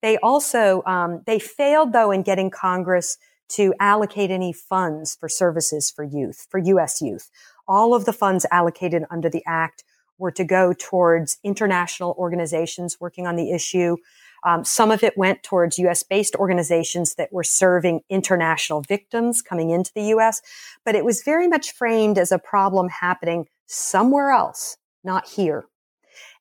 They 0.01 0.17
also, 0.17 0.83
um, 0.85 1.23
they 1.25 1.39
failed 1.39 1.91
though 1.91 2.11
in 2.11 2.23
getting 2.23 2.49
Congress 2.49 3.17
to 3.49 3.73
allocate 3.79 4.29
any 4.29 4.53
funds 4.53 5.15
for 5.19 5.27
services 5.27 5.91
for 5.91 6.03
youth, 6.03 6.47
for 6.49 6.59
U.S. 6.59 7.01
youth. 7.01 7.29
All 7.67 7.93
of 7.93 8.05
the 8.05 8.13
funds 8.13 8.45
allocated 8.51 9.03
under 9.09 9.29
the 9.29 9.43
act 9.45 9.83
were 10.17 10.31
to 10.31 10.43
go 10.43 10.73
towards 10.77 11.37
international 11.43 12.15
organizations 12.17 12.99
working 12.99 13.25
on 13.25 13.35
the 13.35 13.51
issue, 13.51 13.97
um, 14.43 14.63
some 14.63 14.91
of 14.91 15.03
it 15.03 15.17
went 15.17 15.43
towards 15.43 15.77
U.S. 15.79 16.03
based 16.03 16.35
organizations 16.35 17.15
that 17.15 17.33
were 17.33 17.43
serving 17.43 18.01
international 18.09 18.81
victims 18.81 19.41
coming 19.41 19.69
into 19.69 19.91
the 19.93 20.07
U.S., 20.07 20.41
but 20.85 20.95
it 20.95 21.05
was 21.05 21.23
very 21.23 21.47
much 21.47 21.71
framed 21.71 22.17
as 22.17 22.31
a 22.31 22.39
problem 22.39 22.89
happening 22.89 23.47
somewhere 23.67 24.31
else, 24.31 24.77
not 25.03 25.27
here. 25.27 25.65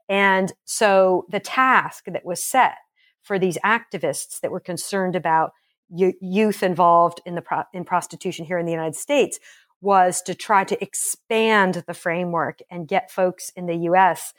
And 0.09 0.53
so 0.64 1.26
the 1.28 1.40
task 1.40 2.05
that 2.07 2.24
was 2.24 2.42
set 2.42 2.76
for 3.22 3.38
these 3.38 3.59
activists 3.64 4.40
that 4.40 4.51
were 4.51 4.61
concerned 4.61 5.14
about 5.14 5.53
youth 5.90 6.62
involved 6.62 7.20
in 7.24 7.34
the 7.34 7.42
pro- 7.42 7.64
in 7.72 7.84
prostitution 7.84 8.44
here 8.44 8.59
in 8.59 8.66
the 8.66 8.72
United 8.72 8.96
States 8.96 9.38
was 9.80 10.22
to 10.22 10.34
try 10.34 10.64
to 10.64 10.82
expand 10.82 11.84
the 11.86 11.94
framework 11.94 12.61
and 12.70 12.88
get 12.88 13.11
folks 13.11 13.51
in 13.51 13.66
the 13.66 13.76
US 13.90 14.34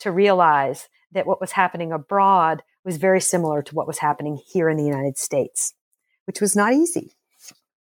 to 0.00 0.10
realize 0.10 0.88
that 1.12 1.26
what 1.26 1.40
was 1.40 1.52
happening 1.52 1.92
abroad 1.92 2.62
was 2.88 2.96
very 2.96 3.20
similar 3.20 3.60
to 3.62 3.74
what 3.74 3.86
was 3.86 3.98
happening 3.98 4.40
here 4.46 4.70
in 4.70 4.78
the 4.78 4.84
United 4.84 5.18
States, 5.18 5.74
which 6.24 6.40
was 6.40 6.56
not 6.56 6.72
easy. 6.72 7.12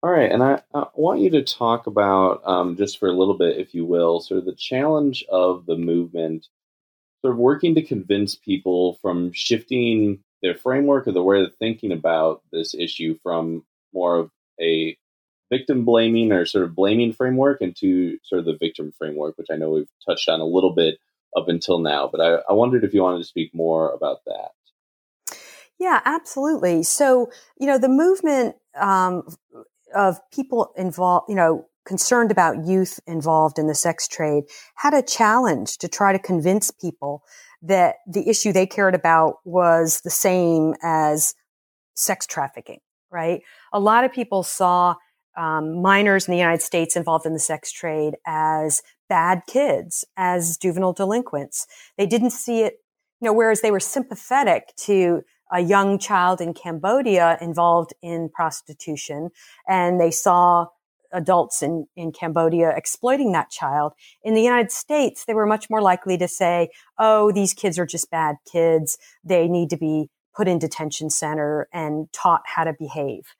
All 0.01 0.09
right, 0.09 0.31
and 0.31 0.41
I, 0.41 0.61
I 0.73 0.85
want 0.95 1.21
you 1.21 1.29
to 1.31 1.43
talk 1.43 1.85
about 1.85 2.41
um, 2.45 2.75
just 2.75 2.99
for 2.99 3.07
a 3.07 3.13
little 3.13 3.37
bit, 3.37 3.59
if 3.59 3.75
you 3.75 3.85
will, 3.85 4.19
sort 4.21 4.39
of 4.39 4.45
the 4.45 4.55
challenge 4.55 5.23
of 5.29 5.67
the 5.67 5.77
movement, 5.77 6.47
sort 7.21 7.33
of 7.33 7.37
working 7.37 7.75
to 7.75 7.83
convince 7.83 8.33
people 8.33 8.97
from 8.99 9.31
shifting 9.33 10.23
their 10.41 10.55
framework 10.55 11.07
or 11.07 11.11
the 11.11 11.21
way 11.21 11.41
they're 11.41 11.51
thinking 11.59 11.91
about 11.91 12.41
this 12.51 12.73
issue 12.73 13.19
from 13.21 13.63
more 13.93 14.17
of 14.17 14.31
a 14.59 14.97
victim 15.51 15.85
blaming 15.85 16.31
or 16.31 16.47
sort 16.47 16.63
of 16.63 16.75
blaming 16.75 17.13
framework 17.13 17.61
into 17.61 18.17
sort 18.23 18.39
of 18.39 18.45
the 18.45 18.57
victim 18.59 18.91
framework, 18.97 19.37
which 19.37 19.47
I 19.51 19.57
know 19.57 19.69
we've 19.69 19.91
touched 20.07 20.27
on 20.27 20.39
a 20.39 20.45
little 20.45 20.73
bit 20.73 20.97
up 21.35 21.49
until 21.49 21.77
now. 21.77 22.09
But 22.11 22.21
I, 22.21 22.39
I 22.49 22.53
wondered 22.53 22.83
if 22.83 22.95
you 22.95 23.03
wanted 23.03 23.19
to 23.19 23.25
speak 23.25 23.53
more 23.53 23.91
about 23.91 24.25
that. 24.25 24.49
Yeah, 25.79 26.01
absolutely. 26.05 26.83
So, 26.83 27.29
you 27.59 27.67
know, 27.67 27.77
the 27.77 27.89
movement 27.89 28.55
um, 28.79 29.23
of 29.95 30.19
people 30.31 30.71
involved, 30.75 31.25
you 31.29 31.35
know, 31.35 31.65
concerned 31.85 32.31
about 32.31 32.65
youth 32.65 32.99
involved 33.07 33.57
in 33.57 33.67
the 33.67 33.75
sex 33.75 34.07
trade 34.07 34.43
had 34.75 34.93
a 34.93 35.01
challenge 35.01 35.77
to 35.77 35.87
try 35.87 36.11
to 36.11 36.19
convince 36.19 36.69
people 36.69 37.23
that 37.61 37.95
the 38.05 38.27
issue 38.29 38.51
they 38.51 38.65
cared 38.65 38.93
about 38.93 39.35
was 39.45 40.01
the 40.01 40.09
same 40.09 40.75
as 40.83 41.33
sex 41.95 42.27
trafficking, 42.27 42.79
right? 43.11 43.41
A 43.71 43.79
lot 43.79 44.03
of 44.03 44.11
people 44.11 44.43
saw 44.43 44.95
um, 45.37 45.81
minors 45.81 46.27
in 46.27 46.31
the 46.31 46.37
United 46.37 46.61
States 46.61 46.95
involved 46.95 47.25
in 47.25 47.33
the 47.33 47.39
sex 47.39 47.71
trade 47.71 48.15
as 48.25 48.81
bad 49.07 49.43
kids, 49.47 50.03
as 50.17 50.57
juvenile 50.57 50.93
delinquents. 50.93 51.67
They 51.97 52.05
didn't 52.05 52.31
see 52.31 52.61
it, 52.61 52.75
you 53.21 53.27
know, 53.27 53.33
whereas 53.33 53.61
they 53.61 53.71
were 53.71 53.79
sympathetic 53.79 54.73
to 54.85 55.21
a 55.51 55.61
young 55.61 55.99
child 55.99 56.41
in 56.41 56.53
Cambodia 56.53 57.37
involved 57.41 57.93
in 58.01 58.29
prostitution 58.29 59.29
and 59.67 59.99
they 59.99 60.11
saw 60.11 60.67
adults 61.13 61.61
in, 61.61 61.87
in 61.95 62.11
Cambodia 62.11 62.73
exploiting 62.75 63.31
that 63.31 63.49
child. 63.49 63.93
In 64.23 64.33
the 64.33 64.41
United 64.41 64.71
States, 64.71 65.25
they 65.25 65.33
were 65.33 65.45
much 65.45 65.69
more 65.69 65.81
likely 65.81 66.17
to 66.17 66.27
say, 66.27 66.69
oh, 66.97 67.31
these 67.31 67.53
kids 67.53 67.79
are 67.79 67.85
just 67.85 68.11
bad 68.11 68.35
kids. 68.51 68.97
They 69.23 69.47
need 69.47 69.69
to 69.69 69.77
be 69.77 70.09
put 70.35 70.47
in 70.47 70.59
detention 70.59 71.09
center 71.09 71.67
and 71.73 72.11
taught 72.13 72.43
how 72.45 72.63
to 72.63 72.73
behave. 72.77 73.33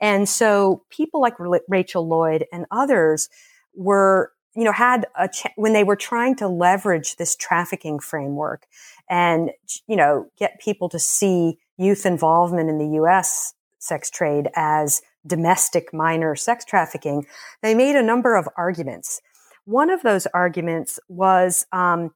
And 0.00 0.28
so 0.28 0.84
people 0.90 1.20
like 1.20 1.34
Rachel 1.68 2.06
Lloyd 2.06 2.44
and 2.52 2.66
others 2.70 3.28
were, 3.74 4.32
you 4.54 4.64
know, 4.64 4.72
had 4.72 5.06
a, 5.18 5.28
ch- 5.28 5.46
when 5.56 5.72
they 5.72 5.84
were 5.84 5.96
trying 5.96 6.36
to 6.36 6.48
leverage 6.48 7.16
this 7.16 7.34
trafficking 7.36 7.98
framework 7.98 8.66
and, 9.08 9.50
you 9.86 9.96
know, 9.96 10.26
get 10.38 10.60
people 10.60 10.88
to 10.88 10.98
see 10.98 11.58
youth 11.76 12.06
involvement 12.06 12.70
in 12.70 12.78
the 12.78 12.94
U.S. 12.96 13.54
sex 13.78 14.10
trade 14.10 14.48
as 14.54 15.02
domestic 15.26 15.92
minor 15.92 16.34
sex 16.36 16.64
trafficking, 16.64 17.26
they 17.62 17.74
made 17.74 17.96
a 17.96 18.02
number 18.02 18.36
of 18.36 18.48
arguments. 18.56 19.20
One 19.64 19.90
of 19.90 20.02
those 20.02 20.26
arguments 20.28 21.00
was, 21.08 21.66
um, 21.72 22.12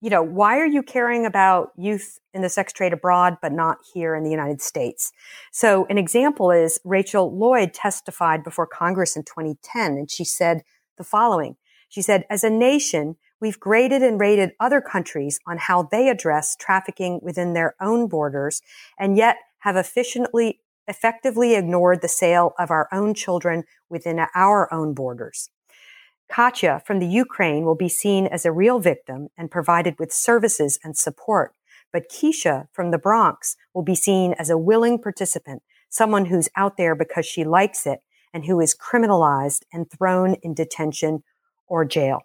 you 0.00 0.10
know, 0.10 0.22
why 0.22 0.58
are 0.58 0.66
you 0.66 0.82
caring 0.82 1.24
about 1.24 1.70
youth 1.76 2.18
in 2.34 2.42
the 2.42 2.48
sex 2.48 2.72
trade 2.72 2.92
abroad, 2.92 3.36
but 3.40 3.52
not 3.52 3.78
here 3.94 4.16
in 4.16 4.24
the 4.24 4.30
United 4.30 4.60
States? 4.60 5.12
So 5.52 5.86
an 5.88 5.98
example 5.98 6.50
is 6.50 6.80
Rachel 6.84 7.36
Lloyd 7.36 7.72
testified 7.72 8.42
before 8.42 8.66
Congress 8.66 9.16
in 9.16 9.22
2010, 9.22 9.92
and 9.92 10.10
she 10.10 10.24
said 10.24 10.62
the 10.96 11.04
following. 11.04 11.56
She 11.88 12.02
said, 12.02 12.24
as 12.28 12.44
a 12.44 12.50
nation, 12.50 13.16
we've 13.40 13.58
graded 13.58 14.02
and 14.02 14.20
rated 14.20 14.52
other 14.60 14.80
countries 14.80 15.40
on 15.46 15.58
how 15.58 15.82
they 15.82 16.08
address 16.08 16.56
trafficking 16.56 17.20
within 17.22 17.54
their 17.54 17.74
own 17.80 18.08
borders, 18.08 18.60
and 18.98 19.16
yet 19.16 19.36
have 19.60 19.76
efficiently 19.76 20.60
effectively 20.86 21.54
ignored 21.54 22.00
the 22.00 22.08
sale 22.08 22.54
of 22.58 22.70
our 22.70 22.88
own 22.90 23.12
children 23.12 23.62
within 23.90 24.18
our 24.34 24.72
own 24.72 24.94
borders. 24.94 25.50
Katya 26.30 26.82
from 26.84 26.98
the 26.98 27.06
Ukraine 27.06 27.64
will 27.64 27.74
be 27.74 27.88
seen 27.88 28.26
as 28.26 28.44
a 28.44 28.52
real 28.52 28.78
victim 28.78 29.28
and 29.36 29.50
provided 29.50 29.98
with 29.98 30.12
services 30.12 30.78
and 30.82 30.96
support. 30.96 31.54
But 31.92 32.10
Keisha 32.10 32.68
from 32.72 32.90
the 32.90 32.98
Bronx 32.98 33.56
will 33.74 33.82
be 33.82 33.94
seen 33.94 34.34
as 34.38 34.50
a 34.50 34.58
willing 34.58 34.98
participant, 34.98 35.62
someone 35.88 36.26
who's 36.26 36.48
out 36.56 36.76
there 36.76 36.94
because 36.94 37.24
she 37.24 37.44
likes 37.44 37.86
it 37.86 38.00
and 38.32 38.44
who 38.44 38.60
is 38.60 38.76
criminalized 38.76 39.62
and 39.72 39.90
thrown 39.90 40.34
in 40.42 40.52
detention 40.52 41.22
or 41.68 41.84
jail. 41.84 42.20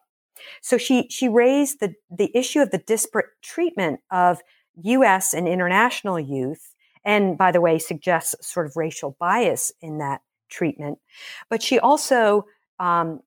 So 0.61 0.77
she, 0.77 1.07
she 1.09 1.29
raised 1.29 1.79
the, 1.79 1.93
the 2.09 2.35
issue 2.35 2.59
of 2.59 2.71
the 2.71 2.79
disparate 2.79 3.27
treatment 3.41 4.01
of 4.11 4.41
U.S. 4.81 5.33
and 5.33 5.47
international 5.47 6.19
youth 6.19 6.73
and 7.05 7.37
by 7.37 7.51
the 7.51 7.61
way, 7.61 7.79
suggests 7.79 8.35
sort 8.45 8.65
of 8.65 8.75
racial 8.75 9.15
bias 9.19 9.71
in 9.81 9.97
that 9.97 10.21
treatment. 10.49 10.99
But 11.49 11.61
she 11.61 11.79
also, 11.79 12.45
um, 12.79 13.21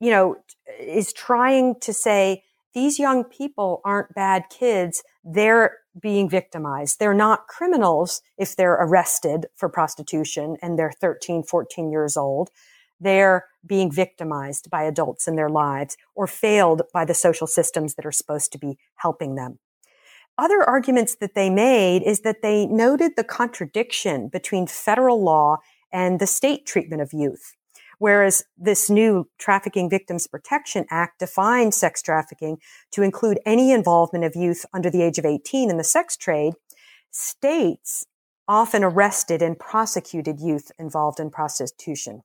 you 0.00 0.10
know, 0.10 0.36
is 0.78 1.12
trying 1.12 1.76
to 1.80 1.92
say 1.92 2.44
these 2.74 2.98
young 2.98 3.24
people 3.24 3.80
aren't 3.84 4.14
bad 4.14 4.44
kids. 4.50 5.02
They're 5.24 5.78
being 6.00 6.28
victimized. 6.28 7.00
They're 7.00 7.14
not 7.14 7.48
criminals 7.48 8.22
if 8.36 8.54
they're 8.54 8.74
arrested 8.74 9.46
for 9.56 9.68
prostitution 9.68 10.56
and 10.62 10.78
they're 10.78 10.92
13, 10.92 11.42
14 11.42 11.90
years 11.90 12.16
old. 12.16 12.50
They're 13.00 13.46
being 13.68 13.92
victimized 13.92 14.70
by 14.70 14.82
adults 14.82 15.28
in 15.28 15.36
their 15.36 15.50
lives 15.50 15.96
or 16.14 16.26
failed 16.26 16.82
by 16.92 17.04
the 17.04 17.14
social 17.14 17.46
systems 17.46 17.94
that 17.94 18.06
are 18.06 18.12
supposed 18.12 18.50
to 18.52 18.58
be 18.58 18.78
helping 18.96 19.34
them 19.34 19.58
other 20.38 20.62
arguments 20.62 21.16
that 21.16 21.34
they 21.34 21.50
made 21.50 22.02
is 22.02 22.20
that 22.20 22.42
they 22.42 22.66
noted 22.66 23.12
the 23.16 23.24
contradiction 23.24 24.28
between 24.28 24.66
federal 24.66 25.22
law 25.22 25.58
and 25.92 26.20
the 26.20 26.26
state 26.26 26.64
treatment 26.64 27.02
of 27.02 27.12
youth. 27.12 27.54
Whereas 27.98 28.44
this 28.56 28.88
new 28.88 29.28
Trafficking 29.38 29.90
Victims 29.90 30.28
Protection 30.28 30.86
Act 30.88 31.18
defined 31.18 31.74
sex 31.74 32.00
trafficking 32.00 32.58
to 32.92 33.02
include 33.02 33.40
any 33.44 33.72
involvement 33.72 34.24
of 34.24 34.36
youth 34.36 34.64
under 34.72 34.88
the 34.88 35.02
age 35.02 35.18
of 35.18 35.24
18 35.24 35.68
in 35.68 35.76
the 35.76 35.84
sex 35.84 36.16
trade, 36.16 36.54
states 37.10 38.06
often 38.46 38.84
arrested 38.84 39.42
and 39.42 39.58
prosecuted 39.58 40.38
youth 40.40 40.70
involved 40.78 41.18
in 41.18 41.30
prostitution. 41.30 42.22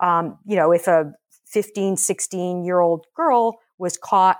Um, 0.00 0.38
you 0.46 0.56
know, 0.56 0.72
if 0.72 0.86
a 0.86 1.12
15, 1.46 1.96
16 1.96 2.64
year 2.64 2.80
old 2.80 3.06
girl 3.14 3.58
was 3.78 3.96
caught 3.96 4.38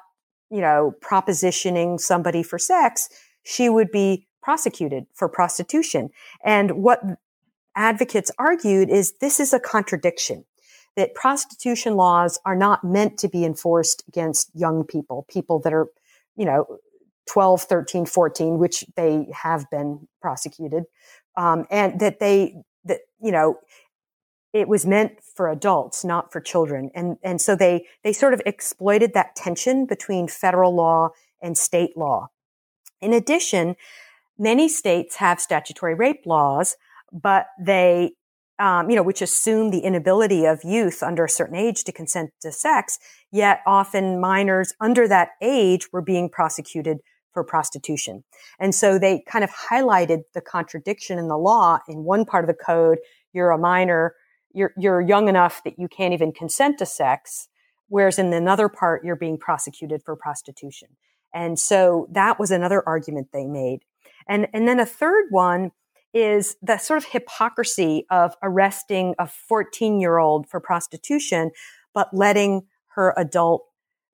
you 0.51 0.61
know, 0.61 0.95
propositioning 1.01 2.01
somebody 2.01 2.43
for 2.43 2.59
sex, 2.59 3.09
she 3.43 3.69
would 3.69 3.91
be 3.91 4.27
prosecuted 4.43 5.07
for 5.15 5.29
prostitution. 5.29 6.11
And 6.45 6.83
what 6.83 7.01
advocates 7.75 8.31
argued 8.39 8.89
is 8.89 9.15
this 9.21 9.41
is 9.41 9.53
a 9.53 9.61
contradiction 9.61 10.45
that 10.97 11.15
prostitution 11.15 11.95
laws 11.95 12.39
are 12.47 12.57
not 12.57 12.83
meant 12.83 13.19
to 13.19 13.29
be 13.29 13.45
enforced 13.45 14.03
against 14.09 14.51
young 14.55 14.85
people, 14.85 15.27
people 15.29 15.61
that 15.61 15.73
are, 15.73 15.89
you 16.37 16.47
know, 16.47 16.79
12, 17.29 17.63
13, 17.63 18.07
14, 18.07 18.59
which 18.59 18.85
they 18.95 19.27
have 19.33 19.69
been 19.71 20.07
prosecuted. 20.23 20.85
Um, 21.37 21.67
and 21.71 22.01
that 22.01 22.21
they, 22.21 22.57
that, 22.85 23.01
you 23.21 23.33
know, 23.33 23.59
it 24.61 24.69
was 24.69 24.87
meant 24.87 25.19
for 25.35 25.51
adults, 25.51 26.05
not 26.05 26.33
for 26.33 26.41
children. 26.41 26.91
And, 26.95 27.19
and 27.23 27.41
so 27.41 27.55
they, 27.55 27.87
they 28.03 28.13
sort 28.13 28.35
of 28.35 28.41
exploited 28.47 29.13
that 29.15 29.37
tension 29.37 29.87
between 29.87 30.29
federal 30.29 30.75
law 30.75 31.11
and 31.43 31.57
state 31.59 31.97
law. 31.97 32.29
In 33.01 33.13
addition, 33.13 33.77
many 34.39 34.69
states 34.69 35.17
have 35.17 35.41
statutory 35.41 35.95
rape 35.95 36.25
laws, 36.25 36.77
but 37.13 37.47
they, 37.61 38.13
um, 38.59 38.89
you 38.89 38.97
know, 38.97 39.03
which 39.03 39.21
assume 39.21 39.71
the 39.71 39.81
inability 39.81 40.47
of 40.47 40.65
youth 40.65 41.03
under 41.03 41.27
a 41.27 41.29
certain 41.29 41.57
age 41.57 41.85
to 41.85 41.93
consent 41.93 42.31
to 42.41 42.51
sex, 42.51 42.99
yet 43.31 43.61
often 43.67 44.19
minors 44.19 44.73
under 44.81 45.07
that 45.07 45.31
age 45.43 45.93
were 45.93 46.03
being 46.03 46.31
prosecuted 46.31 46.99
for 47.35 47.45
prostitution. 47.45 48.25
And 48.59 48.75
so 48.75 48.99
they 48.99 49.23
kind 49.29 49.45
of 49.45 49.51
highlighted 49.51 50.23
the 50.33 50.41
contradiction 50.41 51.19
in 51.19 51.29
the 51.29 51.37
law. 51.37 51.81
In 51.87 52.05
one 52.05 52.25
part 52.25 52.45
of 52.45 52.49
the 52.49 52.65
code, 52.65 52.99
you're 53.35 53.51
a 53.51 53.59
minor 53.59 54.15
you're, 54.57 54.73
you're 54.77 55.03
young 55.03 55.29
enough 55.29 55.63
that 55.65 55.79
you 55.79 55.87
can't 55.87 56.15
even 56.15 56.33
consent 56.33 56.79
to 56.79 56.87
sex. 56.87 57.49
Whereas 57.89 58.19
in 58.19 58.33
another 58.33 58.69
part, 58.69 59.05
you're 59.05 59.15
being 59.15 59.39
prosecuted 59.39 60.03
for 60.03 60.17
prostitution. 60.17 60.89
And 61.35 61.59
so 61.59 62.09
that 62.11 62.41
was 62.41 62.51
another 62.51 62.83
argument 62.89 63.29
they 63.33 63.45
made. 63.45 63.81
And, 64.27 64.49
and 64.55 64.67
then 64.67 64.81
a 64.81 64.87
third 64.87 65.27
one 65.31 65.73
is 66.15 66.57
the 66.63 66.79
sort 66.79 66.97
of 66.97 67.11
hypocrisy 67.11 68.07
of 68.11 68.35
arresting 68.43 69.15
a 69.19 69.27
14 69.27 70.01
year 70.01 70.17
old 70.17 70.49
for 70.49 70.59
prostitution, 70.59 71.51
but 71.93 72.09
letting 72.15 72.63
her 72.95 73.13
adult 73.19 73.67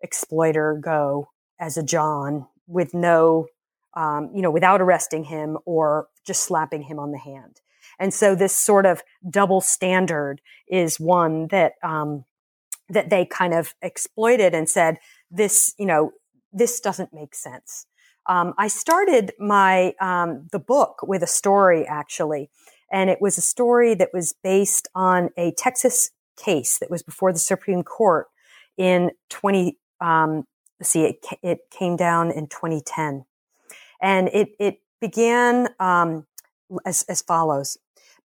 exploiter 0.02 0.78
go 0.82 1.28
as 1.60 1.76
a 1.76 1.82
John 1.84 2.48
with 2.66 2.92
no, 2.92 3.46
um, 3.94 4.30
you 4.34 4.42
know, 4.42 4.50
without 4.50 4.80
arresting 4.80 5.24
him 5.24 5.56
or 5.64 6.08
just 6.26 6.42
slapping 6.42 6.82
him 6.82 6.98
on 6.98 7.12
the 7.12 7.18
hand. 7.18 7.60
And 8.02 8.12
so 8.12 8.34
this 8.34 8.52
sort 8.52 8.84
of 8.84 9.00
double 9.30 9.60
standard 9.60 10.40
is 10.66 10.98
one 10.98 11.46
that, 11.52 11.74
um, 11.84 12.24
that 12.88 13.10
they 13.10 13.24
kind 13.24 13.54
of 13.54 13.76
exploited 13.80 14.54
and 14.54 14.68
said, 14.68 14.98
this, 15.30 15.72
you 15.78 15.86
know, 15.86 16.10
this 16.52 16.80
doesn't 16.80 17.14
make 17.14 17.32
sense. 17.32 17.86
Um, 18.26 18.54
I 18.58 18.66
started 18.66 19.30
my, 19.38 19.94
um, 20.00 20.48
the 20.50 20.58
book 20.58 21.04
with 21.04 21.22
a 21.22 21.28
story 21.28 21.86
actually. 21.86 22.50
And 22.90 23.08
it 23.08 23.18
was 23.20 23.38
a 23.38 23.40
story 23.40 23.94
that 23.94 24.08
was 24.12 24.34
based 24.42 24.88
on 24.96 25.30
a 25.36 25.52
Texas 25.56 26.10
case 26.36 26.78
that 26.80 26.90
was 26.90 27.04
before 27.04 27.32
the 27.32 27.38
Supreme 27.38 27.84
Court 27.84 28.26
in 28.76 29.12
20, 29.30 29.78
um, 30.00 30.44
see, 30.82 31.04
it, 31.04 31.24
it 31.40 31.58
came 31.70 31.94
down 31.94 32.32
in 32.32 32.48
2010. 32.48 33.26
And 34.00 34.28
it, 34.32 34.56
it 34.58 34.80
began 35.00 35.68
um, 35.78 36.26
as, 36.84 37.04
as 37.08 37.22
follows. 37.22 37.78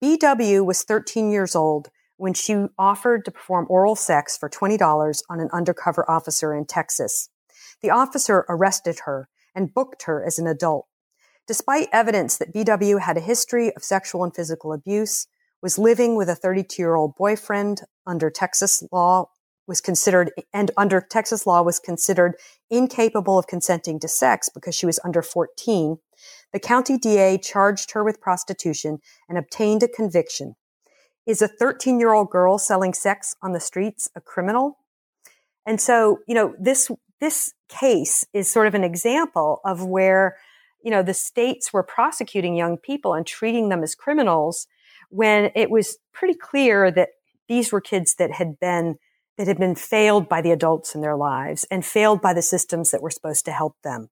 BW 0.03 0.65
was 0.65 0.83
13 0.83 1.31
years 1.31 1.55
old 1.55 1.89
when 2.17 2.35
she 2.35 2.67
offered 2.77 3.25
to 3.25 3.31
perform 3.31 3.67
oral 3.69 3.95
sex 3.95 4.37
for 4.37 4.51
$20 4.51 5.23
on 5.31 5.39
an 5.39 5.49
undercover 5.53 6.11
officer 6.11 6.53
in 6.53 6.67
Texas. 6.67 7.29
The 7.83 7.91
officer 7.91 8.45
arrested 8.49 9.01
her 9.05 9.29
and 9.55 9.73
booked 9.73 10.05
her 10.05 10.25
as 10.25 10.41
an 10.41 10.49
adult. 10.49 10.87
Despite 11.47 11.89
evidence 11.93 12.37
that 12.39 12.53
BW 12.53 13.01
had 13.01 13.17
a 13.17 13.21
history 13.21 13.73
of 13.77 13.85
sexual 13.85 14.25
and 14.25 14.35
physical 14.35 14.73
abuse, 14.73 15.29
was 15.63 15.79
living 15.79 16.17
with 16.17 16.29
a 16.29 16.35
32 16.35 16.83
year 16.83 16.97
old 16.97 17.15
boyfriend 17.15 17.83
under 18.05 18.29
Texas 18.29 18.83
law 18.91 19.29
was 19.67 19.81
considered 19.81 20.33
and 20.53 20.71
under 20.77 21.01
Texas 21.01 21.47
law 21.47 21.63
was 21.63 21.79
considered 21.79 22.35
incapable 22.71 23.39
of 23.39 23.47
consenting 23.47 24.01
to 24.01 24.09
sex 24.09 24.49
because 24.49 24.75
she 24.75 24.87
was 24.87 25.01
under 25.05 25.23
14. 25.23 25.99
The 26.53 26.61
county 26.61 26.99
DA 26.99 27.39
charged 27.39 27.93
her 27.93 28.05
with 28.05 28.21
prostitution 28.21 28.99
and 29.29 29.39
obtained 29.39 29.83
a 29.83 29.89
conviction. 29.89 30.57
Is 31.27 31.41
a 31.41 31.49
13 31.49 32.01
year 32.01 32.13
old 32.13 32.31
girl 32.31 32.59
selling 32.59 32.95
sex 32.95 33.37
on 33.43 33.53
the 33.53 33.61
streets 33.61 34.09
a 34.17 34.21
criminal? 34.21 34.79
And 35.65 35.81
so, 35.81 36.19
you 36.27 36.35
know, 36.35 36.55
this, 36.59 36.91
this 37.21 37.55
case 37.69 38.27
is 38.33 38.51
sort 38.51 38.67
of 38.67 38.75
an 38.75 38.83
example 38.83 39.61
of 39.65 39.85
where, 39.85 40.37
you 40.83 40.91
know, 40.91 41.05
the 41.05 41.15
states 41.15 41.73
were 41.73 41.85
prosecuting 41.85 42.57
young 42.57 42.77
people 42.77 43.15
and 43.15 43.25
treating 43.25 43.69
them 43.69 43.85
as 43.85 43.95
criminals 43.95 44.67
when 45.11 45.53
it 45.55 45.71
was 45.71 45.99
pretty 46.13 46.35
clear 46.35 46.91
that 46.91 47.11
these 47.49 47.71
were 47.71 47.81
kids 47.81 48.17
that 48.17 48.33
had 48.33 48.59
been 48.59 48.97
that 49.39 49.47
had 49.47 49.59
been 49.59 49.75
failed 49.75 50.29
by 50.29 50.41
the 50.41 50.51
adults 50.51 50.95
in 50.95 51.01
their 51.01 51.17
lives 51.17 51.65
and 51.71 51.85
failed 51.85 52.21
by 52.21 52.35
the 52.35 52.43
systems 52.43 52.91
that 52.91 53.03
were 53.03 53.11
supposed 53.11 53.45
to 53.45 53.53
help 53.53 53.77
them. 53.83 54.09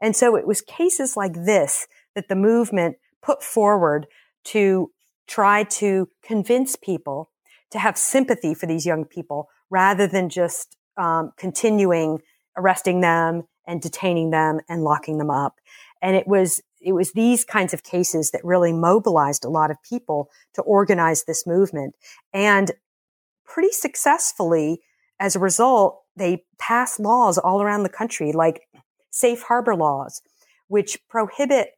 And 0.00 0.16
so 0.16 0.36
it 0.36 0.46
was 0.46 0.60
cases 0.60 1.16
like 1.16 1.34
this 1.34 1.86
that 2.14 2.28
the 2.28 2.36
movement 2.36 2.96
put 3.22 3.42
forward 3.42 4.06
to 4.44 4.90
try 5.26 5.64
to 5.64 6.08
convince 6.22 6.76
people 6.76 7.30
to 7.70 7.78
have 7.78 7.96
sympathy 7.96 8.54
for 8.54 8.66
these 8.66 8.86
young 8.86 9.04
people 9.04 9.48
rather 9.70 10.06
than 10.06 10.28
just 10.28 10.76
um, 10.96 11.32
continuing 11.36 12.20
arresting 12.56 13.00
them 13.00 13.44
and 13.66 13.80
detaining 13.80 14.30
them 14.30 14.60
and 14.68 14.84
locking 14.84 15.18
them 15.18 15.30
up. 15.30 15.56
And 16.02 16.16
it 16.16 16.26
was 16.26 16.62
it 16.80 16.92
was 16.92 17.12
these 17.12 17.44
kinds 17.44 17.72
of 17.72 17.82
cases 17.82 18.30
that 18.32 18.44
really 18.44 18.72
mobilized 18.72 19.44
a 19.44 19.48
lot 19.48 19.70
of 19.70 19.82
people 19.82 20.28
to 20.52 20.60
organize 20.62 21.24
this 21.24 21.46
movement. 21.46 21.94
And 22.34 22.72
pretty 23.44 23.72
successfully, 23.72 24.80
as 25.20 25.36
a 25.36 25.40
result, 25.40 26.02
they 26.16 26.44
passed 26.58 27.00
laws 27.00 27.38
all 27.38 27.62
around 27.62 27.82
the 27.82 27.88
country, 27.88 28.32
like 28.32 28.62
safe 29.10 29.42
harbor 29.42 29.74
laws, 29.74 30.20
which 30.68 30.98
prohibit 31.08 31.70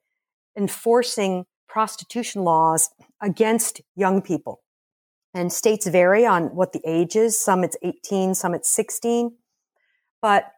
enforcing 0.56 1.44
prostitution 1.68 2.42
laws 2.42 2.90
against 3.20 3.80
young 3.94 4.22
people. 4.22 4.60
And 5.34 5.52
states 5.52 5.86
vary 5.86 6.24
on 6.24 6.54
what 6.54 6.72
the 6.72 6.80
age 6.86 7.14
is. 7.14 7.38
Some 7.38 7.62
it's 7.62 7.76
18, 7.82 8.34
some 8.34 8.54
it's 8.54 8.70
16. 8.70 9.36
But 10.22 10.50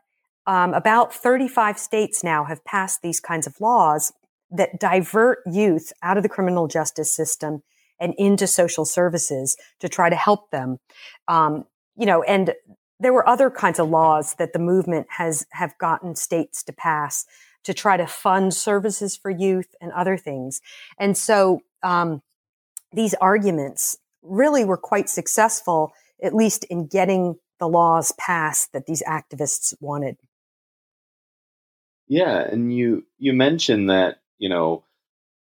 um, 0.46 0.72
about 0.72 1.12
35 1.12 1.78
states 1.78 2.22
now 2.22 2.44
have 2.44 2.64
passed 2.64 3.02
these 3.02 3.18
kinds 3.18 3.46
of 3.46 3.60
laws 3.60 4.12
that 4.50 4.78
divert 4.78 5.40
youth 5.50 5.92
out 6.02 6.16
of 6.16 6.22
the 6.22 6.28
criminal 6.28 6.68
justice 6.68 7.14
system 7.14 7.62
and 8.00 8.14
into 8.18 8.46
social 8.46 8.84
services 8.84 9.56
to 9.80 9.88
try 9.88 10.08
to 10.08 10.16
help 10.16 10.50
them. 10.50 10.78
Um, 11.26 11.64
you 11.96 12.06
know, 12.06 12.22
and 12.22 12.54
there 13.00 13.12
were 13.12 13.28
other 13.28 13.50
kinds 13.50 13.78
of 13.78 13.88
laws 13.88 14.34
that 14.34 14.52
the 14.52 14.58
movement 14.58 15.06
has 15.10 15.46
have 15.50 15.76
gotten 15.78 16.16
states 16.16 16.62
to 16.64 16.72
pass 16.72 17.26
to 17.64 17.74
try 17.74 17.96
to 17.96 18.06
fund 18.06 18.54
services 18.54 19.16
for 19.16 19.30
youth 19.30 19.74
and 19.80 19.92
other 19.92 20.16
things. 20.16 20.60
And 20.98 21.16
so 21.16 21.60
um, 21.82 22.22
these 22.92 23.14
arguments 23.14 23.98
really 24.22 24.64
were 24.64 24.76
quite 24.76 25.08
successful, 25.08 25.92
at 26.22 26.34
least 26.34 26.64
in 26.64 26.86
getting 26.86 27.36
the 27.58 27.68
laws 27.68 28.12
passed 28.12 28.72
that 28.72 28.86
these 28.86 29.02
activists 29.02 29.74
wanted. 29.80 30.16
Yeah, 32.06 32.38
and 32.38 32.74
you 32.74 33.04
you 33.18 33.34
mentioned 33.34 33.90
that 33.90 34.20
you 34.38 34.48
know 34.48 34.84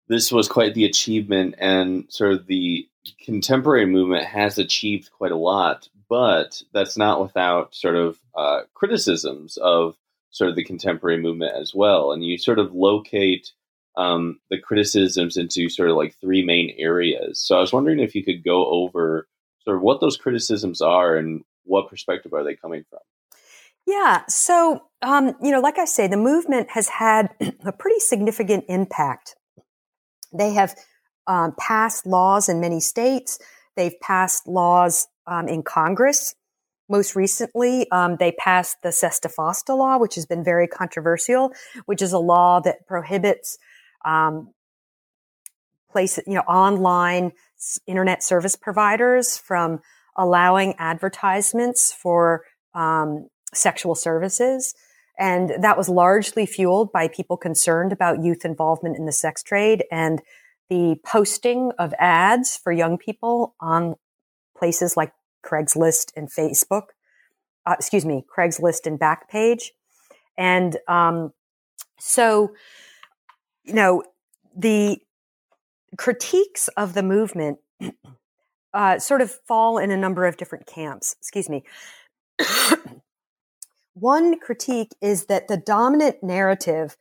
this 0.09 0.31
was 0.31 0.47
quite 0.47 0.73
the 0.73 0.85
achievement, 0.85 1.55
and 1.57 2.05
sort 2.09 2.33
of 2.33 2.47
the 2.47 2.87
contemporary 3.23 3.85
movement 3.85 4.25
has 4.25 4.57
achieved 4.57 5.11
quite 5.11 5.31
a 5.31 5.37
lot, 5.37 5.87
but 6.09 6.61
that's 6.73 6.97
not 6.97 7.21
without 7.21 7.73
sort 7.73 7.95
of 7.95 8.19
uh, 8.35 8.61
criticisms 8.73 9.57
of 9.57 9.95
sort 10.31 10.49
of 10.49 10.55
the 10.55 10.63
contemporary 10.63 11.21
movement 11.21 11.53
as 11.55 11.73
well. 11.73 12.11
And 12.11 12.23
you 12.23 12.37
sort 12.37 12.59
of 12.59 12.73
locate 12.73 13.51
um, 13.97 14.39
the 14.49 14.57
criticisms 14.57 15.37
into 15.37 15.69
sort 15.69 15.89
of 15.89 15.97
like 15.97 16.15
three 16.19 16.43
main 16.43 16.73
areas. 16.77 17.39
So 17.39 17.57
I 17.57 17.61
was 17.61 17.73
wondering 17.73 17.99
if 17.99 18.15
you 18.15 18.23
could 18.23 18.43
go 18.43 18.65
over 18.65 19.27
sort 19.63 19.77
of 19.77 19.83
what 19.83 20.01
those 20.01 20.17
criticisms 20.17 20.81
are 20.81 21.15
and 21.15 21.43
what 21.65 21.89
perspective 21.89 22.33
are 22.33 22.43
they 22.43 22.55
coming 22.55 22.83
from? 22.89 22.99
Yeah. 23.85 24.23
So, 24.27 24.83
um, 25.01 25.35
you 25.41 25.51
know, 25.51 25.59
like 25.59 25.79
I 25.79 25.85
say, 25.85 26.07
the 26.07 26.17
movement 26.17 26.69
has 26.71 26.87
had 26.87 27.29
a 27.65 27.71
pretty 27.71 27.99
significant 27.99 28.65
impact. 28.67 29.35
They 30.33 30.53
have 30.53 30.75
um, 31.27 31.53
passed 31.57 32.05
laws 32.05 32.49
in 32.49 32.59
many 32.59 32.79
states. 32.79 33.39
They've 33.75 33.99
passed 34.01 34.47
laws 34.47 35.07
um, 35.27 35.47
in 35.47 35.63
Congress. 35.63 36.35
Most 36.89 37.15
recently, 37.15 37.89
um, 37.91 38.17
they 38.19 38.31
passed 38.31 38.77
the 38.81 38.89
Sesta 38.89 39.29
Fosta 39.29 39.77
law, 39.77 39.97
which 39.99 40.15
has 40.15 40.25
been 40.25 40.43
very 40.43 40.67
controversial, 40.67 41.53
which 41.85 42.01
is 42.01 42.13
a 42.13 42.19
law 42.19 42.59
that 42.61 42.87
prohibits 42.87 43.59
um, 44.05 44.53
place, 45.91 46.17
you 46.25 46.33
know, 46.33 46.41
online 46.41 47.31
internet 47.85 48.23
service 48.23 48.55
providers 48.55 49.37
from 49.37 49.79
allowing 50.17 50.73
advertisements 50.79 51.93
for 51.93 52.43
um, 52.73 53.27
sexual 53.53 53.95
services. 53.95 54.73
And 55.19 55.51
that 55.59 55.77
was 55.77 55.89
largely 55.89 56.45
fueled 56.45 56.93
by 56.93 57.09
people 57.09 57.35
concerned 57.35 57.91
about 57.91 58.23
youth 58.23 58.45
involvement 58.45 58.97
in 58.97 59.05
the 59.05 59.11
sex 59.11 59.43
trade 59.43 59.83
and 59.91 60.21
the 60.69 60.95
posting 61.03 61.73
of 61.77 61.93
ads 61.99 62.55
for 62.55 62.71
young 62.71 62.97
people 62.97 63.53
on 63.59 63.95
places 64.57 64.95
like 64.95 65.11
Craigslist 65.45 66.13
and 66.15 66.31
Facebook. 66.31 66.87
Uh, 67.65 67.75
excuse 67.77 68.05
me, 68.05 68.23
Craigslist 68.33 68.85
and 68.85 68.97
Backpage. 68.97 69.71
And 70.37 70.77
um, 70.87 71.33
so, 71.99 72.53
you 73.65 73.73
know, 73.73 74.03
the 74.55 74.99
critiques 75.97 76.69
of 76.69 76.93
the 76.93 77.03
movement 77.03 77.59
uh, 78.73 78.99
sort 78.99 79.21
of 79.21 79.31
fall 79.31 79.77
in 79.77 79.91
a 79.91 79.97
number 79.97 80.25
of 80.25 80.37
different 80.37 80.65
camps. 80.65 81.17
Excuse 81.19 81.49
me. 81.49 81.63
One 83.99 84.39
critique 84.39 84.91
is 85.01 85.25
that 85.25 85.49
the 85.49 85.57
dominant 85.57 86.23
narrative 86.23 86.95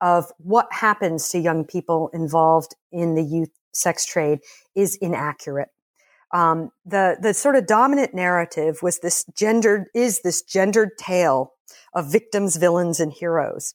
of 0.00 0.32
what 0.38 0.66
happens 0.72 1.28
to 1.28 1.38
young 1.38 1.64
people 1.64 2.10
involved 2.12 2.74
in 2.90 3.14
the 3.14 3.22
youth 3.22 3.50
sex 3.72 4.04
trade 4.04 4.40
is 4.74 4.96
inaccurate. 4.96 5.68
Um, 6.32 6.70
the 6.84 7.16
the 7.20 7.34
sort 7.34 7.54
of 7.54 7.66
dominant 7.66 8.14
narrative 8.14 8.82
was 8.82 8.98
this 8.98 9.24
gendered 9.36 9.86
is 9.94 10.22
this 10.22 10.42
gendered 10.42 10.98
tale 10.98 11.52
of 11.94 12.10
victims, 12.10 12.56
villains, 12.56 12.98
and 12.98 13.12
heroes. 13.12 13.74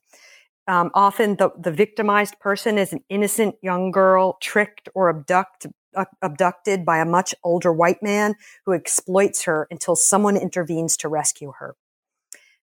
Um, 0.68 0.92
often, 0.94 1.38
the 1.38 1.52
the 1.58 1.72
victimized 1.72 2.40
person 2.40 2.78
is 2.78 2.92
an 2.92 3.00
innocent 3.08 3.56
young 3.62 3.92
girl 3.92 4.38
tricked 4.42 4.90
or 4.94 5.10
abduct, 5.10 5.68
uh, 5.96 6.06
abducted 6.22 6.86
by 6.86 6.98
a 6.98 7.06
much 7.06 7.34
older 7.42 7.72
white 7.72 8.04
man 8.04 8.36
who 8.66 8.74
exploits 8.74 9.44
her 9.46 9.68
until 9.72 9.96
someone 9.96 10.36
intervenes 10.36 10.98
to 10.98 11.08
rescue 11.08 11.54
her. 11.60 11.76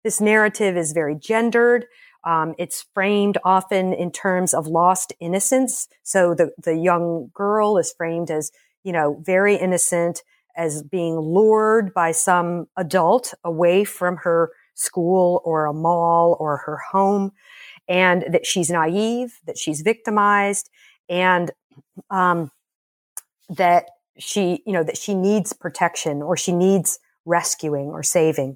This 0.05 0.21
narrative 0.21 0.77
is 0.77 0.93
very 0.93 1.15
gendered. 1.15 1.87
Um, 2.25 2.53
it's 2.59 2.85
framed 2.93 3.39
often 3.43 3.91
in 3.91 4.11
terms 4.11 4.53
of 4.53 4.67
lost 4.67 5.13
innocence. 5.19 5.87
So 6.03 6.35
the, 6.35 6.51
the 6.63 6.77
young 6.77 7.31
girl 7.33 7.79
is 7.79 7.91
framed 7.91 8.29
as, 8.29 8.51
you 8.83 8.93
know, 8.93 9.19
very 9.25 9.55
innocent, 9.55 10.21
as 10.55 10.83
being 10.83 11.17
lured 11.17 11.91
by 11.91 12.11
some 12.11 12.67
adult 12.77 13.33
away 13.43 13.83
from 13.83 14.17
her 14.17 14.51
school 14.75 15.41
or 15.43 15.65
a 15.65 15.73
mall 15.73 16.37
or 16.39 16.57
her 16.57 16.77
home, 16.91 17.31
and 17.87 18.25
that 18.29 18.45
she's 18.45 18.69
naive, 18.69 19.39
that 19.47 19.57
she's 19.57 19.81
victimized, 19.81 20.69
and 21.09 21.49
um, 22.11 22.51
that 23.49 23.85
she, 24.19 24.61
you 24.67 24.73
know, 24.73 24.83
that 24.83 24.97
she 24.97 25.15
needs 25.15 25.51
protection 25.51 26.21
or 26.21 26.37
she 26.37 26.51
needs 26.51 26.99
rescuing 27.25 27.87
or 27.87 28.03
saving. 28.03 28.55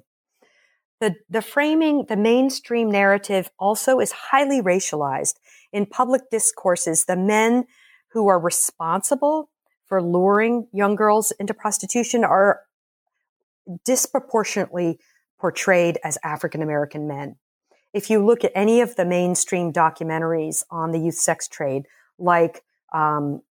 The, 1.00 1.16
the 1.30 1.42
framing, 1.42 2.04
the 2.08 2.16
mainstream 2.16 2.90
narrative 2.90 3.50
also 3.58 4.00
is 4.00 4.12
highly 4.12 4.60
racialized. 4.60 5.34
In 5.72 5.86
public 5.86 6.30
discourses, 6.30 7.06
the 7.06 7.16
men 7.16 7.64
who 8.08 8.28
are 8.28 8.38
responsible 8.38 9.50
for 9.86 10.02
luring 10.02 10.68
young 10.72 10.94
girls 10.94 11.32
into 11.32 11.54
prostitution 11.54 12.22
are 12.22 12.60
disproportionately 13.84 14.98
portrayed 15.38 15.98
as 16.04 16.18
African 16.22 16.62
American 16.62 17.08
men. 17.08 17.36
If 17.92 18.10
you 18.10 18.24
look 18.24 18.44
at 18.44 18.52
any 18.54 18.80
of 18.82 18.94
the 18.96 19.04
mainstream 19.04 19.72
documentaries 19.72 20.64
on 20.70 20.92
the 20.92 20.98
youth 20.98 21.16
sex 21.16 21.48
trade, 21.48 21.86
like 22.18 22.62
um, 22.92 23.42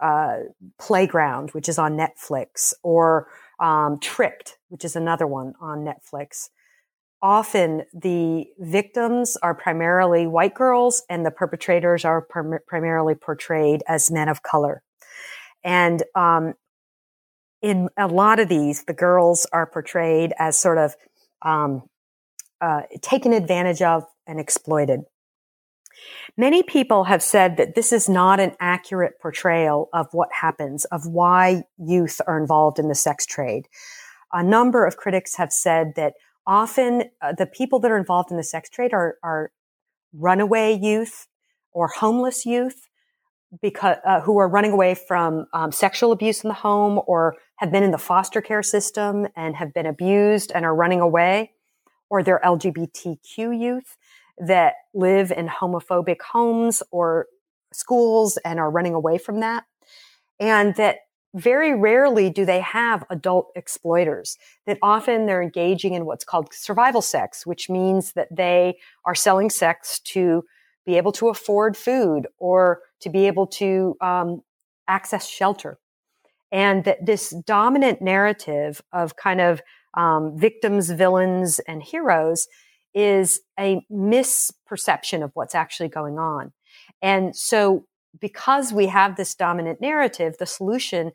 uh, 0.00 0.38
Playground, 0.78 1.50
which 1.50 1.68
is 1.68 1.78
on 1.78 1.96
Netflix, 1.96 2.72
or 2.82 3.28
um, 3.60 3.98
Tricked, 4.00 4.58
which 4.68 4.84
is 4.84 4.96
another 4.96 5.26
one 5.26 5.54
on 5.60 5.84
Netflix, 5.84 6.48
often 7.22 7.82
the 7.94 8.46
victims 8.58 9.36
are 9.42 9.54
primarily 9.54 10.26
white 10.26 10.54
girls 10.54 11.02
and 11.08 11.24
the 11.24 11.30
perpetrators 11.30 12.04
are 12.04 12.22
prim- 12.22 12.58
primarily 12.66 13.14
portrayed 13.14 13.82
as 13.88 14.10
men 14.10 14.28
of 14.28 14.42
color. 14.42 14.82
And 15.64 16.02
um, 16.14 16.54
in 17.62 17.88
a 17.96 18.06
lot 18.06 18.38
of 18.38 18.48
these, 18.48 18.84
the 18.84 18.92
girls 18.94 19.46
are 19.52 19.66
portrayed 19.66 20.32
as 20.38 20.58
sort 20.58 20.78
of 20.78 20.94
um, 21.42 21.82
uh, 22.60 22.82
taken 23.02 23.32
advantage 23.32 23.82
of 23.82 24.04
and 24.26 24.38
exploited. 24.38 25.00
Many 26.36 26.62
people 26.62 27.04
have 27.04 27.22
said 27.22 27.56
that 27.56 27.74
this 27.74 27.92
is 27.92 28.08
not 28.08 28.38
an 28.38 28.54
accurate 28.60 29.18
portrayal 29.20 29.88
of 29.92 30.06
what 30.12 30.28
happens, 30.32 30.84
of 30.86 31.06
why 31.06 31.64
youth 31.78 32.20
are 32.26 32.38
involved 32.38 32.78
in 32.78 32.88
the 32.88 32.94
sex 32.94 33.24
trade. 33.24 33.66
A 34.32 34.42
number 34.42 34.84
of 34.84 34.96
critics 34.96 35.36
have 35.36 35.52
said 35.52 35.94
that 35.96 36.14
often 36.46 37.04
uh, 37.20 37.32
the 37.36 37.46
people 37.46 37.80
that 37.80 37.90
are 37.90 37.98
involved 37.98 38.30
in 38.30 38.36
the 38.36 38.44
sex 38.44 38.68
trade 38.68 38.92
are, 38.92 39.16
are 39.22 39.50
runaway 40.12 40.78
youth 40.80 41.26
or 41.72 41.88
homeless 41.88 42.46
youth 42.46 42.88
because 43.62 43.96
uh, 44.04 44.20
who 44.20 44.38
are 44.38 44.48
running 44.48 44.72
away 44.72 44.94
from 44.94 45.46
um, 45.52 45.72
sexual 45.72 46.12
abuse 46.12 46.42
in 46.42 46.48
the 46.48 46.54
home 46.54 47.00
or 47.06 47.36
have 47.56 47.70
been 47.70 47.82
in 47.82 47.90
the 47.90 47.98
foster 47.98 48.40
care 48.40 48.62
system 48.62 49.26
and 49.36 49.56
have 49.56 49.72
been 49.72 49.86
abused 49.86 50.52
and 50.54 50.64
are 50.64 50.74
running 50.74 51.00
away 51.00 51.52
or 52.10 52.22
they're 52.22 52.40
LGBTQ 52.44 53.58
youth 53.58 53.96
that 54.38 54.74
live 54.94 55.32
in 55.32 55.48
homophobic 55.48 56.20
homes 56.32 56.82
or 56.90 57.26
schools 57.72 58.38
and 58.44 58.58
are 58.60 58.70
running 58.70 58.94
away 58.94 59.18
from 59.18 59.40
that. 59.40 59.64
And 60.38 60.74
that 60.76 60.98
very 61.34 61.74
rarely 61.74 62.30
do 62.30 62.44
they 62.44 62.60
have 62.60 63.04
adult 63.10 63.50
exploiters 63.54 64.38
that 64.66 64.78
often 64.82 65.26
they're 65.26 65.42
engaging 65.42 65.94
in 65.94 66.06
what's 66.06 66.24
called 66.24 66.52
survival 66.52 67.02
sex, 67.02 67.44
which 67.44 67.68
means 67.68 68.12
that 68.12 68.28
they 68.34 68.78
are 69.04 69.14
selling 69.14 69.50
sex 69.50 69.98
to 70.00 70.44
be 70.86 70.96
able 70.96 71.12
to 71.12 71.28
afford 71.28 71.76
food 71.76 72.26
or 72.38 72.80
to 73.00 73.10
be 73.10 73.26
able 73.26 73.46
to 73.46 73.96
um, 74.00 74.42
access 74.88 75.28
shelter. 75.28 75.78
And 76.52 76.84
that 76.84 77.04
this 77.04 77.30
dominant 77.44 78.00
narrative 78.00 78.80
of 78.92 79.16
kind 79.16 79.40
of 79.40 79.60
um, 79.94 80.38
victims, 80.38 80.90
villains, 80.90 81.58
and 81.60 81.82
heroes 81.82 82.46
is 82.94 83.40
a 83.58 83.84
misperception 83.92 85.22
of 85.22 85.32
what's 85.34 85.54
actually 85.54 85.88
going 85.88 86.18
on. 86.18 86.52
And 87.02 87.34
so, 87.34 87.84
because 88.20 88.72
we 88.72 88.86
have 88.86 89.16
this 89.16 89.34
dominant 89.34 89.80
narrative, 89.80 90.36
the 90.38 90.46
solution 90.46 91.12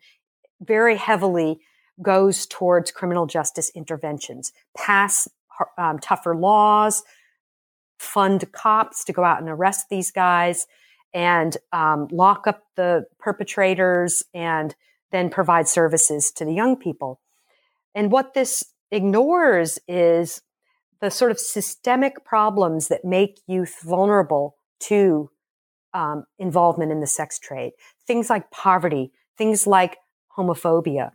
very 0.60 0.96
heavily 0.96 1.60
goes 2.00 2.46
towards 2.46 2.90
criminal 2.90 3.26
justice 3.26 3.70
interventions, 3.74 4.52
pass 4.76 5.28
um, 5.76 5.98
tougher 5.98 6.34
laws, 6.34 7.02
fund 7.98 8.50
cops 8.52 9.04
to 9.04 9.12
go 9.12 9.24
out 9.24 9.40
and 9.40 9.48
arrest 9.48 9.86
these 9.90 10.10
guys, 10.10 10.66
and 11.14 11.56
um, 11.72 12.08
lock 12.10 12.46
up 12.46 12.62
the 12.76 13.04
perpetrators, 13.18 14.22
and 14.32 14.74
then 15.10 15.28
provide 15.28 15.68
services 15.68 16.30
to 16.32 16.44
the 16.44 16.54
young 16.54 16.76
people. 16.76 17.20
And 17.94 18.10
what 18.10 18.34
this 18.34 18.64
ignores 18.90 19.78
is 19.86 20.40
the 21.00 21.10
sort 21.10 21.30
of 21.30 21.38
systemic 21.38 22.24
problems 22.24 22.88
that 22.88 23.04
make 23.04 23.40
youth 23.46 23.80
vulnerable 23.82 24.56
to 24.80 25.30
um, 25.94 26.24
involvement 26.38 26.92
in 26.92 27.00
the 27.00 27.06
sex 27.06 27.38
trade. 27.38 27.72
Things 28.06 28.30
like 28.30 28.50
poverty, 28.50 29.12
things 29.36 29.66
like 29.66 29.98
homophobia, 30.36 31.12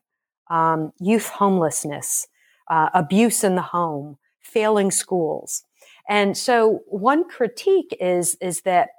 um, 0.50 0.92
youth 1.00 1.28
homelessness, 1.30 2.28
uh, 2.70 2.90
abuse 2.94 3.44
in 3.44 3.56
the 3.56 3.62
home, 3.62 4.18
failing 4.42 4.92
schools. 4.92 5.64
And 6.10 6.38
so 6.38 6.82
one 6.88 7.28
critique 7.28 7.96
is, 8.00 8.36
is 8.42 8.62
that 8.62 8.90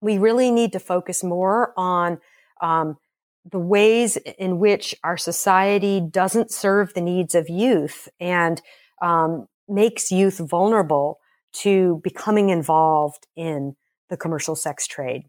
we 0.00 0.18
really 0.18 0.50
need 0.50 0.72
to 0.72 0.78
focus 0.78 1.24
more 1.24 1.72
on 1.76 2.18
um, 2.60 2.96
the 3.50 3.58
ways 3.58 4.16
in 4.16 4.58
which 4.58 4.94
our 5.02 5.16
society 5.16 6.00
doesn't 6.00 6.50
serve 6.50 6.92
the 6.94 7.00
needs 7.00 7.34
of 7.34 7.48
youth 7.48 8.08
and 8.20 8.60
um, 9.00 9.46
makes 9.68 10.10
youth 10.10 10.38
vulnerable 10.38 11.20
to 11.52 12.00
becoming 12.02 12.50
involved 12.50 13.26
in 13.36 13.76
the 14.08 14.16
commercial 14.16 14.56
sex 14.56 14.86
trade. 14.86 15.24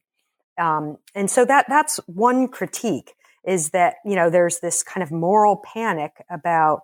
Um, 0.57 0.97
and 1.13 1.30
so 1.30 1.45
that 1.45 1.65
that's 1.69 1.97
one 2.07 2.47
critique 2.47 3.13
is 3.45 3.69
that 3.69 3.95
you 4.05 4.15
know 4.15 4.30
there's 4.30 4.59
this 4.59 4.84
kind 4.84 5.03
of 5.03 5.11
moral 5.11 5.57
panic 5.57 6.23
about 6.30 6.82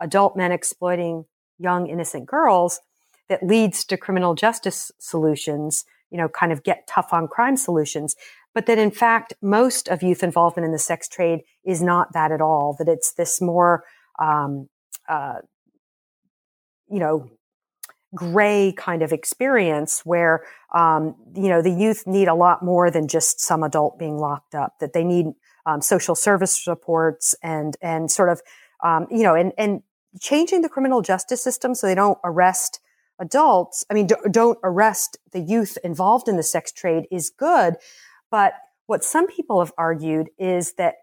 adult 0.00 0.36
men 0.36 0.52
exploiting 0.52 1.24
young 1.58 1.88
innocent 1.88 2.26
girls 2.26 2.80
that 3.28 3.42
leads 3.42 3.84
to 3.86 3.96
criminal 3.96 4.34
justice 4.34 4.92
solutions 4.98 5.84
you 6.10 6.18
know 6.18 6.28
kind 6.28 6.52
of 6.52 6.62
get 6.62 6.86
tough 6.86 7.12
on 7.12 7.26
crime 7.26 7.56
solutions 7.56 8.14
but 8.56 8.64
that 8.64 8.78
in 8.78 8.90
fact, 8.90 9.34
most 9.42 9.86
of 9.86 10.02
youth 10.02 10.22
involvement 10.22 10.64
in 10.64 10.72
the 10.72 10.78
sex 10.78 11.08
trade 11.08 11.42
is 11.62 11.82
not 11.82 12.14
that 12.14 12.32
at 12.32 12.40
all, 12.40 12.74
that 12.78 12.88
it's 12.88 13.12
this 13.12 13.38
more, 13.38 13.84
um, 14.18 14.70
uh, 15.10 15.40
you 16.88 16.98
know, 16.98 17.28
gray 18.14 18.72
kind 18.76 19.02
of 19.02 19.12
experience 19.12 20.00
where, 20.04 20.44
um, 20.74 21.14
you 21.34 21.48
know, 21.48 21.60
the 21.60 21.70
youth 21.70 22.06
need 22.06 22.28
a 22.28 22.34
lot 22.34 22.64
more 22.64 22.90
than 22.90 23.08
just 23.08 23.40
some 23.40 23.62
adult 23.62 23.98
being 23.98 24.18
locked 24.18 24.54
up, 24.54 24.78
that 24.80 24.92
they 24.92 25.04
need 25.04 25.26
um, 25.66 25.80
social 25.80 26.14
service 26.14 26.62
supports 26.62 27.34
and, 27.42 27.76
and 27.82 28.10
sort 28.10 28.28
of, 28.28 28.40
um, 28.84 29.06
you 29.10 29.22
know, 29.22 29.34
and, 29.34 29.52
and 29.58 29.82
changing 30.20 30.62
the 30.62 30.68
criminal 30.68 31.02
justice 31.02 31.42
system 31.42 31.74
so 31.74 31.86
they 31.86 31.94
don't 31.94 32.18
arrest 32.24 32.80
adults. 33.18 33.84
I 33.90 33.94
mean, 33.94 34.08
don't 34.30 34.58
arrest 34.62 35.18
the 35.32 35.40
youth 35.40 35.76
involved 35.82 36.28
in 36.28 36.36
the 36.36 36.42
sex 36.42 36.72
trade 36.72 37.06
is 37.10 37.30
good. 37.30 37.74
But 38.30 38.54
what 38.86 39.04
some 39.04 39.26
people 39.26 39.60
have 39.60 39.72
argued 39.76 40.28
is 40.38 40.74
that 40.74 40.96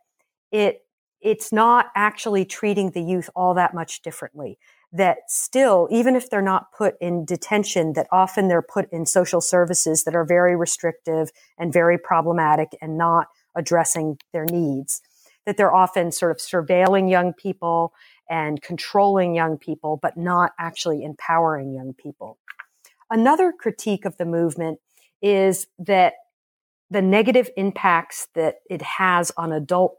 it 0.51 0.82
it's 1.22 1.54
not 1.54 1.88
actually 1.95 2.43
treating 2.43 2.91
the 2.91 3.01
youth 3.01 3.30
all 3.34 3.54
that 3.54 3.74
much 3.74 4.01
differently. 4.01 4.60
That 4.96 5.18
still, 5.28 5.88
even 5.89 6.16
if 6.16 6.30
they're 6.30 6.41
not 6.41 6.72
put 6.72 6.96
in 7.02 7.26
detention, 7.26 7.94
that 7.94 8.08
often 8.12 8.48
they're 8.48 8.62
put 8.62 8.91
in 8.91 9.08
social 9.08 9.41
services 9.41 10.04
that 10.04 10.16
are 10.16 10.24
very 10.24 10.56
restrictive 10.56 11.32
and 11.58 11.74
very 11.74 11.98
problematic 11.98 12.70
and 12.80 12.96
not 12.96 13.28
addressing 13.56 14.20
their 14.34 14.46
needs. 14.46 15.02
That 15.48 15.58
they're 15.58 15.74
often 15.74 16.12
sort 16.12 16.32
of 16.32 16.38
surveilling 16.38 17.10
young 17.10 17.34
people 17.34 17.91
and 18.30 18.62
controlling 18.62 19.34
young 19.34 19.58
people, 19.58 19.98
but 20.00 20.16
not 20.16 20.52
actually 20.60 21.04
empowering 21.04 21.74
young 21.74 21.94
people. 21.94 22.38
Another 23.10 23.52
critique 23.52 24.06
of 24.06 24.18
the 24.18 24.26
movement 24.26 24.80
is 25.24 25.68
that 25.80 26.14
the 26.89 27.02
negative 27.02 27.50
impacts 27.58 28.28
that 28.36 28.58
it 28.70 28.82
has 28.84 29.32
on 29.38 29.52
adult 29.52 29.96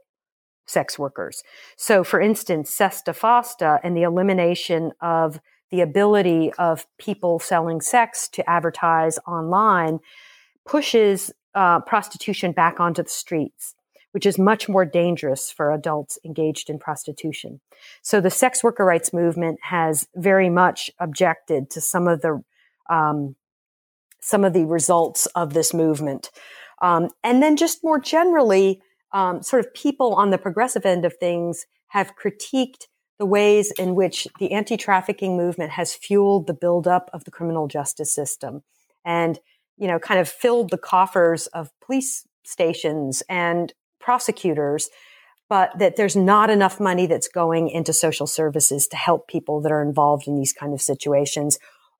sex 0.66 0.98
workers. 0.98 1.42
So, 1.76 2.04
for 2.04 2.20
instance, 2.20 2.70
Sesta 2.70 3.12
Fosta 3.12 3.80
and 3.82 3.96
the 3.96 4.02
elimination 4.02 4.92
of 5.00 5.40
the 5.70 5.80
ability 5.80 6.52
of 6.58 6.86
people 6.98 7.38
selling 7.38 7.80
sex 7.80 8.28
to 8.28 8.48
advertise 8.48 9.18
online 9.26 10.00
pushes 10.66 11.32
uh, 11.54 11.80
prostitution 11.80 12.52
back 12.52 12.80
onto 12.80 13.02
the 13.02 13.08
streets, 13.08 13.74
which 14.12 14.26
is 14.26 14.38
much 14.38 14.68
more 14.68 14.84
dangerous 14.84 15.50
for 15.50 15.72
adults 15.72 16.18
engaged 16.24 16.70
in 16.70 16.78
prostitution. 16.78 17.60
So, 18.02 18.20
the 18.20 18.30
sex 18.30 18.62
worker 18.62 18.84
rights 18.84 19.12
movement 19.12 19.58
has 19.62 20.06
very 20.14 20.50
much 20.50 20.90
objected 20.98 21.70
to 21.70 21.80
some 21.80 22.08
of 22.08 22.22
the 22.22 22.42
um, 22.88 23.36
some 24.20 24.42
of 24.42 24.54
the 24.54 24.64
results 24.64 25.26
of 25.34 25.52
this 25.52 25.74
movement. 25.74 26.30
Um, 26.80 27.10
and 27.22 27.42
then 27.42 27.56
just 27.56 27.84
more 27.84 28.00
generally, 28.00 28.80
um, 29.14 29.42
sort 29.42 29.64
of 29.64 29.72
people 29.72 30.14
on 30.14 30.28
the 30.28 30.38
progressive 30.38 30.84
end 30.84 31.06
of 31.06 31.14
things 31.16 31.66
have 31.88 32.12
critiqued 32.16 32.88
the 33.18 33.24
ways 33.24 33.72
in 33.78 33.94
which 33.94 34.26
the 34.40 34.52
anti-trafficking 34.52 35.36
movement 35.36 35.70
has 35.70 35.94
fueled 35.94 36.46
the 36.46 36.52
buildup 36.52 37.08
of 37.12 37.24
the 37.24 37.30
criminal 37.30 37.68
justice 37.68 38.12
system 38.12 38.62
and, 39.04 39.38
you 39.78 39.86
know, 39.86 40.00
kind 40.00 40.18
of 40.18 40.28
filled 40.28 40.70
the 40.70 40.78
coffers 40.78 41.46
of 41.48 41.70
police 41.80 42.26
stations 42.42 43.22
and 43.28 43.72
prosecutors, 44.00 44.90
but 45.48 45.70
that 45.78 45.94
there's 45.94 46.16
not 46.16 46.50
enough 46.50 46.80
money 46.80 47.06
that's 47.06 47.28
going 47.28 47.68
into 47.68 47.92
social 47.92 48.26
services 48.26 48.88
to 48.88 48.96
help 48.96 49.28
people 49.28 49.60
that 49.60 49.70
are 49.70 49.82
involved 49.82 50.26
in 50.26 50.34
these 50.34 50.52
kind 50.52 50.74
of 50.74 50.82
situations 50.82 51.58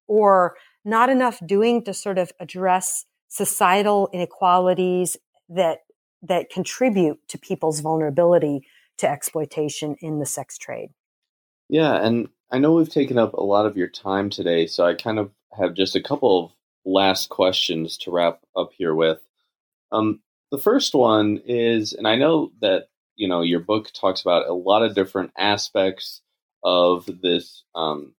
or 0.09 0.57
not 0.85 1.09
enough 1.09 1.39
doing 1.47 1.85
to 1.85 1.95
sort 1.95 2.19
of 2.19 2.33
address 2.41 3.07
societal 3.29 4.11
inequalities 4.13 5.17
that 5.49 5.79
that 6.27 6.51
contribute 6.51 7.21
to 7.29 7.39
people's 7.39 7.81
vulnerability 7.81 8.67
to 8.99 9.09
exploitation 9.09 9.97
in 10.01 10.19
the 10.19 10.27
sex 10.27 10.59
trade. 10.59 10.91
Yeah, 11.69 11.95
and 11.95 12.29
I 12.51 12.59
know 12.59 12.73
we've 12.73 12.89
taken 12.89 13.19
up 13.19 13.35
a 13.35 13.43
lot 13.43 13.67
of 13.67 13.77
your 13.77 13.89
time 13.89 14.31
today, 14.31 14.67
so 14.67 14.85
I 14.85 14.95
kind 14.95 15.19
of 15.19 15.31
have 15.57 15.75
just 15.75 15.97
a 15.97 16.03
couple 16.03 16.45
of 16.45 16.53
last 16.85 17.29
questions 17.29 17.97
to 17.99 18.11
wrap 18.11 18.41
up 18.57 18.71
here 18.77 18.95
with. 18.95 19.21
Um, 19.91 20.21
the 20.51 20.59
first 20.59 20.95
one 20.95 21.41
is, 21.47 21.93
and 21.93 22.07
I 22.07 22.17
know 22.17 22.53
that 22.61 22.89
you 23.17 23.29
know 23.29 23.43
your 23.43 23.61
book 23.61 23.91
talks 23.93 24.21
about 24.21 24.47
a 24.47 24.53
lot 24.53 24.83
of 24.83 24.95
different 24.95 25.33
aspects 25.37 26.21
of 26.63 27.09
this 27.23 27.65
um, 27.75 28.15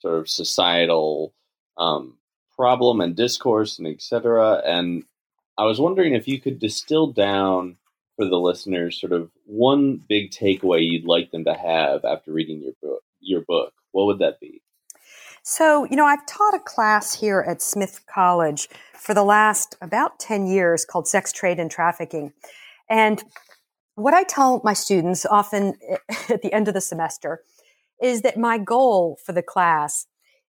sort 0.00 0.18
of 0.18 0.28
societal 0.28 1.34
um, 1.78 2.18
problem 2.56 3.00
and 3.00 3.16
discourse 3.16 3.78
and 3.78 3.88
etc. 3.88 4.62
And 4.64 5.04
I 5.58 5.64
was 5.64 5.78
wondering 5.78 6.14
if 6.14 6.26
you 6.26 6.40
could 6.40 6.58
distill 6.58 7.08
down 7.08 7.76
for 8.16 8.24
the 8.24 8.38
listeners 8.38 9.00
sort 9.00 9.12
of 9.12 9.30
one 9.46 10.00
big 10.08 10.30
takeaway 10.30 10.86
you'd 10.86 11.06
like 11.06 11.30
them 11.30 11.44
to 11.44 11.54
have 11.54 12.04
after 12.04 12.32
reading 12.32 12.62
your 12.62 12.74
book. 12.82 13.02
Your 13.20 13.42
book, 13.42 13.72
what 13.92 14.06
would 14.06 14.18
that 14.18 14.40
be? 14.40 14.62
So, 15.44 15.84
you 15.84 15.96
know, 15.96 16.06
I've 16.06 16.26
taught 16.26 16.54
a 16.54 16.60
class 16.60 17.14
here 17.14 17.44
at 17.46 17.60
Smith 17.60 18.00
College 18.06 18.68
for 18.94 19.14
the 19.14 19.24
last 19.24 19.76
about 19.80 20.18
10 20.20 20.46
years 20.46 20.84
called 20.84 21.08
Sex 21.08 21.32
Trade 21.32 21.58
and 21.58 21.70
Trafficking. 21.70 22.32
And 22.88 23.22
what 23.94 24.14
I 24.14 24.22
tell 24.22 24.60
my 24.64 24.72
students 24.72 25.26
often 25.26 25.74
at 26.28 26.42
the 26.42 26.52
end 26.52 26.68
of 26.68 26.74
the 26.74 26.80
semester 26.80 27.42
is 28.00 28.22
that 28.22 28.36
my 28.36 28.58
goal 28.58 29.18
for 29.24 29.32
the 29.32 29.42
class 29.42 30.06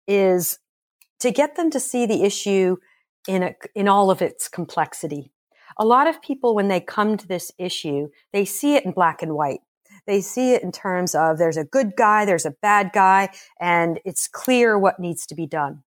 is 0.06 0.58
to 1.20 1.30
get 1.30 1.56
them 1.56 1.70
to 1.70 1.80
see 1.80 2.06
the 2.06 2.24
issue 2.24 2.76
in 3.28 3.42
a, 3.44 3.54
in 3.74 3.86
all 3.86 4.10
of 4.10 4.20
its 4.20 4.48
complexity. 4.48 5.30
A 5.76 5.86
lot 5.86 6.08
of 6.08 6.20
people, 6.20 6.56
when 6.56 6.66
they 6.66 6.80
come 6.80 7.16
to 7.16 7.28
this 7.28 7.52
issue, 7.58 8.08
they 8.32 8.44
see 8.44 8.74
it 8.74 8.84
in 8.84 8.90
black 8.90 9.22
and 9.22 9.34
white. 9.34 9.60
They 10.06 10.22
see 10.22 10.54
it 10.54 10.62
in 10.62 10.72
terms 10.72 11.14
of 11.14 11.38
there's 11.38 11.58
a 11.58 11.64
good 11.64 11.92
guy, 11.96 12.24
there's 12.24 12.46
a 12.46 12.54
bad 12.62 12.90
guy, 12.92 13.28
and 13.60 14.00
it's 14.04 14.26
clear 14.26 14.78
what 14.78 14.98
needs 14.98 15.26
to 15.26 15.34
be 15.34 15.46
done. 15.46 15.84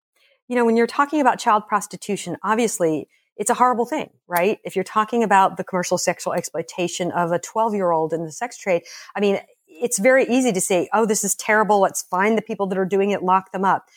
You 0.47 0.55
know, 0.55 0.63
when 0.63 0.77
you're 0.77 0.87
talking 0.87 1.19
about 1.19 1.39
child 1.39 1.67
prostitution, 1.67 2.37
obviously 2.43 3.09
it's 3.35 3.49
a 3.49 3.55
horrible 3.55 3.85
thing, 3.85 4.11
right? 4.27 4.59
If 4.63 4.75
you're 4.75 4.83
talking 4.83 5.23
about 5.23 5.57
the 5.57 5.63
commercial 5.63 5.97
sexual 5.97 6.33
exploitation 6.33 7.11
of 7.11 7.31
a 7.31 7.39
12 7.39 7.73
year 7.73 7.91
old 7.91 8.13
in 8.13 8.23
the 8.23 8.31
sex 8.31 8.57
trade, 8.57 8.83
I 9.15 9.19
mean, 9.19 9.39
it's 9.67 9.97
very 9.97 10.25
easy 10.25 10.51
to 10.51 10.61
say, 10.61 10.87
oh, 10.93 11.05
this 11.07 11.23
is 11.23 11.33
terrible. 11.35 11.81
Let's 11.81 12.03
find 12.03 12.37
the 12.37 12.43
people 12.43 12.67
that 12.67 12.77
are 12.77 12.85
doing 12.85 13.09
it, 13.09 13.23
lock 13.23 13.51
them 13.51 13.65
up. 13.65 13.89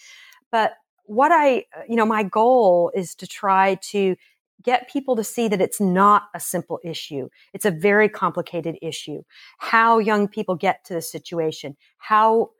But 0.50 0.72
what 1.04 1.32
I, 1.32 1.64
you 1.88 1.96
know, 1.96 2.06
my 2.06 2.22
goal 2.22 2.90
is 2.94 3.14
to 3.16 3.26
try 3.26 3.76
to 3.90 4.16
get 4.62 4.90
people 4.90 5.14
to 5.16 5.24
see 5.24 5.48
that 5.48 5.60
it's 5.60 5.80
not 5.80 6.24
a 6.34 6.40
simple 6.40 6.80
issue. 6.82 7.28
It's 7.52 7.66
a 7.66 7.70
very 7.70 8.08
complicated 8.08 8.78
issue. 8.80 9.22
How 9.58 9.98
young 9.98 10.26
people 10.28 10.54
get 10.54 10.84
to 10.86 10.94
the 10.94 11.02
situation, 11.02 11.76
how 11.98 12.50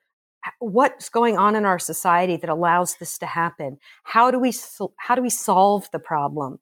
what's 0.59 1.09
going 1.09 1.39
on 1.39 1.57
in 1.57 1.65
our 1.65 1.79
society 1.79 2.37
that 2.37 2.51
allows 2.51 2.97
this 2.97 3.19
to 3.19 3.27
happen? 3.27 3.79
How 4.03 4.31
do 4.31 4.39
we 4.39 4.53
how 4.97 5.15
do 5.15 5.23
we 5.23 5.31
solve 5.31 5.89
the 5.93 5.99
problem? 5.99 6.59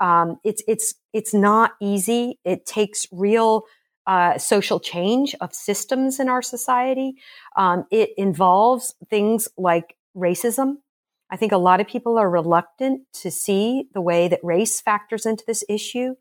Um, 0.00 0.38
it's 0.44 0.62
it's 0.66 0.94
it's 1.12 1.34
not 1.34 1.72
easy. 1.80 2.38
It 2.44 2.66
takes 2.66 3.06
real 3.12 3.64
uh, 4.06 4.38
social 4.38 4.80
change 4.80 5.34
of 5.40 5.52
systems 5.54 6.20
in 6.20 6.28
our 6.28 6.42
society. 6.42 7.14
Um, 7.56 7.84
it 7.90 8.10
involves 8.16 8.94
things 9.10 9.48
like 9.56 9.96
racism. 10.16 10.76
I 11.30 11.36
think 11.36 11.52
a 11.52 11.58
lot 11.58 11.80
of 11.80 11.88
people 11.88 12.18
are 12.18 12.30
reluctant 12.30 13.02
to 13.14 13.30
see 13.30 13.88
the 13.94 14.00
way 14.00 14.28
that 14.28 14.40
race 14.42 14.80
factors 14.80 15.26
into 15.26 15.44
this 15.46 15.64
issue. 15.68 16.14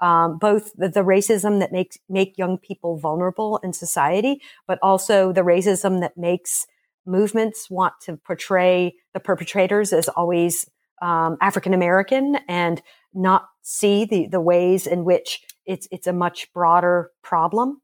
Um, 0.00 0.38
both 0.38 0.72
the, 0.76 0.88
the, 0.88 1.02
racism 1.02 1.60
that 1.60 1.72
makes 1.72 1.98
make 2.08 2.38
young 2.38 2.56
people 2.56 2.96
vulnerable 2.96 3.60
in 3.62 3.74
society, 3.74 4.40
but 4.66 4.78
also 4.80 5.30
the 5.30 5.42
racism 5.42 6.00
that 6.00 6.16
makes 6.16 6.66
movements 7.04 7.68
want 7.70 7.92
to 8.02 8.16
portray 8.16 8.94
the 9.12 9.20
perpetrators 9.20 9.92
as 9.92 10.08
always 10.08 10.70
um, 11.02 11.36
African 11.42 11.74
American 11.74 12.38
and 12.48 12.80
not 13.12 13.48
see 13.60 14.06
the 14.06 14.26
the 14.26 14.40
ways 14.40 14.86
in 14.86 15.04
which 15.04 15.42
it's 15.66 15.86
it's 15.90 16.06
a 16.06 16.14
much 16.14 16.50
broader 16.54 17.10
problem. 17.22 17.82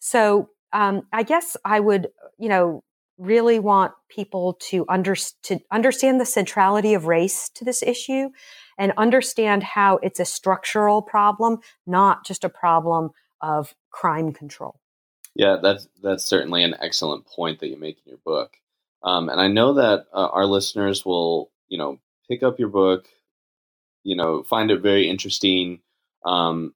So 0.00 0.50
um, 0.74 1.06
I 1.12 1.22
guess 1.22 1.56
I 1.64 1.80
would, 1.80 2.08
you 2.38 2.48
know, 2.48 2.84
really 3.18 3.58
want 3.58 3.92
people 4.08 4.54
to, 4.60 4.84
under, 4.88 5.14
to 5.42 5.60
understand 5.70 6.20
the 6.20 6.26
centrality 6.26 6.94
of 6.94 7.06
race 7.06 7.48
to 7.54 7.64
this 7.64 7.82
issue 7.82 8.30
and 8.78 8.92
understand 8.96 9.62
how 9.62 9.98
it's 10.02 10.20
a 10.20 10.24
structural 10.24 11.02
problem, 11.02 11.58
not 11.86 12.26
just 12.26 12.44
a 12.44 12.48
problem 12.48 13.10
of 13.40 13.74
crime 13.90 14.32
control. 14.32 14.80
Yeah, 15.36 15.56
that's 15.60 15.88
that's 16.00 16.24
certainly 16.24 16.62
an 16.62 16.76
excellent 16.80 17.26
point 17.26 17.58
that 17.60 17.68
you 17.68 17.76
make 17.76 17.98
in 17.98 18.10
your 18.10 18.20
book, 18.24 18.56
um, 19.02 19.28
and 19.28 19.40
I 19.40 19.48
know 19.48 19.74
that 19.74 20.06
uh, 20.12 20.28
our 20.28 20.46
listeners 20.46 21.04
will, 21.04 21.50
you 21.68 21.76
know, 21.76 21.98
pick 22.28 22.44
up 22.44 22.60
your 22.60 22.68
book, 22.68 23.08
you 24.04 24.14
know, 24.14 24.44
find 24.44 24.70
it 24.70 24.80
very 24.80 25.08
interesting. 25.08 25.80
Um, 26.24 26.72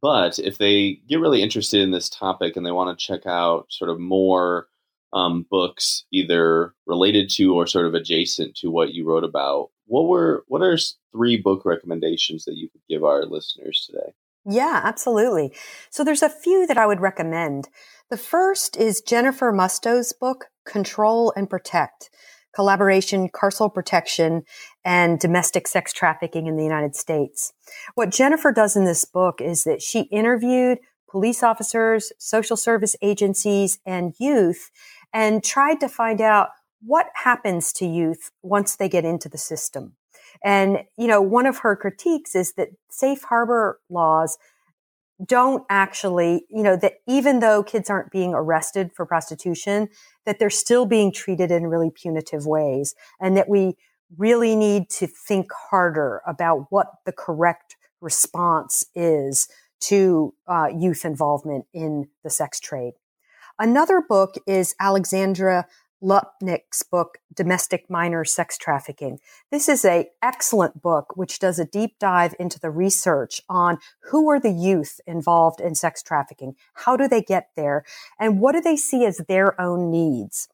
but 0.00 0.40
if 0.40 0.58
they 0.58 1.00
get 1.08 1.20
really 1.20 1.42
interested 1.42 1.80
in 1.80 1.92
this 1.92 2.08
topic 2.08 2.56
and 2.56 2.66
they 2.66 2.72
want 2.72 2.98
to 2.98 3.06
check 3.06 3.24
out 3.24 3.66
sort 3.70 3.88
of 3.88 4.00
more 4.00 4.66
um, 5.12 5.46
books, 5.50 6.04
either 6.12 6.74
related 6.86 7.28
to 7.30 7.54
or 7.54 7.66
sort 7.66 7.86
of 7.86 7.94
adjacent 7.94 8.56
to 8.56 8.70
what 8.70 8.94
you 8.94 9.06
wrote 9.06 9.24
about, 9.24 9.70
what 9.86 10.08
were 10.08 10.44
what 10.48 10.62
are 10.62 10.76
three 11.12 11.36
book 11.36 11.64
recommendations 11.64 12.44
that 12.44 12.56
you 12.56 12.68
could 12.68 12.80
give 12.88 13.04
our 13.04 13.24
listeners 13.24 13.86
today? 13.86 14.12
Yeah, 14.44 14.80
absolutely. 14.82 15.52
So 15.90 16.02
there's 16.02 16.22
a 16.22 16.28
few 16.28 16.66
that 16.66 16.78
I 16.78 16.86
would 16.86 17.00
recommend. 17.00 17.68
The 18.10 18.16
first 18.16 18.76
is 18.76 19.00
Jennifer 19.00 19.52
Musto's 19.52 20.12
book, 20.12 20.46
Control 20.66 21.32
and 21.36 21.48
Protect 21.48 22.10
collaboration, 22.54 23.28
carceral 23.28 23.72
protection, 23.72 24.42
and 24.84 25.18
domestic 25.18 25.66
sex 25.66 25.92
trafficking 25.92 26.46
in 26.46 26.56
the 26.56 26.64
United 26.64 26.94
States. 26.94 27.52
What 27.94 28.10
Jennifer 28.10 28.52
does 28.52 28.76
in 28.76 28.84
this 28.84 29.04
book 29.04 29.40
is 29.40 29.64
that 29.64 29.82
she 29.82 30.02
interviewed 30.02 30.78
police 31.10 31.42
officers, 31.42 32.12
social 32.18 32.56
service 32.56 32.96
agencies, 33.02 33.78
and 33.84 34.14
youth 34.18 34.70
and 35.12 35.44
tried 35.44 35.80
to 35.80 35.88
find 35.88 36.20
out 36.20 36.48
what 36.84 37.06
happens 37.14 37.72
to 37.74 37.86
youth 37.86 38.30
once 38.42 38.76
they 38.76 38.88
get 38.88 39.04
into 39.04 39.28
the 39.28 39.38
system. 39.38 39.94
And, 40.44 40.84
you 40.96 41.06
know, 41.06 41.22
one 41.22 41.46
of 41.46 41.58
her 41.58 41.76
critiques 41.76 42.34
is 42.34 42.54
that 42.54 42.68
safe 42.90 43.22
harbor 43.22 43.80
laws 43.88 44.38
don't 45.24 45.64
actually, 45.70 46.44
you 46.50 46.62
know, 46.62 46.76
that 46.76 46.94
even 47.06 47.40
though 47.40 47.62
kids 47.62 47.88
aren't 47.88 48.10
being 48.10 48.34
arrested 48.34 48.90
for 48.94 49.06
prostitution, 49.06 49.88
that 50.26 50.38
they're 50.38 50.50
still 50.50 50.86
being 50.86 51.12
treated 51.12 51.50
in 51.50 51.66
really 51.66 51.90
punitive 51.90 52.46
ways 52.46 52.94
and 53.20 53.36
that 53.36 53.48
we 53.48 53.76
really 54.18 54.56
need 54.56 54.90
to 54.90 55.06
think 55.06 55.50
harder 55.70 56.22
about 56.26 56.66
what 56.70 56.88
the 57.06 57.12
correct 57.12 57.76
response 58.00 58.84
is 58.94 59.48
to 59.80 60.34
uh, 60.48 60.68
youth 60.76 61.04
involvement 61.04 61.66
in 61.72 62.08
the 62.24 62.30
sex 62.30 62.58
trade. 62.60 62.94
Another 63.62 64.00
book 64.00 64.34
is 64.44 64.74
Alexandra 64.80 65.68
Lutnick's 66.02 66.82
book, 66.82 67.18
Domestic 67.32 67.88
Minor 67.88 68.24
Sex 68.24 68.58
Trafficking. 68.58 69.20
This 69.52 69.68
is 69.68 69.84
a 69.84 70.10
excellent 70.20 70.82
book 70.82 71.16
which 71.16 71.38
does 71.38 71.60
a 71.60 71.64
deep 71.64 71.96
dive 72.00 72.34
into 72.40 72.58
the 72.58 72.70
research 72.70 73.40
on 73.48 73.78
who 74.10 74.28
are 74.28 74.40
the 74.40 74.50
youth 74.50 75.00
involved 75.06 75.60
in 75.60 75.76
sex 75.76 76.02
trafficking, 76.02 76.56
how 76.74 76.96
do 76.96 77.06
they 77.06 77.22
get 77.22 77.50
there, 77.54 77.84
and 78.18 78.40
what 78.40 78.56
do 78.56 78.60
they 78.60 78.74
see 78.74 79.04
as 79.04 79.18
their 79.28 79.60
own 79.60 79.92
needs. 79.92 80.48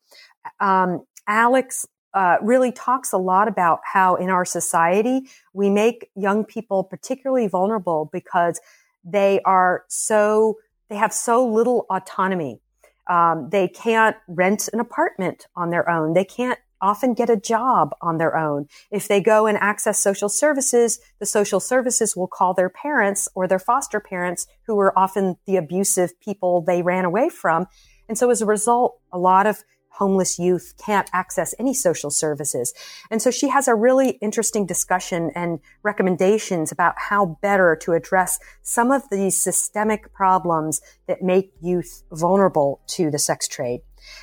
Um, 0.61 1.07
Alex 1.27 1.87
uh, 2.13 2.37
really 2.43 2.73
talks 2.73 3.11
a 3.15 3.17
lot 3.17 3.49
about 3.49 3.81
how 3.85 4.17
in 4.17 4.29
our 4.29 4.45
society 4.45 5.23
we 5.55 5.71
make 5.71 6.11
young 6.15 6.45
people 6.45 6.85
particularly 6.85 7.49
vulnerable 7.49 8.11
because 8.13 8.61
they 9.03 9.41
are 9.47 9.85
so 9.89 10.59
they 10.91 10.97
have 10.97 11.15
so 11.15 11.47
little 11.47 11.87
autonomy 11.89 12.61
um, 13.09 13.49
they 13.51 13.69
can't 13.69 14.17
rent 14.29 14.69
an 14.73 14.81
apartment 14.81 15.47
on 15.57 15.71
their 15.71 15.89
own. 15.89 16.15
They 16.15 16.25
can't 16.25 16.59
often 16.81 17.15
get 17.15 17.31
a 17.31 17.37
job 17.37 17.95
on 18.01 18.19
their 18.19 18.37
own. 18.37 18.67
If 18.91 19.09
they 19.09 19.21
go 19.21 19.47
and 19.47 19.59
access 19.59 19.99
social 19.99 20.29
services, 20.29 21.01
the 21.19 21.27
social 21.27 21.61
services 21.61 22.17
will 22.17 22.29
call 22.29 22.55
their 22.55 22.69
parents 22.69 23.29
or 23.35 23.49
their 23.49 23.59
foster 23.59 24.01
parents, 24.01 24.47
who 24.67 24.79
are 24.79 24.97
often 24.97 25.37
the 25.47 25.57
abusive 25.57 26.19
people 26.21 26.61
they 26.61 26.83
ran 26.83 27.05
away 27.05 27.29
from. 27.29 27.67
And 28.09 28.17
so 28.17 28.31
as 28.31 28.41
a 28.41 28.47
result, 28.47 29.01
a 29.13 29.19
lot 29.19 29.47
of 29.47 29.65
homeless 29.91 30.39
youth 30.39 30.75
can't 30.85 31.11
access 31.13 31.55
any 31.59 31.75
social 31.75 32.11
services. 32.11 32.73
And 33.11 33.21
so 33.21 33.31
she 33.31 33.49
has 33.49 33.67
a 33.67 33.75
really 33.75 34.11
interesting 34.21 34.65
discussion 34.65 35.31
and 35.35 35.59
recommendations 35.83 36.71
about 36.71 36.95
how 36.97 37.39
better 37.43 37.77
to 37.83 37.93
address 37.93 38.39
some 38.63 38.91
of 38.91 39.03
these 39.11 39.43
systemic 39.43 40.13
problems 40.13 40.81
that 41.07 41.23
make 41.23 41.53
youth 41.61 42.05
vulnerable 42.13 42.81
to 42.89 43.11
the 43.11 43.19
sex 43.19 43.49
trade. 43.49 43.81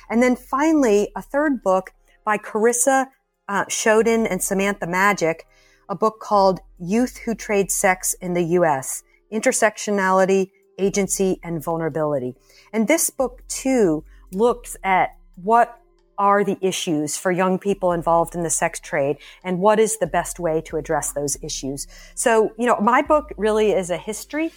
And 0.08 0.22
then 0.22 0.36
finally, 0.36 1.12
a 1.14 1.22
third 1.22 1.62
book 1.62 1.90
by 2.24 2.38
Carisa 2.38 3.08
uh, 3.48 3.64
Showden 3.68 4.26
and 4.26 4.42
Samantha 4.42 4.86
Majic, 4.86 5.40
a 5.88 5.94
book 5.94 6.20
called 6.20 6.60
Youth 6.78 7.18
Who 7.18 7.34
Trade 7.34 7.70
Sex 7.70 8.14
in 8.14 8.34
the 8.34 8.42
U.S. 8.42 9.02
intersectionality, 9.32 10.50
agency, 10.78 11.38
and 11.42 11.62
vulnerability. 11.62 12.34
And 12.72 12.88
this 12.88 13.10
book 13.10 13.42
too 13.48 14.04
looks 14.32 14.76
at 14.82 15.15
what 15.42 15.80
are 16.18 16.44
the 16.44 16.56
issues 16.60 17.16
for 17.16 17.30
young 17.30 17.58
people 17.58 17.92
involved 17.92 18.34
in 18.34 18.42
the 18.42 18.50
sex 18.50 18.80
trade 18.80 19.18
and 19.44 19.58
what 19.58 19.78
is 19.78 19.98
the 19.98 20.06
best 20.06 20.38
way 20.40 20.60
to 20.62 20.76
address 20.76 21.12
those 21.12 21.36
issues. 21.42 21.86
So, 22.14 22.52
you 22.58 22.66
know, 22.66 22.78
my 22.80 23.02
book 23.02 23.32
really 23.36 23.72
is 23.72 23.90
a 23.90 23.98
history, 23.98 24.52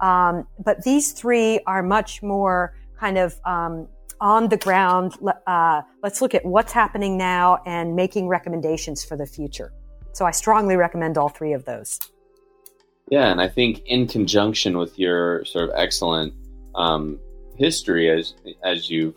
um, 0.00 0.46
but 0.64 0.82
these 0.84 1.12
three 1.12 1.60
are 1.66 1.82
much 1.82 2.22
more 2.22 2.74
kind 2.98 3.18
of 3.18 3.38
um, 3.44 3.88
on 4.20 4.48
the 4.48 4.56
ground. 4.56 5.14
Uh, 5.46 5.82
let's 6.02 6.22
look 6.22 6.34
at 6.34 6.44
what's 6.44 6.72
happening 6.72 7.18
now 7.18 7.60
and 7.66 7.94
making 7.94 8.28
recommendations 8.28 9.04
for 9.04 9.16
the 9.16 9.26
future. 9.26 9.72
So 10.12 10.24
I 10.24 10.30
strongly 10.30 10.76
recommend 10.76 11.18
all 11.18 11.28
three 11.28 11.52
of 11.52 11.64
those. 11.64 11.98
Yeah, 13.10 13.30
and 13.30 13.40
I 13.40 13.48
think 13.48 13.82
in 13.84 14.06
conjunction 14.06 14.78
with 14.78 14.98
your 14.98 15.44
sort 15.44 15.68
of 15.68 15.74
excellent 15.76 16.34
um, 16.74 17.18
history, 17.56 18.08
as 18.08 18.34
as 18.62 18.88
you've 18.88 19.14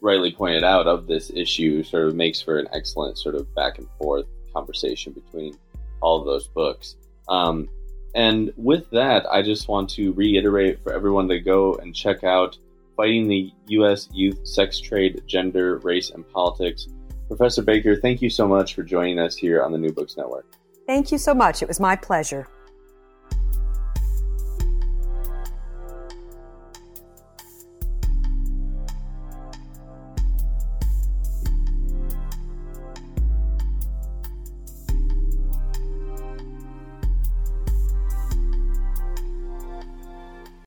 rightly 0.00 0.32
pointed 0.32 0.64
out, 0.64 0.86
of 0.86 1.06
this 1.06 1.30
issue, 1.30 1.82
sort 1.82 2.08
of 2.08 2.14
makes 2.14 2.40
for 2.40 2.58
an 2.58 2.68
excellent 2.72 3.18
sort 3.18 3.34
of 3.34 3.52
back 3.54 3.78
and 3.78 3.88
forth 3.98 4.26
conversation 4.52 5.12
between 5.12 5.56
all 6.00 6.20
of 6.20 6.26
those 6.26 6.48
books. 6.48 6.96
Um, 7.28 7.68
and 8.14 8.52
with 8.56 8.90
that, 8.90 9.26
I 9.30 9.42
just 9.42 9.68
want 9.68 9.88
to 9.90 10.12
reiterate 10.12 10.82
for 10.82 10.92
everyone 10.92 11.28
to 11.28 11.40
go 11.40 11.74
and 11.74 11.94
check 11.94 12.24
out 12.24 12.58
Fighting 12.96 13.26
the 13.26 13.50
U.S. 13.68 14.08
Youth 14.12 14.46
Sex 14.46 14.78
Trade, 14.78 15.22
Gender, 15.26 15.78
Race, 15.78 16.10
and 16.10 16.28
Politics. 16.28 16.88
Professor 17.26 17.62
Baker, 17.62 17.96
thank 17.96 18.20
you 18.20 18.28
so 18.28 18.46
much 18.46 18.74
for 18.74 18.82
joining 18.82 19.18
us 19.18 19.34
here 19.34 19.62
on 19.62 19.72
the 19.72 19.78
New 19.78 19.92
Books 19.92 20.16
Network. 20.16 20.46
Thank 20.86 21.10
you 21.10 21.16
so 21.16 21.32
much. 21.32 21.62
It 21.62 21.68
was 21.68 21.80
my 21.80 21.96
pleasure. 21.96 22.46